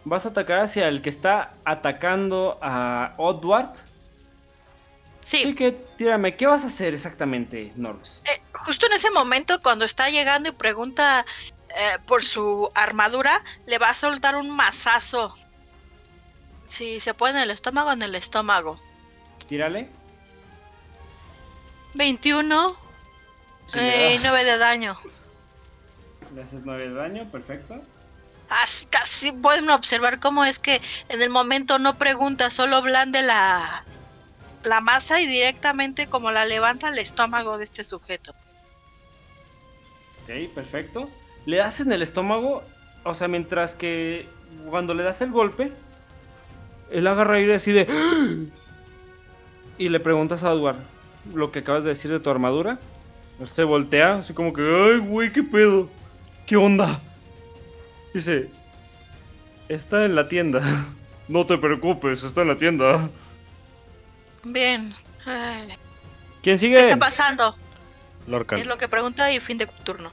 [0.04, 3.74] ¿Vas a atacar hacia el que está atacando a Odward?
[5.24, 8.20] Sí, Sí, que tírame, ¿qué vas a hacer exactamente, Norx?
[8.26, 11.24] Eh, justo en ese momento, cuando está llegando y pregunta
[11.74, 15.34] eh, por su armadura, le va a soltar un mazazo.
[16.66, 18.78] Si se pone en el estómago, en el estómago.
[19.48, 19.88] Tírale.
[21.94, 22.76] 21
[23.66, 24.22] Sí, eh, das.
[24.22, 24.96] 9 de daño.
[26.34, 27.80] Le haces 9 de daño, perfecto.
[28.48, 33.82] As- Casi pueden observar cómo es que en el momento no pregunta, solo blande la,
[34.62, 38.34] la masa y directamente como la levanta al estómago de este sujeto.
[40.22, 41.10] Ok, perfecto.
[41.44, 42.62] Le das en el estómago,
[43.04, 44.28] o sea, mientras que
[44.70, 45.72] cuando le das el golpe,
[46.90, 47.86] él agarra aire así de...
[49.78, 50.78] Y le preguntas a Edward
[51.34, 52.78] lo que acabas de decir de tu armadura.
[53.40, 55.90] Él se voltea, así como que, ay, güey, qué pedo.
[56.46, 57.00] ¿Qué onda?
[58.14, 58.48] Dice,
[59.68, 60.62] está en la tienda.
[61.28, 63.10] No te preocupes, está en la tienda.
[64.44, 64.94] Bien.
[65.24, 65.66] Ay,
[66.40, 66.80] ¿Quién ¿Qué sigue?
[66.80, 67.56] está pasando?
[68.28, 68.60] Lorcan.
[68.60, 70.12] Es lo que pregunta y fin de turno.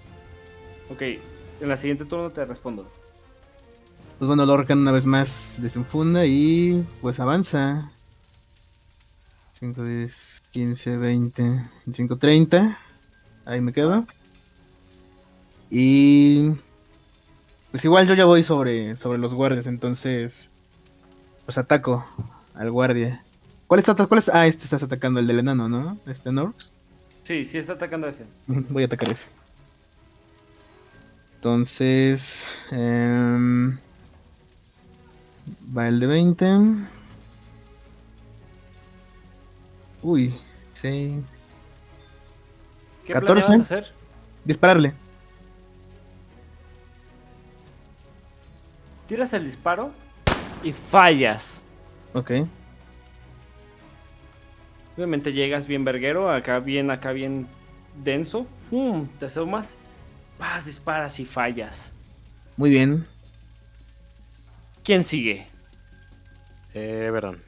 [0.89, 2.91] Ok, en la siguiente turno te respondo.
[4.20, 7.91] Pues bueno, Lorcan una vez más desenfunda y pues avanza.
[9.53, 11.43] 5, 10, 15, 20,
[11.86, 12.78] 25, 30.
[13.45, 14.05] Ahí me quedo.
[15.70, 16.51] Y
[17.72, 20.49] pues igual yo ya voy sobre, sobre los guardias, entonces
[21.45, 22.05] pues ataco
[22.53, 23.24] al guardia.
[23.68, 24.30] ¿Cuál está, cuál es?
[24.30, 25.97] Ah, este estás atacando el del enano, ¿no?
[26.05, 26.72] Este Norx.
[27.24, 28.26] Sí, sí está atacando a ese.
[28.47, 29.26] Voy a atacar ese.
[31.36, 32.53] Entonces.
[32.70, 33.78] em,
[35.76, 36.47] va el de 20.
[40.01, 40.34] Uy,
[40.74, 41.13] 6.
[43.05, 43.34] ¿Qué 14?
[43.34, 43.91] planeabas hacer?
[44.45, 44.93] Dispararle.
[49.07, 49.91] Tiras el disparo
[50.63, 51.63] y fallas.
[52.13, 52.32] Ok.
[54.95, 57.47] Obviamente llegas bien verguero, acá bien, acá bien
[58.03, 58.45] denso.
[58.69, 59.07] ¡Fum!
[59.19, 59.76] Te asomas.
[60.39, 61.93] Vas, disparas y fallas.
[62.57, 63.05] Muy bien.
[64.84, 65.47] ¿Quién sigue?
[66.74, 67.39] Eh, Verón.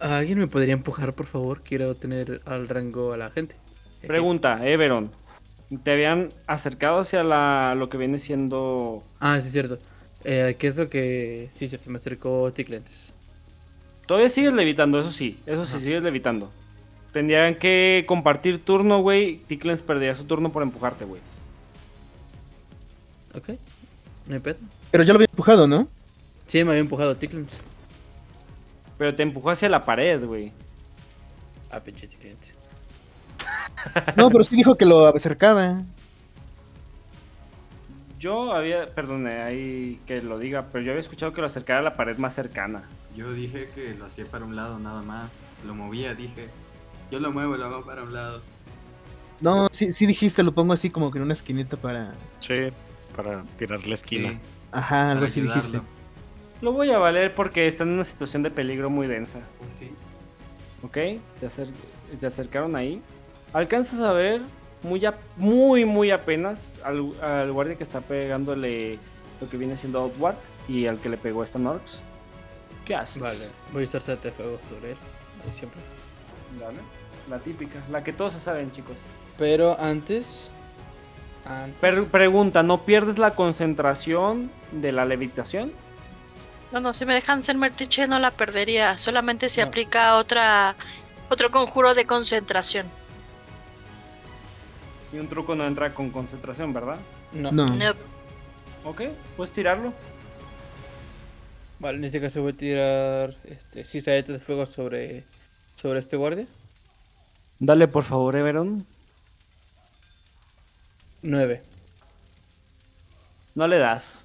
[0.00, 1.62] ¿Alguien me podría empujar, por favor?
[1.62, 3.54] Quiero tener al rango a la gente.
[4.06, 5.12] Pregunta, Everon.
[5.84, 9.02] ¿Te habían acercado hacia la, lo que viene siendo...
[9.20, 9.78] Ah, sí, es cierto.
[10.24, 11.48] Eh, ¿Qué es lo que...?
[11.52, 13.12] Sí, se me acercó Ticklens.
[14.06, 15.38] Todavía sigues levitando, eso sí.
[15.46, 15.84] Eso sí, Ajá.
[15.84, 16.50] sigues levitando.
[17.12, 19.38] Tendrían que compartir turno, güey.
[19.46, 21.20] Ticklens perdería su turno por empujarte, güey.
[23.34, 23.50] Ok.
[24.26, 24.56] No hay pedo.
[24.90, 25.88] Pero ya lo había empujado, ¿no?
[26.48, 27.60] Sí, me había empujado Ticklens.
[29.02, 30.52] Pero te empujó hacia la pared, güey.
[31.72, 32.08] Ah, pinche.
[34.16, 35.82] No, pero sí dijo que lo acercaba.
[38.20, 41.82] Yo había, perdone, ahí que lo diga, pero yo había escuchado que lo acercara a
[41.82, 42.84] la pared más cercana.
[43.16, 45.32] Yo dije que lo hacía para un lado nada más.
[45.66, 46.48] Lo movía, dije.
[47.10, 48.40] Yo lo muevo, lo hago para un lado.
[49.40, 52.12] No, sí, sí dijiste, lo pongo así como que en una esquinita para.
[52.38, 52.68] Sí,
[53.16, 54.28] para tirar la esquina.
[54.28, 54.38] Sí,
[54.70, 55.62] Ajá, algo así ayudarlo.
[55.64, 56.01] dijiste.
[56.62, 59.40] Lo voy a valer porque está en una situación de peligro muy densa.
[59.78, 59.90] Sí.
[60.82, 60.92] ¿Ok?
[61.40, 61.68] Te, acer-
[62.18, 63.02] te acercaron ahí.
[63.52, 64.40] Alcanzas a ver
[64.82, 68.98] muy, a- muy, muy apenas al, al guardia que está pegándole
[69.40, 70.36] lo que viene siendo Outward
[70.68, 72.00] y al que le pegó esta Norx.
[72.86, 73.20] ¿Qué haces?
[73.22, 74.96] Vale, voy a usar de fuego sobre él.
[75.46, 75.80] Ahí siempre.
[76.60, 76.78] Dale.
[77.28, 78.96] La típica, la que todos se saben, chicos.
[79.38, 80.48] Pero antes.
[81.44, 81.78] Antes.
[81.80, 85.72] Per- pregunta, ¿no pierdes la concentración de la levitación?
[86.72, 88.96] No, no, si me dejan ser Mertiche no la perdería.
[88.96, 89.68] Solamente se No.
[89.68, 90.74] aplica otra
[91.28, 92.86] otro conjuro de concentración.
[95.12, 96.98] Y un truco no entra con concentración, ¿verdad?
[97.32, 97.52] No.
[97.52, 97.66] No.
[97.66, 97.92] No,
[98.84, 99.02] Ok,
[99.36, 99.92] puedes tirarlo.
[101.78, 105.24] Vale, en este caso voy a tirar este, cizadetas de fuego sobre,
[105.76, 106.46] sobre este guardia.
[107.58, 108.84] Dale, por favor, Everon.
[111.22, 111.62] 9.
[113.54, 114.22] No le das.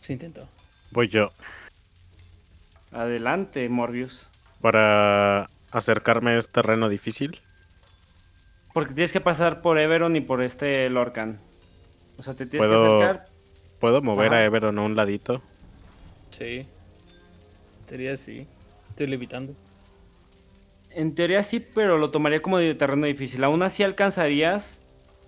[0.00, 0.46] Se intentó.
[0.92, 1.32] Voy yo.
[2.92, 4.28] Adelante, Morbius.
[4.60, 7.40] Para acercarme es terreno difícil.
[8.72, 11.40] Porque tienes que pasar por Everon y por este Lorcan.
[12.18, 13.26] O sea, te tienes Puedo- que acercar.
[13.80, 14.36] ¿Puedo mover Ajá.
[14.36, 15.42] a Everon a un ladito?
[16.30, 16.66] Sí.
[17.86, 18.46] Sería así.
[18.90, 19.54] Estoy levitando.
[20.90, 23.42] En teoría sí, pero lo tomaría como de terreno difícil.
[23.44, 24.80] Aún así alcanzarías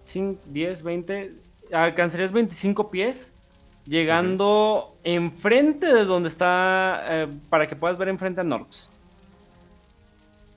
[0.07, 1.33] 5, 10, 20.
[1.73, 3.33] Alcanzarías 25 pies.
[3.87, 7.03] Llegando enfrente de donde está.
[7.07, 8.91] eh, para que puedas ver enfrente a Norx.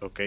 [0.02, 0.20] Ok.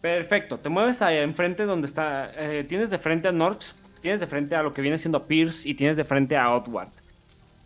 [0.00, 2.30] Perfecto, te mueves ahí enfrente donde está.
[2.36, 5.68] eh, tienes de frente a Norx, tienes de frente a lo que viene siendo Pierce
[5.68, 6.88] y tienes de frente a Outward.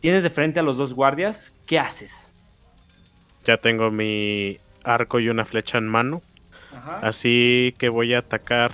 [0.01, 1.53] Tienes de frente a los dos guardias.
[1.67, 2.35] ¿Qué haces?
[3.45, 6.21] Ya tengo mi arco y una flecha en mano.
[6.77, 6.99] Ajá.
[7.03, 8.73] Así que voy a atacar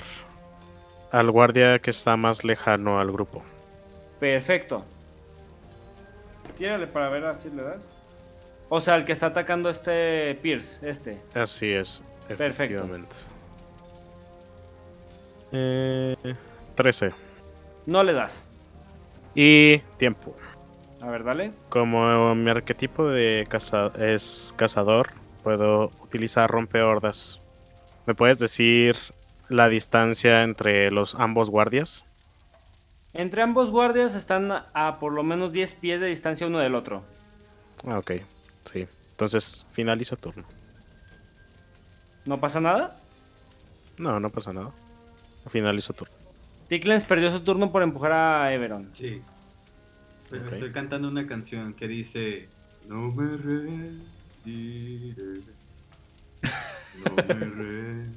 [1.13, 3.43] al guardia que está más lejano al grupo.
[4.19, 4.85] Perfecto.
[6.63, 7.89] Tírale para ver así le das.
[8.69, 11.21] O sea, el que está atacando este Pierce, este.
[11.35, 12.05] Así es.
[12.39, 12.87] Perfecto.
[15.51, 16.15] Eh,
[16.77, 17.11] 13.
[17.87, 18.47] No le das.
[19.35, 20.37] Y tiempo.
[21.01, 21.51] A ver, dale.
[21.69, 25.11] Como mi arquetipo de caza es cazador,
[25.43, 27.41] puedo utilizar rompehordas.
[28.07, 28.95] ¿Me puedes decir
[29.49, 32.05] la distancia entre los ambos guardias?
[33.15, 37.05] Entre ambos guardias están a por lo menos 10 pies de distancia uno del otro.
[37.87, 38.13] Ah, ok.
[38.73, 38.87] Sí.
[39.11, 40.45] Entonces finalizo turno.
[42.25, 42.97] ¿No pasa nada?
[43.99, 44.71] No, no pasa nada.
[45.49, 46.15] Finalizo turno.
[46.69, 48.89] Ticklens perdió su turno por empujar a Everon.
[48.95, 49.21] Sí.
[50.31, 52.49] Pero estoy cantando una canción que dice
[52.89, 54.03] No me rendiré.
[57.05, 58.11] No me rendiré.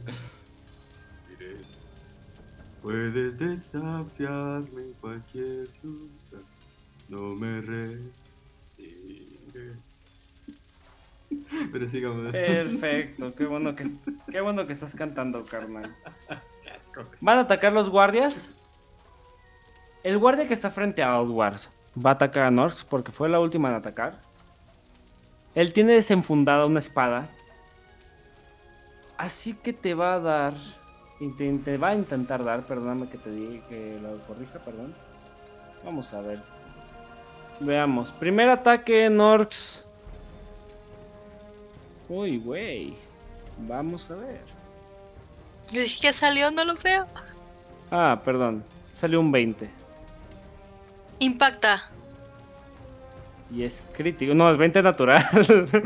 [2.86, 6.44] Puedes desafiarme en cualquier lugar.
[7.10, 7.96] No me rendiré.
[11.72, 12.32] Pero sigamos.
[12.32, 13.86] Perfecto, qué bueno que,
[14.32, 15.96] qué bueno que estás cantando, carnal.
[17.22, 18.52] ¿Van a atacar los guardias?
[20.04, 21.62] El guardia que está frente a Outward
[21.98, 24.20] va a atacar a Norx porque fue la última en atacar.
[25.56, 27.32] Él tiene desenfundada una espada.
[29.18, 30.54] Así que te va a dar.
[31.20, 34.94] Y Te, te va a intentar dar, perdóname que te diga que lo corrija, perdón.
[35.84, 36.40] Vamos a ver.
[37.60, 38.12] Veamos.
[38.12, 39.84] Primer ataque, Norx.
[42.10, 42.98] Uy, güey.
[43.60, 44.42] Vamos a ver.
[45.72, 47.06] yo dije que salió, no lo veo.
[47.92, 48.64] Ah, perdón.
[48.94, 49.70] Salió un 20.
[51.20, 51.90] Impacta.
[53.52, 54.34] Y es crítico.
[54.34, 55.26] No, es 20 natural.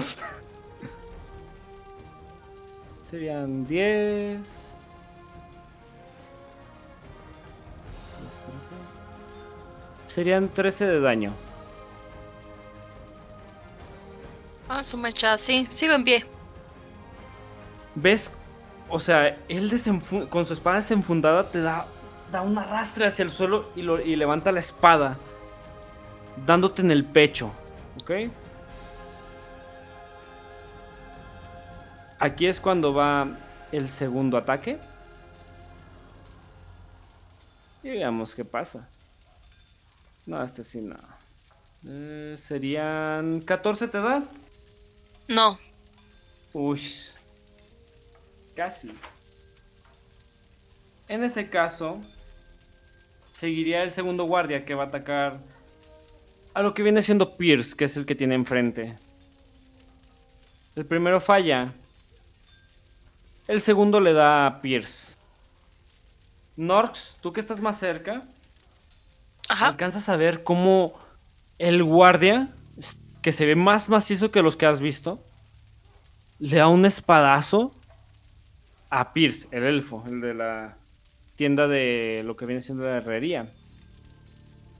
[3.09, 4.68] Serían 10.
[10.09, 11.33] Serían 13 de daño.
[14.67, 16.25] Ah, su mecha, sí, sigo en pie.
[17.93, 18.31] ¿Ves?
[18.89, 19.71] O sea, él
[20.31, 21.85] con su espada desenfundada te da,
[22.31, 25.15] da un arrastre hacia el suelo y, lo- y levanta la espada.
[26.45, 27.51] Dándote en el pecho.
[28.01, 28.11] ¿Ok?
[32.19, 33.27] Aquí es cuando va
[33.71, 34.79] el segundo ataque.
[37.83, 38.87] Y veamos qué pasa.
[40.29, 40.95] No, este sí no.
[41.87, 44.23] Eh, serían 14 te da.
[45.27, 45.57] No,
[46.53, 46.79] Uy.
[48.55, 48.91] Casi.
[51.07, 51.99] En ese caso,
[53.31, 55.39] seguiría el segundo guardia que va a atacar
[56.53, 58.99] a lo que viene siendo Pierce, que es el que tiene enfrente.
[60.75, 61.73] El primero falla.
[63.47, 65.15] El segundo le da a Pierce.
[66.55, 68.25] Norx, tú que estás más cerca,
[69.49, 69.67] Ajá.
[69.67, 70.93] alcanzas a ver cómo
[71.57, 72.53] el guardia,
[73.21, 75.23] que se ve más macizo que los que has visto,
[76.39, 77.75] le da un espadazo
[78.89, 80.77] a Pierce, el elfo, el de la
[81.35, 83.51] tienda de lo que viene siendo la herrería.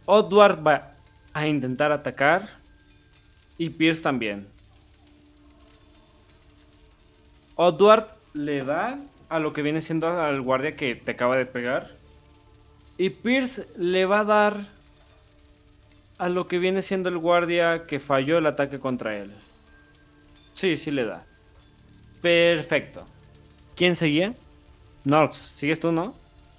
[0.06, 0.94] Odward va
[1.34, 2.50] a intentar atacar
[3.58, 4.48] y Pierce también.
[7.56, 8.98] Odward le da
[9.28, 11.99] a lo que viene siendo al guardia que te acaba de pegar.
[13.00, 14.66] Y Pierce le va a dar
[16.18, 19.34] a lo que viene siendo el guardia que falló el ataque contra él.
[20.54, 21.26] Sí, sí le da.
[22.22, 23.08] Perfecto.
[23.78, 24.34] ¿Quién seguía?
[25.06, 26.14] Norx, ¿sigues tú, no?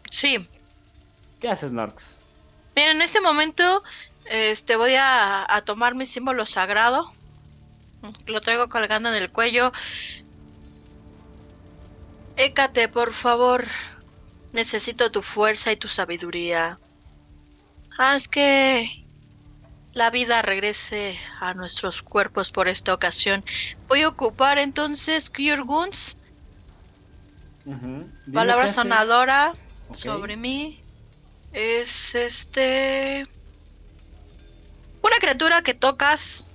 [0.09, 0.49] Sí.
[1.41, 2.17] ¿Qué haces, Norx?
[2.75, 3.83] Mira, en este momento
[4.25, 7.13] este, voy a, a tomar mi símbolo sagrado.
[8.27, 9.73] Lo traigo colgando en el cuello.
[12.39, 13.67] Écate, por favor.
[14.53, 16.79] Necesito tu fuerza y tu sabiduría.
[17.99, 18.91] Haz que
[19.93, 23.45] la vida regrese a nuestros cuerpos por esta ocasión.
[23.89, 25.63] Voy a ocupar entonces Cure.
[27.65, 29.55] Dime palabra sanadora
[29.93, 30.81] sobre mí.
[31.53, 33.27] Es este.
[35.03, 36.49] Una criatura que tocas.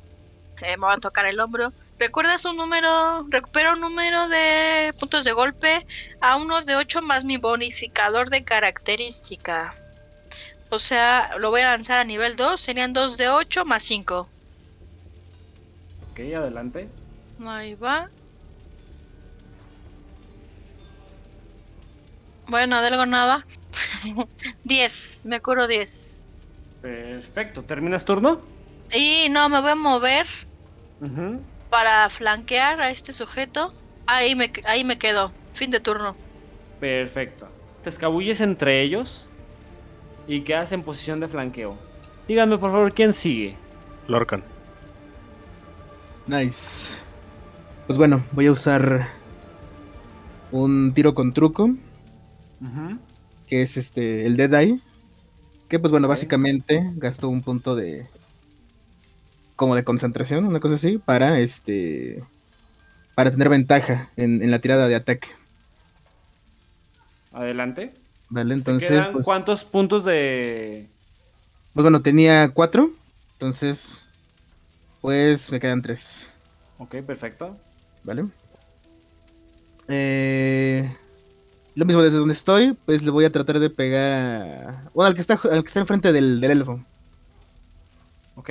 [0.62, 1.74] eh, me va a tocar el hombro.
[1.98, 3.26] Recuerdas un número.
[3.30, 5.86] Recupera un número de puntos de golpe
[6.20, 9.74] a uno de 8 más mi bonificador de característica.
[10.70, 12.60] O sea, lo voy a lanzar a nivel 2.
[12.60, 14.28] Serían 2 de 8 más 5.
[16.12, 16.90] Ok, adelante.
[17.46, 18.10] Ahí va.
[22.48, 23.46] Bueno, de algo nada.
[24.64, 25.22] 10.
[25.24, 26.18] Me curo 10.
[26.82, 27.64] Perfecto.
[27.64, 28.42] ¿Terminas turno?
[28.94, 30.28] Y no, me voy a mover
[31.02, 31.42] Ujú.
[31.76, 33.74] Para flanquear a este sujeto.
[34.08, 35.34] Ahí me, ahí me quedo.
[35.54, 36.16] Fin de turno.
[36.80, 37.50] Perfecto.
[37.84, 39.26] Te escabulles entre ellos
[40.26, 41.76] y quedas en posición de flanqueo.
[42.30, 43.58] Díganme por favor quién sigue.
[44.08, 44.42] Lorcan.
[46.28, 46.96] Nice.
[47.88, 49.10] Pues bueno, voy a usar
[50.54, 51.72] un tiro con truco,
[53.50, 54.80] que es este el Dead Eye.
[55.68, 58.08] Que pues bueno, básicamente gasto un punto de
[59.56, 62.24] como de concentración, una cosa así, para este
[63.16, 65.30] para tener ventaja en, en la tirada de ataque.
[67.32, 67.94] Adelante.
[68.30, 70.88] Vale, ¿Te entonces quedan pues, cuántos puntos de...?
[71.74, 72.90] pues bueno, tenía cuatro,
[73.34, 74.04] entonces
[75.02, 76.28] pues me quedan tres.
[76.78, 77.58] Ok, perfecto.
[78.04, 78.26] ¿Vale?
[79.88, 80.96] Eh,
[81.76, 84.90] lo mismo desde donde estoy, pues le voy a tratar de pegar.
[84.94, 86.84] Bueno, al que está, al que está enfrente del, del elfo,
[88.36, 88.50] Ok,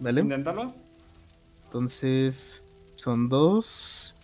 [0.00, 0.20] ¿vale?
[0.20, 0.74] inténtalo.
[1.64, 2.62] Entonces,
[2.96, 4.14] son dos...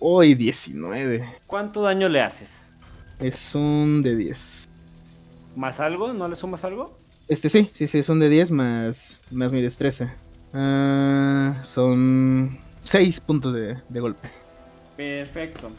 [0.00, 1.28] Hoy 19.
[1.46, 2.70] ¿Cuánto daño le haces?
[3.18, 4.68] Es un de 10.
[5.56, 6.12] ¿Más algo?
[6.12, 6.96] ¿No le sumas algo?
[7.26, 10.14] Este sí, sí, sí, son de 10 más, más mi destreza.
[10.54, 14.30] Ah, son 6 puntos de, de golpe.
[14.96, 15.70] Perfecto.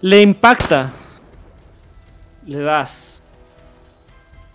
[0.00, 0.90] Le impacta.
[2.46, 3.13] Le das.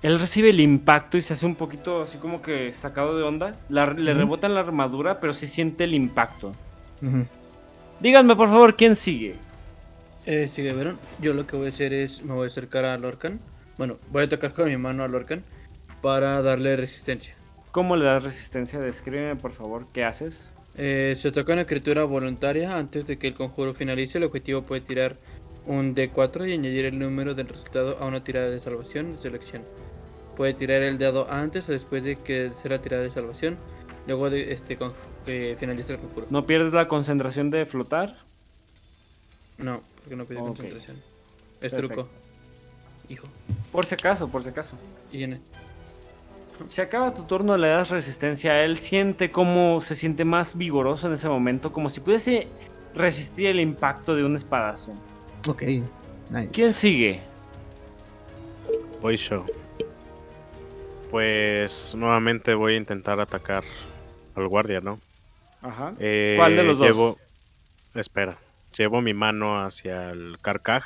[0.01, 3.55] Él recibe el impacto y se hace un poquito así como que sacado de onda.
[3.67, 4.19] La- le Ujú.
[4.19, 6.53] rebota en la armadura, pero sí siente el impacto.
[7.99, 9.35] Díganme por favor quién sigue.
[10.25, 10.97] Eh, sigue, Verón.
[11.21, 13.39] Yo lo que voy a hacer es, me voy a acercar a Lorcan.
[13.77, 15.43] Bueno, voy a tocar con mi mano a Lorcan
[16.01, 17.35] para darle resistencia.
[17.71, 18.79] ¿Cómo le das resistencia?
[18.79, 20.45] Descríbeme por favor qué haces.
[20.75, 24.17] Eh, se toca una criatura voluntaria antes de que el conjuro finalice.
[24.17, 25.17] El objetivo puede tirar
[25.65, 29.63] un D4 y añadir el número del resultado a una tirada de salvación de selección.
[30.39, 33.57] Puede tirar el dado antes o después de que sea la tirada de salvación.
[34.07, 34.93] Luego de este con-
[35.25, 36.27] que finalice el conjuro.
[36.29, 38.15] ¿No pierdes la concentración de flotar?
[39.57, 40.45] No, porque no pide Ok.
[40.47, 40.95] concentración.
[41.59, 41.87] Es Perfecto.
[42.03, 42.09] truco.
[43.09, 43.27] Hijo.
[43.73, 44.77] Por si acaso, por si acaso.
[45.11, 45.41] Y viene.
[46.69, 51.07] Si acaba tu turno, le das resistencia a él, siente cómo se siente más vigoroso
[51.07, 52.47] en ese momento, como si pudiese
[52.95, 54.93] resistir el impacto de un espadazo.
[55.49, 56.49] Ok, nice.
[56.53, 57.19] ¿Quién sigue?
[59.01, 59.45] Voy yo.
[61.09, 63.63] Pues nuevamente voy a intentar atacar
[64.35, 64.99] al guardia, ¿no?
[65.61, 65.93] Ajá.
[65.99, 66.87] Eh, ¿Cuál de los dos?
[66.87, 67.17] Llevo...
[67.95, 68.37] Espera.
[68.77, 70.83] Llevo mi mano hacia el carcaj.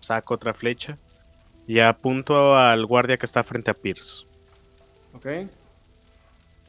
[0.00, 0.98] Saco otra flecha.
[1.66, 4.26] Y apunto al guardia que está frente a Pierce.
[5.14, 5.26] Ok.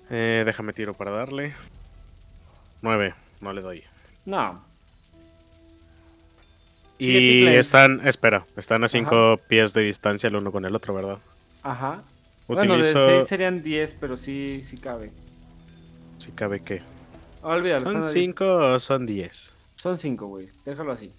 [0.10, 1.54] Eh, déjame tiro para darle.
[2.82, 3.14] 9.
[3.42, 3.84] no le doy.
[4.26, 4.64] No.
[7.00, 11.20] Y están, espera, están a 5 pies de distancia el uno con el otro, ¿verdad?
[11.62, 12.02] Ajá.
[12.48, 13.10] Bueno, de Utilizo.
[13.10, 15.12] 6 serían 10, pero sí, sí cabe.
[16.18, 16.82] Si cabe que.
[17.44, 19.18] Ah, Olvídalo, ¿Son están a 5 o son 10?
[19.28, 19.54] 10.
[19.76, 20.50] Son 5, güey.
[20.66, 21.12] Déjalo así.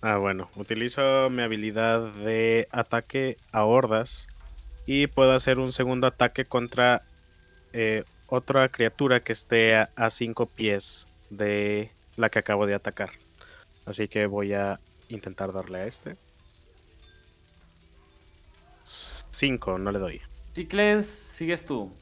[0.00, 0.48] Ah, bueno.
[0.56, 4.26] Utilizo mi habilidad de ataque a hordas.
[4.86, 7.02] Y puedo hacer un segundo ataque contra
[7.72, 13.10] eh, otra criatura que esté a 5 pies de la que acabo de atacar.
[13.84, 16.16] Así que voy a intentar darle a este.
[18.84, 20.20] 5, no le doy.
[20.60, 21.92] Ticlens, sigues tú.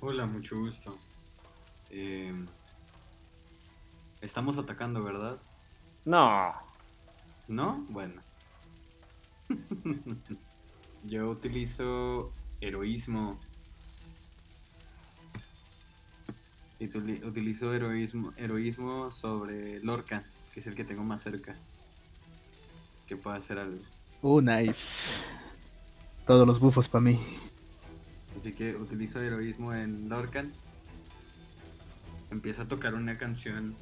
[0.00, 0.96] Hola, mucho gusto.
[1.90, 2.32] Eh,
[4.22, 5.38] estamos atacando, ¿verdad?
[6.06, 6.50] No.
[7.46, 7.84] ¿No?
[7.90, 8.22] Bueno.
[11.04, 12.32] Yo utilizo
[12.62, 13.38] heroísmo.
[16.80, 20.24] Utili- Utilizo heroísmo, heroísmo sobre Lorca,
[20.54, 21.54] que es el que tengo más cerca.
[23.06, 23.82] Que pueda hacer algo.
[24.22, 25.12] Uh, nice.
[26.26, 27.20] Todos los bufos para mí.
[28.38, 30.52] Así que utilizo heroísmo en Lorcan.
[32.30, 33.74] Empiezo a tocar una canción.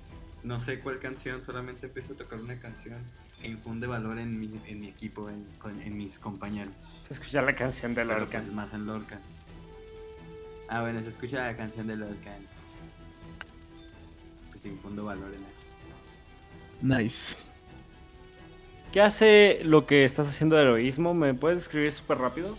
[0.43, 2.99] No sé cuál canción, solamente empiezo a tocar una canción
[3.43, 6.73] e infunde valor en mi, en mi equipo, en, con- en mis compañeros.
[7.07, 8.43] Se escucha la canción de Pero Lorcan.
[8.43, 9.21] pues más en Lorcan.
[10.69, 12.39] Ah, bueno, se escucha la canción de Lorcan.
[14.51, 15.41] Pues te infundo valor en
[16.95, 16.99] él.
[17.05, 17.37] Nice.
[18.93, 21.13] ¿Qué hace lo que estás haciendo de heroísmo?
[21.15, 22.57] ¿Me puedes escribir súper rápido?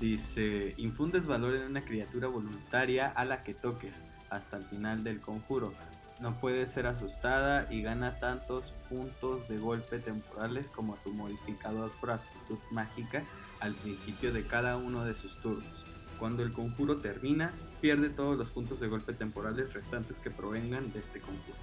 [0.00, 5.20] Dice, infundes valor en una criatura voluntaria a la que toques hasta el final del
[5.20, 5.72] conjuro.
[6.20, 12.12] No puede ser asustada y gana tantos puntos de golpe temporales como tu modificador por
[12.12, 13.24] aptitud mágica
[13.60, 15.84] al principio de cada uno de sus turnos.
[16.18, 20.98] Cuando el conjuro termina, pierde todos los puntos de golpe temporales restantes que provengan de
[21.00, 21.56] este conjuro.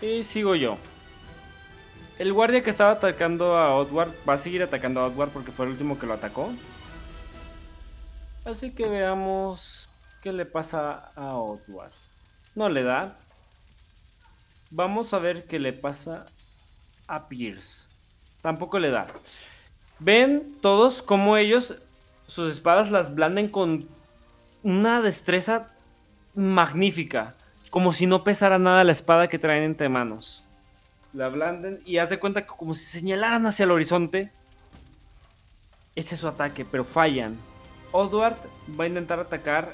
[0.00, 0.76] Y sigo yo.
[2.18, 5.66] El guardia que estaba atacando a Odward va a seguir atacando a Odward porque fue
[5.66, 6.52] el último que lo atacó.
[8.44, 9.88] Así que veamos
[10.22, 11.92] qué le pasa a Odward.
[12.54, 13.16] No le da.
[14.70, 16.26] Vamos a ver qué le pasa
[17.06, 17.88] a Pierce.
[18.42, 19.06] Tampoco le da.
[19.98, 21.76] Ven todos como ellos
[22.26, 23.88] sus espadas las blanden con
[24.62, 25.68] una destreza
[26.34, 27.34] magnífica.
[27.70, 30.44] Como si no pesara nada la espada que traen entre manos.
[31.14, 34.30] La ablanden y haz de cuenta que como si señalaran hacia el horizonte.
[35.94, 37.38] Ese es su ataque, pero fallan.
[37.94, 38.36] Odward
[38.78, 39.72] va a intentar atacar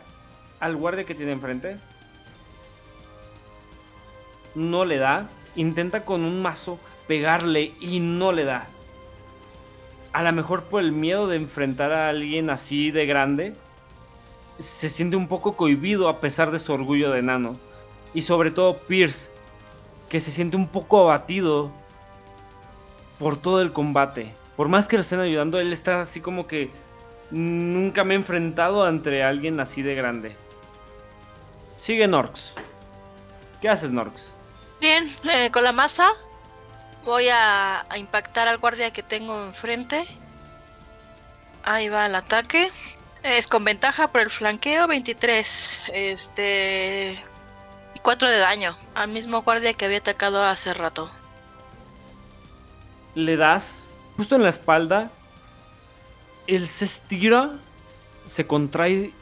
[0.60, 1.78] al guardia que tiene enfrente.
[4.54, 5.30] No le da.
[5.56, 6.78] Intenta con un mazo
[7.08, 8.66] pegarle y no le da.
[10.12, 13.54] A lo mejor por el miedo de enfrentar a alguien así de grande.
[14.58, 17.56] Se siente un poco cohibido a pesar de su orgullo de enano.
[18.12, 19.30] Y sobre todo Pierce,
[20.10, 21.70] que se siente un poco abatido
[23.18, 24.34] por todo el combate.
[24.56, 26.68] Por más que lo estén ayudando, él está así como que
[27.30, 30.36] nunca me he enfrentado ante alguien así de grande.
[31.76, 32.54] Sigue Norx.
[33.60, 34.32] ¿Qué haces, Norx?
[34.80, 36.10] Bien, eh, con la masa
[37.04, 40.06] voy a, a impactar al guardia que tengo enfrente.
[41.62, 42.70] Ahí va el ataque.
[43.22, 45.90] Es con ventaja por el flanqueo 23.
[45.92, 47.22] Este.
[47.94, 51.10] Y 4 de daño al mismo guardia que había atacado hace rato.
[53.14, 53.84] Le das
[54.16, 55.10] justo en la espalda.
[56.50, 57.52] Él se estira,
[58.26, 59.12] se contrae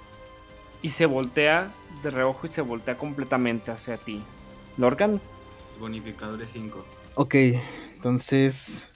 [0.81, 1.71] y se voltea
[2.03, 4.23] de reojo y se voltea completamente hacia ti.
[4.79, 5.21] Lorcan,
[5.79, 6.87] Bonificador es 5.
[7.17, 7.35] Ok,
[7.95, 8.91] entonces.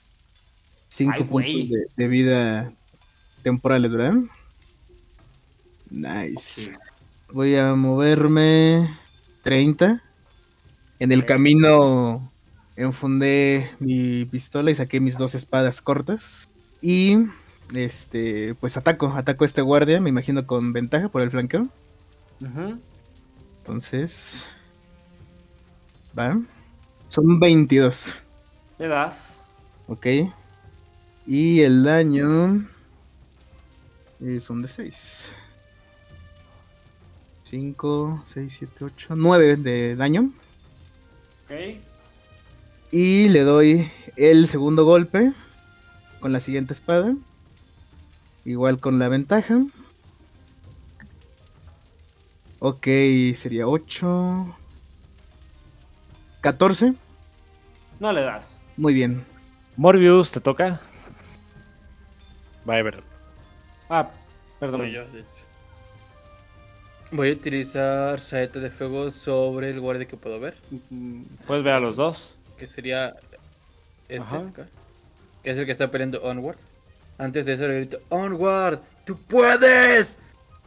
[0.88, 1.52] 5 Ay, güey.
[1.52, 2.72] puntos de, de vida
[3.42, 4.14] temporales, ¿verdad?
[5.90, 6.36] Nice.
[6.38, 6.70] Sí.
[7.32, 8.96] Voy a moverme
[9.42, 10.02] 30.
[11.00, 12.32] En el camino
[12.76, 16.48] enfundé mi pistola y saqué mis dos espadas cortas.
[16.80, 17.26] Y
[17.74, 21.66] este, pues ataco, ataco a este guardia, me imagino con ventaja por el flanqueo.
[22.40, 22.78] Ujú.
[23.58, 24.46] Entonces.
[26.18, 26.40] Va.
[27.08, 28.14] Son 22.
[28.78, 29.42] le das.
[29.86, 30.06] Ok.
[31.26, 32.66] Y el daño.
[34.20, 35.32] Es un de 6.
[37.44, 40.32] 5, 6, 7, 8, 9 de daño.
[41.44, 41.80] Ok.
[42.90, 45.32] Y le doy el segundo golpe
[46.20, 47.14] con la siguiente espada.
[48.44, 49.60] Igual con la ventaja.
[52.58, 52.86] Ok,
[53.34, 54.56] sería 8.
[56.40, 56.94] 14.
[58.00, 58.58] No le das.
[58.76, 59.24] Muy bien.
[59.76, 60.80] Morbius, ¿te toca?
[62.68, 63.04] Va, Everett.
[63.88, 64.10] Ah,
[64.60, 64.80] perdón.
[64.82, 65.28] Soy yo, de hecho.
[67.12, 70.56] Voy a utilizar saeta de fuego sobre el guardia que puedo ver.
[71.46, 72.34] Puedes ver a los dos.
[72.56, 73.14] Que sería
[74.08, 74.48] este Ajá.
[74.48, 74.66] acá,
[75.42, 76.56] Que es el que está peleando Onward.
[77.22, 80.18] Antes de eso le grito, Onward, tú puedes.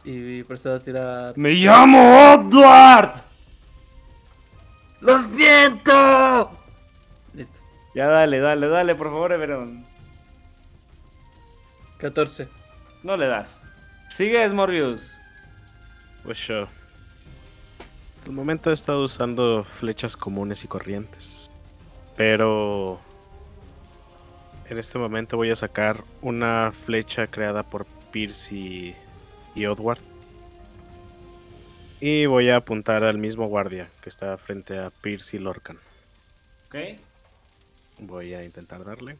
[0.04, 1.36] Y procedo a tirar.
[1.36, 1.98] ¡Me llamo
[2.32, 3.12] Edward!
[5.02, 6.58] ¡Lo siento!
[7.34, 7.60] Listo.
[7.94, 9.84] Ya dale, dale, dale, por favor, Everon.
[11.98, 12.48] 14.
[13.02, 13.62] No le das.
[14.08, 15.18] Sigue, Morbius.
[16.24, 16.68] Pues yo.
[18.16, 21.50] Hasta el momento he estado usando flechas comunes y corrientes.
[22.16, 22.98] Pero.
[24.68, 28.96] En este momento voy a sacar una flecha creada por Pierce y,
[29.54, 30.00] y Odward.
[32.00, 35.78] Y voy a apuntar al mismo guardia que está frente a Pierce y Lorcan.
[36.66, 36.98] Ok.
[38.00, 39.16] Voy a intentar darle.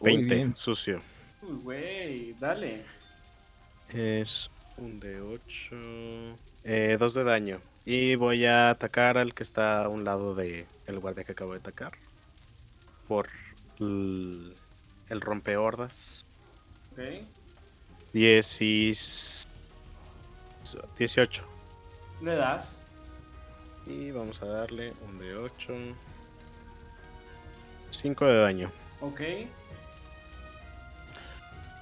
[0.00, 0.56] Muy 20, bien.
[0.56, 1.00] sucio.
[1.42, 2.82] Uy, güey, dale.
[3.92, 5.76] Es un de 8.
[6.64, 7.60] Eh, 2 de daño.
[7.84, 11.52] Y voy a atacar al que está a un lado de el guardia que acabo
[11.52, 11.92] de atacar.
[13.08, 13.28] Por
[13.80, 14.54] el,
[15.08, 16.26] el rompehordas.
[16.92, 17.24] Ok.
[18.12, 18.92] 10 y...
[20.98, 21.44] 18.
[22.22, 22.80] Le das.
[23.86, 25.74] Y vamos a darle un de 8.
[27.90, 28.72] 5 de daño.
[29.00, 29.20] Ok.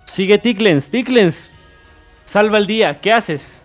[0.04, 1.50] Sigue Ticklens, Ticklens.
[2.24, 3.62] Salva el día, ¿qué haces?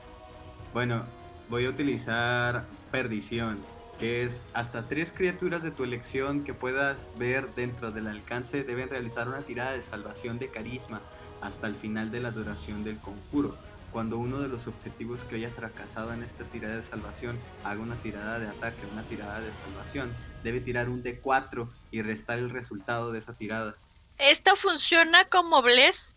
[0.74, 1.04] Bueno,
[1.50, 3.60] voy a utilizar perdición,
[4.00, 8.90] que es hasta tres criaturas de tu elección que puedas ver dentro del alcance deben
[8.90, 11.02] realizar una tirada de salvación de carisma
[11.42, 13.58] hasta el final de la duración del conjuro.
[13.92, 17.96] Cuando uno de los objetivos que haya fracasado en esta tirada de salvación haga una
[17.96, 20.14] tirada de ataque, una tirada de salvación,
[20.44, 23.76] debe tirar un D4 y restar el resultado de esa tirada.
[24.20, 26.16] Esto funciona como Bless.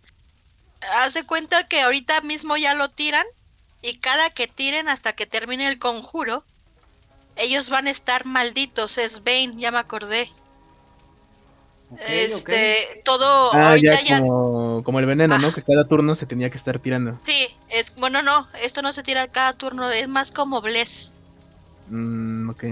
[0.80, 3.26] Haz de cuenta que ahorita mismo ya lo tiran.
[3.80, 6.44] Y cada que tiren hasta que termine el conjuro,
[7.36, 8.98] ellos van a estar malditos.
[8.98, 10.28] Es Bane, ya me acordé.
[11.90, 14.18] Ok, este, todo Ah, ahorita ya ya.
[14.20, 15.48] como, como el veneno, ¿no?
[15.48, 15.54] Ah.
[15.54, 17.18] Que cada turno se tenía que estar tirando.
[17.24, 21.18] Sí, es bueno, no, esto no se tira cada turno, es más como Bless.
[21.88, 22.64] Mm, ok.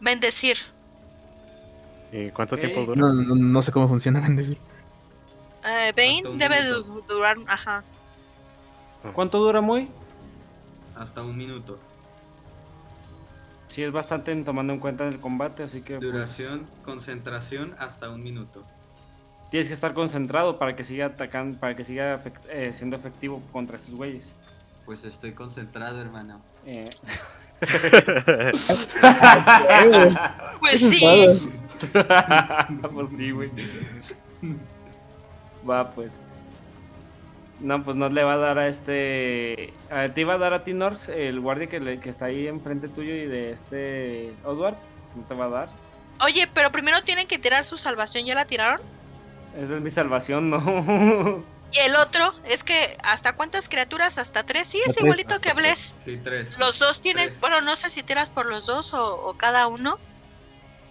[0.00, 0.56] Bendecir.
[2.12, 2.98] ¿Y cuánto tiempo dura?
[3.00, 4.36] No, no, no sé cómo funcionan.
[4.36, 4.56] decir.
[5.66, 7.84] Eh, Bane debe du- durar, ajá.
[9.14, 9.88] ¿Cuánto dura muy?
[10.96, 11.78] Hasta un minuto.
[13.72, 18.10] Sí, es bastante en- tomando en cuenta el combate, así que pues, Duración, concentración hasta
[18.10, 18.62] un minuto.
[19.50, 23.40] tienes que estar concentrado para que siga atacando, para que siga efect- eh, siendo efectivo
[23.50, 24.30] contra estos güeyes.
[24.84, 26.42] Pues estoy concentrado, hermano.
[26.66, 26.90] Eh,
[30.60, 31.00] Pues sí.
[32.94, 33.50] pues sí, güey.
[35.68, 36.14] Va, pues.
[37.62, 39.72] No, pues no le va a dar a este.
[39.90, 42.46] a- te iba a dar a ti, Norx, el guardia que, le- que está ahí
[42.48, 44.32] enfrente tuyo y de este.
[44.44, 44.74] Odward.
[45.14, 45.68] No te va a dar.
[46.24, 48.80] Oye, pero primero tienen que tirar su salvación, ¿ya la tiraron?
[49.56, 51.42] Esa es mi salvación, ¿no?
[51.74, 55.56] Y el otro es que hasta cuántas criaturas, hasta tres, sí, es igualito que tres.
[55.56, 56.00] Bless.
[56.04, 56.58] Sí, tres.
[56.58, 57.40] Los dos tienen, Tres.
[57.40, 59.98] bueno, no sé si tiras por los dos o, o cada uno.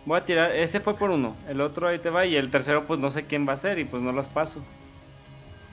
[0.05, 0.51] Voy a tirar.
[0.55, 1.35] Ese fue por uno.
[1.47, 2.25] El otro ahí te va.
[2.25, 3.77] Y el tercero, pues no sé quién va a ser.
[3.77, 4.59] Y pues no los paso.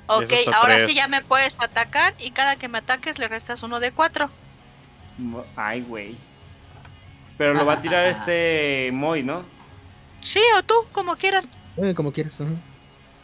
[0.09, 0.89] Ok, ahora tres.
[0.89, 4.31] sí ya me puedes atacar y cada que me ataques le restas uno de cuatro.
[5.57, 6.17] Ay, güey.
[7.37, 9.43] Pero lo va a tirar este Moy, ¿no?
[10.21, 11.47] Sí, o tú, como quieras.
[11.77, 12.41] Eh, como quieras.
[12.41, 12.51] ajá.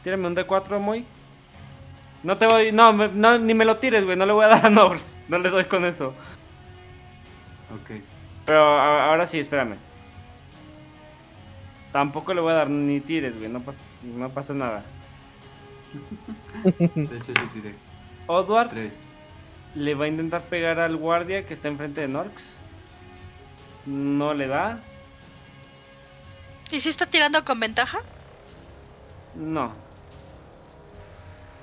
[0.05, 1.05] Tírame un D4, Moy.
[2.23, 2.71] No te voy.
[2.73, 4.17] No, me- no, ni me lo tires, güey.
[4.17, 5.19] No le voy a dar a Norse.
[5.29, 6.09] No le doy con eso.
[7.73, 7.99] Ok.
[8.45, 9.77] Pero a- ahora sí, espérame.
[11.93, 13.49] Tampoco le voy a dar ni tires, güey.
[13.49, 14.83] No pasa, no pasa nada.
[16.95, 17.75] De hecho, sí tiré.
[18.27, 18.95] Odward Tres.
[19.75, 22.63] le va a intentar pegar al guardia que está enfrente de Norx.
[23.87, 24.81] No le da.
[26.71, 27.99] ¿Y si está tirando con ventaja?
[29.35, 29.73] No.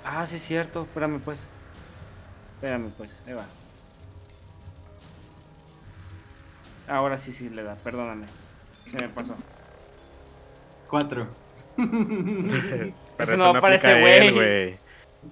[0.03, 0.83] Ah, sí es cierto.
[0.83, 1.47] Espérame, pues.
[2.55, 3.21] Espérame, pues.
[3.25, 3.47] Ahí va.
[6.87, 7.75] Ahora sí, sí le da.
[7.75, 8.27] Perdóname.
[8.85, 9.35] Se me pasó.
[10.87, 11.27] Cuatro.
[11.77, 14.80] Pero Eso eso no no parece güey.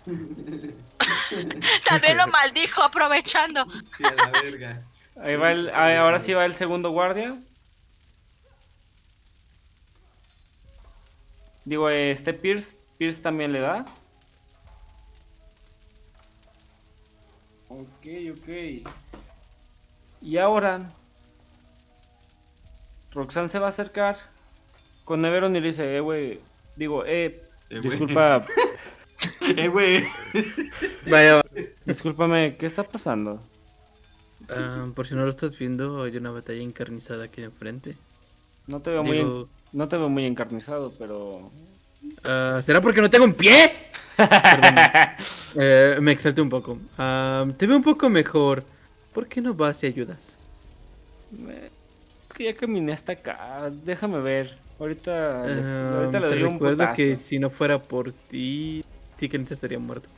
[1.88, 3.66] También lo maldijo aprovechando.
[3.98, 4.84] Sí, a la verga.
[5.22, 7.38] Ahí va el, ahora sí va el segundo guardia.
[11.66, 12.78] Digo, este Pierce.
[12.98, 13.86] Pierce también le da.
[17.70, 18.88] Ok, ok.
[20.22, 20.80] Y ahora.
[23.12, 24.18] Roxanne se va a acercar
[25.04, 26.40] con Neveron y le dice, eh, güey.
[26.76, 28.44] Digo, eh, Eh, disculpa.
[29.56, 30.06] Eh, güey.
[31.10, 31.42] Vaya,
[31.86, 33.42] Discúlpame, ¿qué está pasando?
[34.50, 37.96] Ah, por si no lo estás viendo, hay una batalla encarnizada aquí enfrente.
[38.68, 41.52] No te veo muy, en- no te veo muy encarnizado, pero...
[42.24, 43.72] ah, ¿será porque no tengo un pie?
[44.18, 44.76] Perdón.
[45.56, 46.78] Eh, me exalté un poco.
[46.98, 48.64] Ah, te veo un poco mejor.
[49.14, 50.38] ¿Por qué no vas y ayudas?
[51.32, 51.72] Me-
[52.36, 53.70] Que ya caminé hasta acá.
[53.84, 54.56] Déjame ver.
[54.80, 58.86] Ahorita, les- Ah, ahorita le te doy un recuerdo que si no fuera por ti,
[59.20, 60.10] Tickens estaría muerto.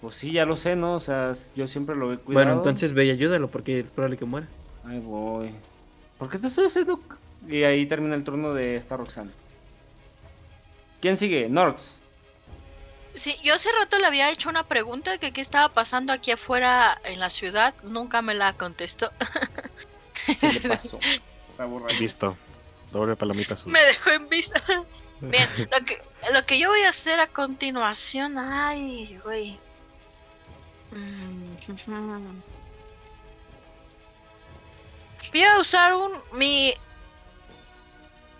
[0.00, 0.94] Pues sí, ya lo sé, ¿no?
[0.94, 2.44] O sea, yo siempre lo he cuidado.
[2.44, 4.46] Bueno, entonces ve y ayúdalo porque es probable que muera.
[4.86, 5.50] Ahí voy.
[6.18, 7.00] ¿Por qué te estoy haciendo?
[7.48, 9.32] Y ahí termina el turno de esta Roxanne.
[11.00, 11.48] ¿Quién sigue?
[11.48, 11.96] Norx.
[13.14, 17.00] Sí, yo hace rato le había hecho una pregunta que qué estaba pasando aquí afuera
[17.04, 17.74] en la ciudad.
[17.82, 19.10] Nunca me la contestó.
[20.36, 20.98] Se le pasó.
[21.52, 21.66] Está.
[21.98, 22.36] Listo.
[22.90, 23.72] Doble palomita azul.
[23.72, 24.62] Me dejó en vista.
[25.22, 28.38] Bien, lo que, lo que yo voy a hacer a continuación.
[28.38, 29.58] Ay, güey.
[30.90, 31.52] Mm.
[35.30, 36.74] Voy a usar un mi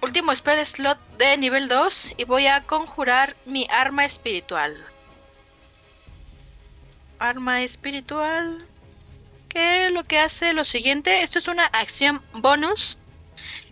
[0.00, 4.76] último spell slot de nivel 2 y voy a conjurar mi arma espiritual.
[7.20, 8.66] Arma espiritual.
[9.48, 11.22] Que lo que hace lo siguiente.
[11.22, 12.98] Esto es una acción bonus.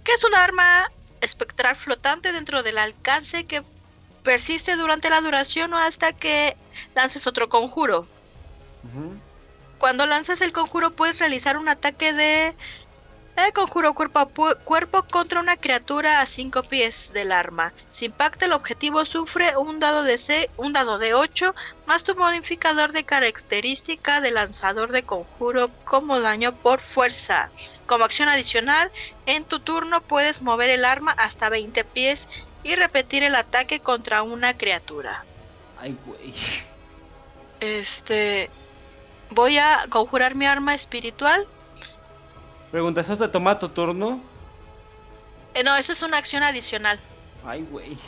[0.05, 0.91] Que es un arma
[1.21, 3.63] espectral flotante dentro del alcance que
[4.23, 6.57] persiste durante la duración o hasta que
[6.95, 8.07] lances otro conjuro.
[9.79, 12.55] Cuando lanzas el conjuro puedes realizar un ataque de
[13.37, 14.29] eh, conjuro cuerpo a
[14.65, 17.73] cuerpo contra una criatura a 5 pies del arma.
[17.89, 21.55] Si impacta el objetivo sufre un dado de C, un dado de 8
[21.87, 27.51] más tu modificador de característica de lanzador de conjuro como daño por fuerza.
[27.91, 28.89] Como acción adicional,
[29.27, 32.29] en tu turno puedes mover el arma hasta 20 pies
[32.63, 35.25] y repetir el ataque contra una criatura.
[35.77, 36.33] Ay, güey.
[37.59, 38.49] Este
[39.31, 41.49] voy a conjurar mi arma espiritual.
[42.71, 44.21] Pregunta, ¿eso te toma tu turno?
[45.55, 47.01] Eh, no, esa es una acción adicional.
[47.45, 47.99] Ay, güey.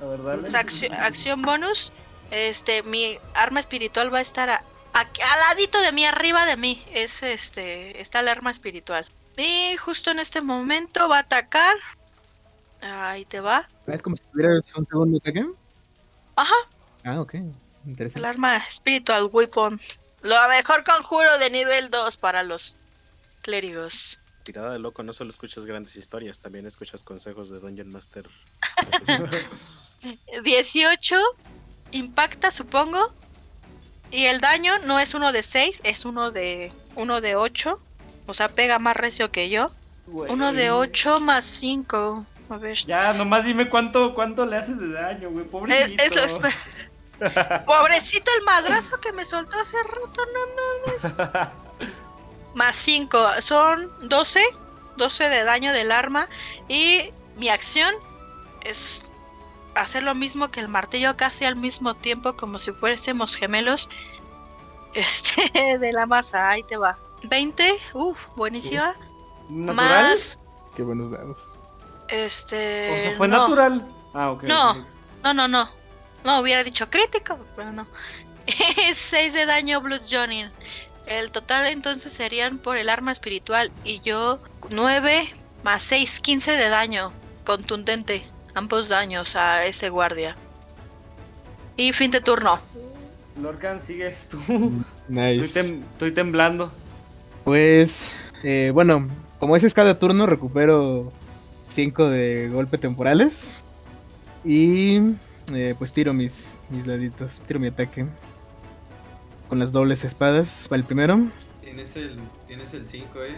[0.00, 0.38] La verdad.
[0.52, 1.90] Acci- acción bonus.
[2.30, 4.62] Este, mi arma espiritual va a estar a-
[5.00, 6.84] aquí- al ladito de mí, arriba de mí.
[6.92, 9.06] Es este, está el arma espiritual.
[9.36, 11.74] Y justo en este momento va a atacar.
[12.80, 13.68] Ahí te va.
[13.86, 15.46] Es como si tuvieras un segundo ataque.
[16.36, 16.54] Ajá,
[17.04, 17.34] Ah, ok.
[17.34, 17.52] el
[17.86, 18.26] Interesante.
[18.28, 19.80] arma espiritual weapon.
[20.22, 22.76] Lo mejor conjuro de nivel 2 para los
[23.42, 24.18] clérigos.
[24.44, 28.28] Tirada de loco, no solo escuchas grandes historias, también escuchas consejos de Dungeon Master.
[30.44, 31.16] 18
[31.92, 33.12] impacta, supongo.
[34.10, 37.78] Y el daño no es uno de 6, es uno de uno de 8.
[38.26, 39.70] O sea, pega más recio que yo.
[40.06, 40.30] Güey.
[40.32, 42.26] Uno de 8 más 5.
[42.50, 42.76] A ver.
[42.78, 45.44] Ya, nomás dime cuánto, cuánto le haces de daño, güey.
[45.44, 46.20] Pobrecito.
[47.66, 51.48] Pobrecito el madrazo que me soltó hace rato, no mames.
[52.54, 54.42] Más 5, son 12.
[54.96, 56.28] 12 de daño del arma.
[56.68, 57.94] Y mi acción
[58.64, 59.10] es
[59.74, 63.88] hacer lo mismo que el martillo casi al mismo tiempo, como si fuésemos gemelos.
[64.94, 66.98] Este, de la masa, ahí te va.
[67.22, 68.96] 20, uff, buenísima.
[69.50, 69.76] ¿Natural?
[69.76, 70.38] Más,
[70.74, 71.36] Qué buenos dados.
[72.08, 72.96] este.
[72.96, 73.40] O sea, fue no.
[73.40, 73.86] natural.
[74.14, 74.44] Ah, ok.
[74.44, 74.86] No.
[75.22, 75.68] No, no, no.
[76.24, 77.86] No, hubiera dicho crítico, pero no.
[78.88, 80.46] Es 6 de daño Blood Johnny.
[81.06, 84.40] El total entonces serían por el arma espiritual y yo
[84.70, 85.28] 9
[85.64, 87.12] más 6, 15 de daño
[87.44, 88.26] contundente.
[88.54, 90.36] Ambos daños a ese guardia.
[91.76, 92.58] Y fin de turno.
[93.40, 94.38] Lorcan, sigues tú.
[94.40, 95.60] Estoy, Nice.
[95.62, 96.72] tem- estoy temblando.
[97.44, 98.12] Pues,
[98.42, 99.06] eh, bueno,
[99.38, 101.12] como ese es cada turno, recupero
[101.68, 103.62] 5 de golpe temporales.
[104.44, 105.00] Y
[105.52, 108.06] eh, pues tiro mis, mis laditos, tiro mi ataque.
[109.48, 111.20] Con las dobles espadas, va el primero.
[111.62, 113.34] Tienes el, tienes el 5, ¿eh?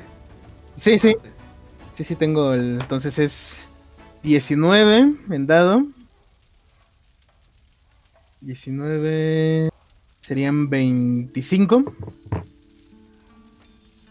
[0.76, 1.14] Sí, sí,
[1.94, 2.78] sí, sí, tengo el...
[2.80, 3.58] Entonces es
[4.22, 5.86] 19 en dado.
[8.40, 9.70] 19
[10.20, 11.76] serían 25.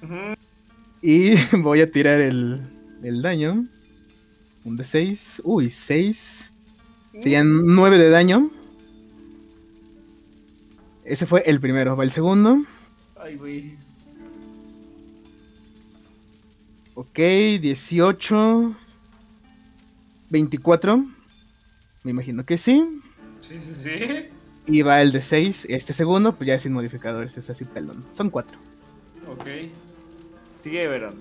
[0.02, 0.16] Ujú.
[1.02, 2.62] Y voy a tirar el,
[3.04, 3.66] el daño.
[4.66, 5.42] Un de 6.
[5.44, 6.52] Uy, 6.
[7.22, 8.52] Serían 9 de daño.
[11.04, 11.96] Ese fue el primero.
[11.96, 12.64] Va el segundo.
[13.16, 13.76] Ay, güey.
[16.94, 18.76] Ok, 18.
[20.30, 20.98] 24.
[22.04, 23.02] Me imagino que sí.
[23.42, 24.30] Sí, sí, sí.
[24.68, 25.68] Y va el de 6.
[25.70, 27.38] Este segundo, pues ya es sin modificadores.
[27.38, 28.06] Es así pelón.
[28.14, 28.58] Son 4.
[29.32, 29.46] Ok.
[30.64, 31.16] Sigue, Verón.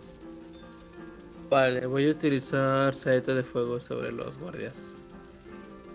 [1.50, 5.00] Vale, voy a utilizar saeta de fuego sobre los guardias.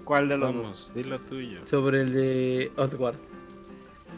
[0.03, 0.64] ¿Cuál de los dos?
[0.64, 1.65] Vamos, dilo tuyo.
[1.65, 3.18] Sobre el de Othward.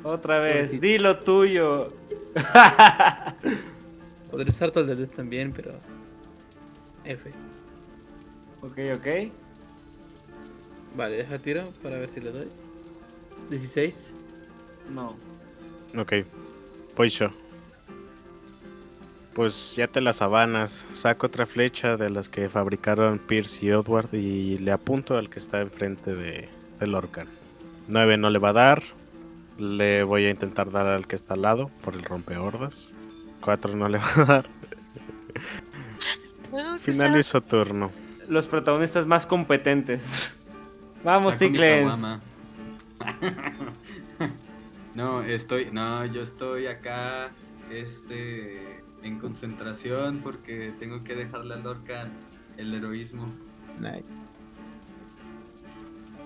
[0.03, 1.91] Otra vez, di lo tuyo.
[4.31, 5.73] Podría usar Tolerance también, pero.
[7.03, 7.31] F.
[8.65, 9.07] ok, ok.
[10.95, 12.47] Vale, deja tiro para ver si le doy.
[13.49, 14.13] 16.
[14.93, 15.15] No.
[15.97, 16.13] Ok,
[16.95, 17.29] voy yo.
[19.33, 20.85] Pues ya te las sabanas.
[20.93, 25.39] Saco otra flecha de las que fabricaron Pierce y Edward y le apunto al que
[25.39, 26.47] está enfrente de,
[26.79, 27.27] del Orcan.
[27.87, 28.83] 9 no le va a dar.
[29.57, 32.93] Le voy a intentar dar al que está al lado por el rompehordas.
[33.41, 34.45] 4 no le va a dar.
[36.79, 37.91] Finalizo turno.
[38.27, 40.31] Los protagonistas más competentes.
[41.03, 42.21] Vamos, caguama.
[44.95, 45.69] no, estoy.
[45.71, 47.31] No, yo estoy acá.
[47.71, 48.83] Este.
[49.03, 52.11] En concentración porque tengo que dejarle al Lorcan
[52.57, 53.31] el heroísmo.
[53.79, 54.03] Nice.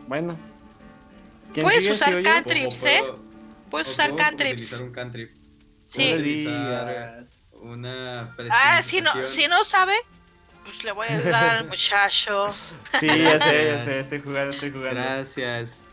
[0.08, 0.38] Bueno.
[1.54, 3.02] ¿Quién Puedes sigue, usar Cantrips, ¿eh?
[3.70, 4.54] Puedes usar cantrips.
[4.64, 5.32] utilizar un cantrip.
[5.86, 6.48] Sí.
[7.62, 9.94] Una Ah, si no, si no sabe,
[10.70, 12.54] pues le voy a dar al muchacho.
[13.00, 15.02] Sí, ya sé, ya sé, estoy jugando, estoy jugando.
[15.02, 15.88] Gracias.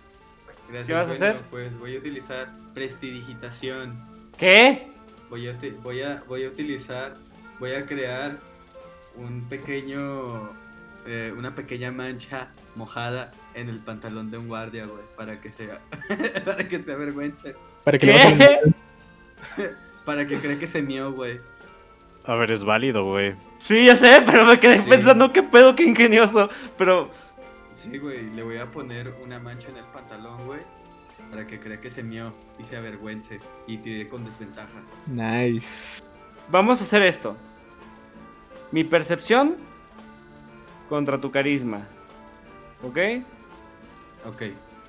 [0.69, 0.87] Gracias.
[0.87, 1.37] ¿Qué vas a hacer?
[1.51, 3.99] Pues voy a utilizar prestidigitación.
[4.37, 4.89] ¿Qué?
[5.31, 7.15] Voy a, voy a, voy a utilizar,
[7.59, 8.37] voy a crear
[9.15, 10.51] un pequeño,
[11.07, 15.81] eh, una pequeña mancha mojada en el pantalón de un guardia, güey, para que sea,
[16.45, 18.61] para que se avergüence, Para que le ¿Qué?
[20.05, 21.41] para que crea que se mió, güey.
[22.27, 23.35] A ver, es válido, güey.
[23.59, 24.85] Sí, ya sé, pero me quedé Sí.
[24.89, 26.49] pensando qué pedo, qué ingenioso.
[26.79, 27.11] Pero,
[27.73, 30.61] Sí, güey, le voy a poner una mancha en el pantalón, güey,
[31.31, 33.39] para que crea que se mió y se avergüence
[33.69, 34.81] y tire con desventaja.
[35.07, 36.03] Nice.
[36.51, 37.37] vamos a hacer esto.
[38.73, 39.57] Mi percepción
[40.89, 41.83] contra tu carisma.
[42.83, 42.99] ¿Ok?
[44.27, 44.43] Ok,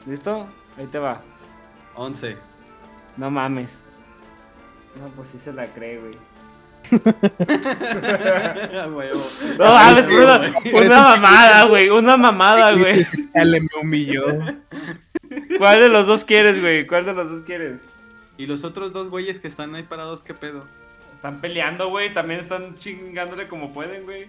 [0.07, 0.47] ¿Listo?
[0.77, 1.21] Ahí te va.
[1.95, 2.37] 11.
[3.17, 3.85] No mames.
[4.99, 6.15] No, pues sí se la cree, güey.
[9.57, 10.11] No mames, Sí,
[10.71, 11.89] fue una, mamada, güey.
[11.89, 13.05] Una mamada, güey.
[13.33, 14.25] Dale, me humilló.
[15.57, 16.85] ¿Cuál de los dos quieres, güey?
[16.87, 17.81] ¿Cuál de los dos quieres?
[18.37, 20.65] Y los otros dos güeyes que están ahí parados, ¿qué pedo?
[21.15, 22.13] Están peleando, güey.
[22.13, 24.27] También están chingándole como pueden, güey.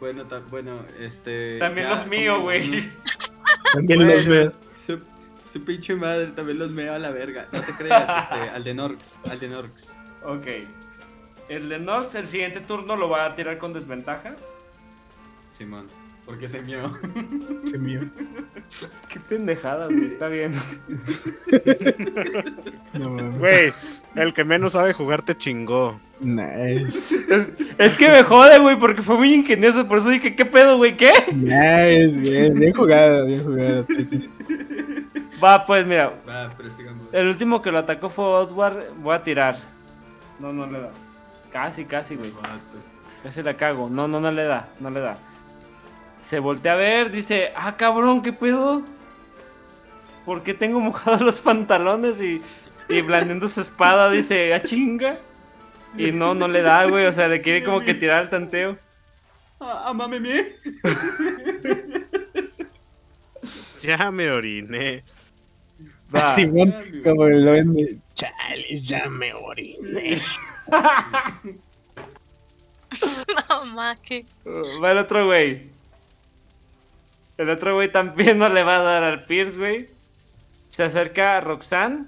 [0.00, 1.58] Bueno, ta- bueno, este.
[1.58, 2.90] También ya los míos, güey.
[3.72, 4.52] También los.
[4.74, 5.00] Su,
[5.50, 7.46] su pinche madre también los meo a la verga.
[7.52, 9.92] No te creas, este, al de Norx, al de Norx.
[10.24, 10.46] Ok.
[11.52, 14.34] El de North, el siguiente turno lo va a tirar con desventaja.
[15.50, 15.86] Simón,
[16.24, 16.98] porque se mió.
[17.70, 18.00] Se mío.
[19.06, 20.06] Qué pendejada, güey.
[20.06, 20.54] Está bien.
[22.94, 23.32] No.
[23.38, 23.72] Güey,
[24.14, 25.98] el que menos sabe jugar te chingó.
[26.20, 26.98] Nice.
[27.78, 29.88] Es que me jode, güey, porque fue muy ingenioso.
[29.88, 30.94] Por eso dije, ¿qué pedo, güey?
[30.96, 31.12] ¿Qué?
[31.32, 33.86] Nice, bien, bien jugado, bien jugado.
[35.42, 36.12] Va, pues mira.
[36.28, 37.08] Va, pero sigamos.
[37.12, 38.94] El último que lo atacó fue Odward.
[38.98, 39.56] Voy a tirar.
[40.38, 40.92] No, no le da.
[41.52, 42.32] Casi, casi, güey.
[43.22, 43.88] Casi la cago.
[43.88, 44.68] No, no, no le da.
[44.80, 45.16] No le da.
[46.20, 48.82] Se voltea a ver, dice, ah, cabrón, ¿qué pedo?
[50.24, 52.40] ¿Por qué tengo mojados los pantalones y,
[52.88, 54.10] y blandiendo su espada?
[54.10, 55.16] Dice, ah, chinga.
[55.96, 57.06] Y no, no le da, güey.
[57.06, 58.76] O sea, le quiere como que tirar al tanteo.
[59.60, 60.56] Ah, ah, mame.
[63.82, 65.02] Ya me oriné.
[66.14, 66.28] Va.
[66.34, 66.74] Simón,
[67.04, 70.20] como lo ven de Chale, ya me oriné.
[73.48, 74.26] No, que.
[74.46, 75.70] Va el otro güey.
[77.38, 79.88] El otro güey también no le va a dar al Pierce, güey.
[80.68, 82.06] Se acerca a Roxanne.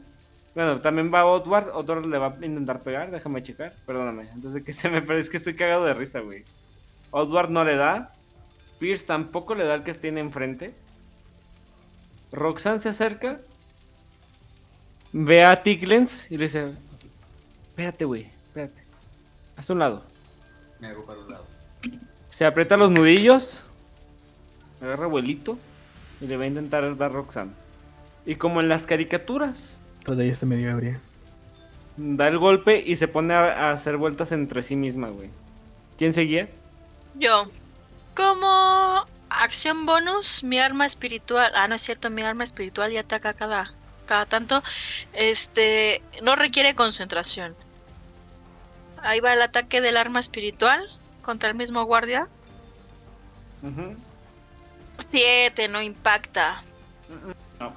[0.55, 1.27] Bueno, también va a.
[1.27, 3.11] Odward le va a intentar pegar.
[3.11, 3.75] Déjame checar.
[3.87, 4.29] Perdóname.
[4.33, 6.45] Antes de que se me parezca que estoy cagado de risa, güey.
[7.11, 8.11] Odward no le da.
[8.79, 10.75] Pierce tampoco le da al que tiene enfrente.
[12.33, 13.41] Roxanne se acerca.
[15.17, 16.73] Ve a Ticklens y le dice:
[17.69, 18.23] Espérate, güey.
[18.49, 18.83] Espérate.
[19.57, 20.03] Haz un lado.
[20.81, 21.47] Me hago para un lado.
[22.29, 23.63] Se aprieta los nudillos.
[24.83, 25.57] Agarra abuelito.
[26.21, 27.53] Y le va a intentar dar Roxanne.
[28.27, 29.79] Y como en las caricaturas.
[30.05, 31.01] Todavía está medio ebria.
[31.97, 35.31] Da el golpe y se pone a, a hacer vueltas entre sí misma, güey.
[35.97, 36.49] ¿Quién seguía?
[37.15, 37.49] Yo.
[38.17, 41.53] Como acción bonus, mi arma espiritual.
[41.55, 43.73] Ah, no es cierto, mi arma espiritual y ataca cada,
[44.07, 44.63] cada tanto.
[45.13, 46.03] Este.
[46.23, 47.57] No requiere concentración.
[49.03, 50.83] Ahí va el ataque del arma espiritual
[51.23, 52.29] contra el mismo guardia.
[55.11, 56.63] 7, no impacta.
[57.61, 57.73] No.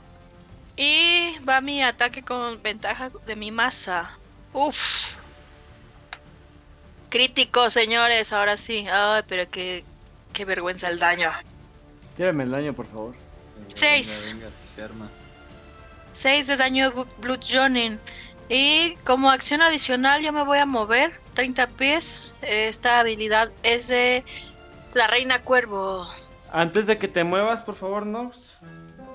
[0.75, 4.17] Y va mi ataque con ventaja de mi masa.
[4.53, 5.19] Uf.
[7.09, 8.85] Crítico, señores, ahora sí.
[8.89, 9.83] Ay, pero qué,
[10.33, 11.31] qué vergüenza el daño.
[12.15, 13.15] Tírame el daño, por favor.
[13.73, 14.33] Seis.
[14.33, 15.09] Venga, venga, se arma.
[16.17, 17.99] 6 de daño bu- Blood Jonin.
[18.49, 22.33] Y como acción adicional yo me voy a mover 30 pies.
[22.41, 24.23] Esta habilidad es de
[24.95, 26.07] la Reina Cuervo.
[26.51, 28.53] Antes de que te muevas, por favor, Nox,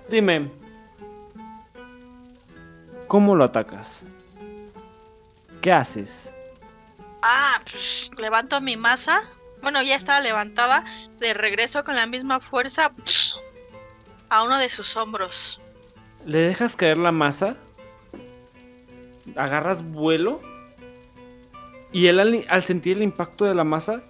[0.09, 0.49] dime,
[3.09, 4.03] ¿cómo lo atacas?
[5.61, 6.33] ¿Qué haces?
[7.23, 9.23] Ah, pues, levanto mi masa.
[9.63, 10.85] Bueno, ya estaba levantada.
[11.21, 12.93] De regreso con la misma fuerza
[14.29, 15.61] a uno de sus hombros.
[16.25, 17.57] ¿Le dejas caer la masa?
[19.37, 20.41] ¿Agarras vuelo?
[21.93, 24.03] Y él al, al sentir el impacto de la masa,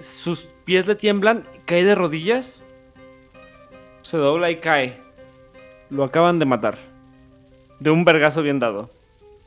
[0.00, 2.62] sus pies le tiemblan, cae de rodillas,
[4.02, 5.00] se dobla y cae.
[5.90, 6.78] Lo acaban de matar.
[7.80, 8.90] De un vergazo bien dado.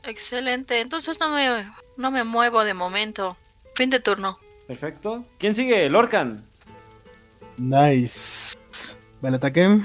[0.02, 0.80] Excelente.
[0.80, 3.36] Entonces no me, no me muevo de momento.
[3.74, 4.38] Fin de turno.
[4.66, 5.24] Perfecto.
[5.38, 5.88] ¿Quién sigue?
[5.88, 6.44] Lorcan.
[7.56, 8.54] Nice.
[9.20, 9.80] Vale, ataque.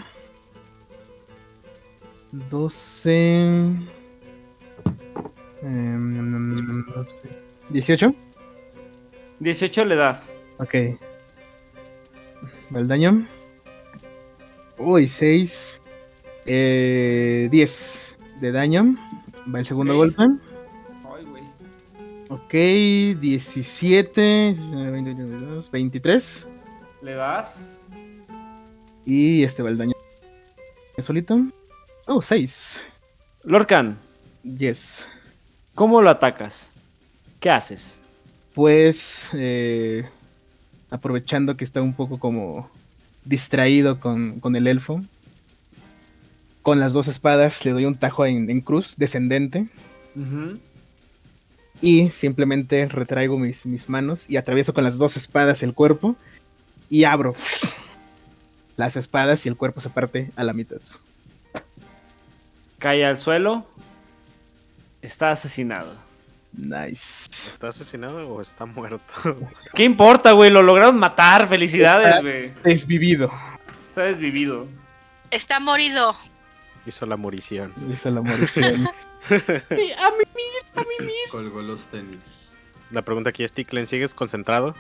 [2.34, 3.10] 12.
[5.62, 7.30] em, 12.
[7.70, 8.16] 18.
[9.40, 10.34] 18 le das.
[10.58, 10.74] Ok.
[12.76, 13.28] El daño.
[14.80, 15.80] Uy, 6.
[16.46, 18.96] Eh, 10 de daño.
[19.54, 20.24] Va el segundo golpe.
[20.24, 21.44] Ay, güey.
[22.30, 22.54] Ok,
[23.20, 24.56] 17.
[24.92, 26.48] 22, 23.
[27.04, 27.80] Le das.
[29.06, 29.94] Y este va el daño.
[31.00, 31.40] Solito.
[32.08, 32.82] Oh, 6.
[33.44, 33.98] Lorcan,
[34.44, 35.06] Yes.
[35.74, 36.70] ¿cómo lo atacas?
[37.40, 37.98] ¿Qué haces?
[38.54, 40.08] Pues eh,
[40.90, 42.70] aprovechando que está un poco como
[43.26, 45.02] distraído con, con el elfo.
[46.62, 49.68] Con las dos espadas le doy un tajo en, en cruz descendente.
[51.82, 56.16] Y simplemente retraigo mis, mis manos y atravieso con las dos espadas el cuerpo.
[56.90, 57.34] Y abro
[58.78, 60.78] las espadas y el cuerpo se parte a la mitad.
[62.84, 63.66] Cae al suelo.
[65.02, 65.96] Está asesinado.
[66.52, 67.30] Nice.
[67.50, 69.00] ¿Está asesinado o está muerto?
[69.74, 70.52] ¿Qué importa, güey?
[70.52, 71.48] Lo lograron matar.
[71.48, 72.54] Felicidades, güey.
[72.62, 73.32] Desvivido.
[73.88, 74.68] Está desvivido.
[75.32, 76.14] Está morido.
[76.86, 77.74] Hizo la morición.
[77.90, 78.90] Hizo la morición.
[81.32, 82.60] Colgó los tenis.
[82.92, 84.76] La pregunta aquí es, Ticlen, ¿sigues concentrado?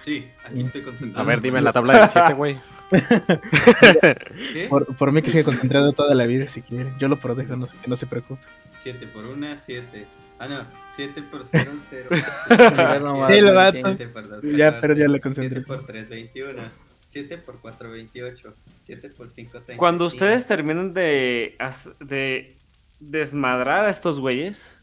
[0.00, 1.24] Sí, aquí estoy concentrado.
[1.24, 2.58] A ver, dime la tabla del 7, güey.
[4.52, 4.66] ¿Qué?
[4.68, 6.92] por, por mí que siga concentrado toda la vida si quiere.
[6.98, 8.42] Yo lo protejo, no, no se preocupe.
[8.78, 10.06] 7 por 1, 7.
[10.38, 10.66] Ah, no.
[10.94, 12.08] 7 por 0, 0.
[13.28, 13.78] Sí, el vato.
[13.94, 15.78] 7 por 2, Ya perdió la 7 concentración.
[15.78, 16.62] por 3, 21.
[17.06, 18.54] 7 por 4, 28.
[18.80, 19.78] 7 por 5, 35.
[19.78, 21.56] Cuando ustedes terminan de,
[22.00, 22.56] de
[23.00, 24.78] desmadrar a estos güeyes,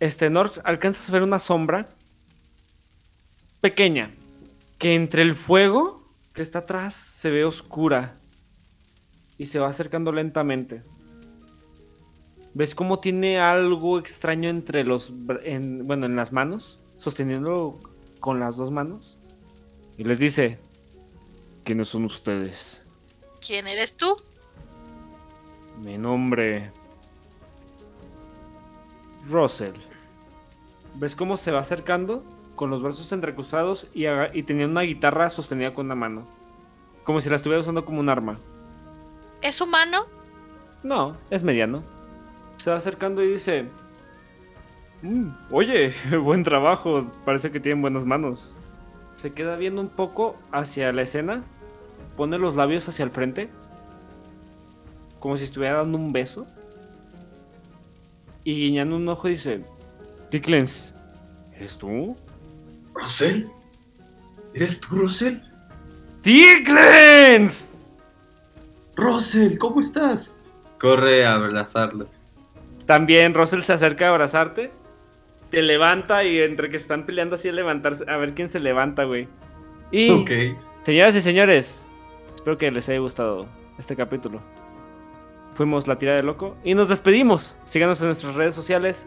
[0.00, 1.88] este Norx alcanzas a ver una sombra
[3.60, 4.10] pequeña
[4.78, 6.03] que entre el fuego
[6.34, 8.18] que está atrás se ve oscura
[9.38, 10.82] y se va acercando lentamente.
[12.52, 15.12] ¿Ves cómo tiene algo extraño entre los
[15.44, 17.78] en, bueno, en las manos, sosteniéndolo
[18.20, 19.18] con las dos manos?
[19.96, 20.58] Y les dice,
[21.64, 22.82] ¿quiénes son ustedes?
[23.40, 24.16] ¿Quién eres tú?
[25.82, 26.72] Mi nombre.
[29.28, 29.74] Russell.
[30.96, 32.24] ¿Ves cómo se va acercando?
[32.56, 36.26] Con los brazos entrecruzados y, y tenía una guitarra sostenida con una mano.
[37.02, 38.38] Como si la estuviera usando como un arma.
[39.42, 40.06] ¿Es humano?
[40.82, 41.82] No, es mediano.
[42.56, 43.68] Se va acercando y dice...
[45.02, 47.06] "Mm, oye, buen trabajo.
[47.24, 48.54] Parece que tienen buenas manos.
[49.14, 51.42] Se queda viendo un poco hacia la escena.
[52.16, 53.50] Pone los labios hacia el frente.
[55.20, 56.46] Como si estuviera dando un beso.
[58.44, 59.64] Y guiñando un ojo dice...
[60.30, 60.92] Ticklens,
[61.54, 62.16] ¿eres tú?
[62.94, 63.50] ¿Rosel?
[64.54, 65.42] ¿Eres tú, Rosel?
[66.22, 67.68] ¡Ticklens!
[68.96, 70.36] Rosel, ¿cómo estás?
[70.80, 72.06] Corre a abrazarlo.
[72.86, 74.70] También Russell se acerca a abrazarte.
[75.50, 79.04] Te levanta y entre que están peleando así a levantarse, a ver quién se levanta,
[79.04, 79.28] güey.
[79.90, 80.30] Y, Ok.
[80.84, 81.84] señoras y señores,
[82.34, 83.46] espero que les haya gustado
[83.78, 84.40] este capítulo.
[85.54, 87.56] Fuimos La Tira de Loco y nos despedimos.
[87.64, 89.06] Síganos en nuestras redes sociales.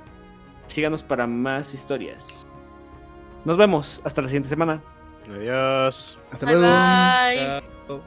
[0.68, 2.46] Síganos para más historias.
[3.46, 4.82] Nos vemos hasta la siguiente semana.
[5.30, 6.18] Adiós.
[6.32, 6.74] Hasta Bye luego.
[6.74, 7.62] bye.
[7.88, 8.02] Chao.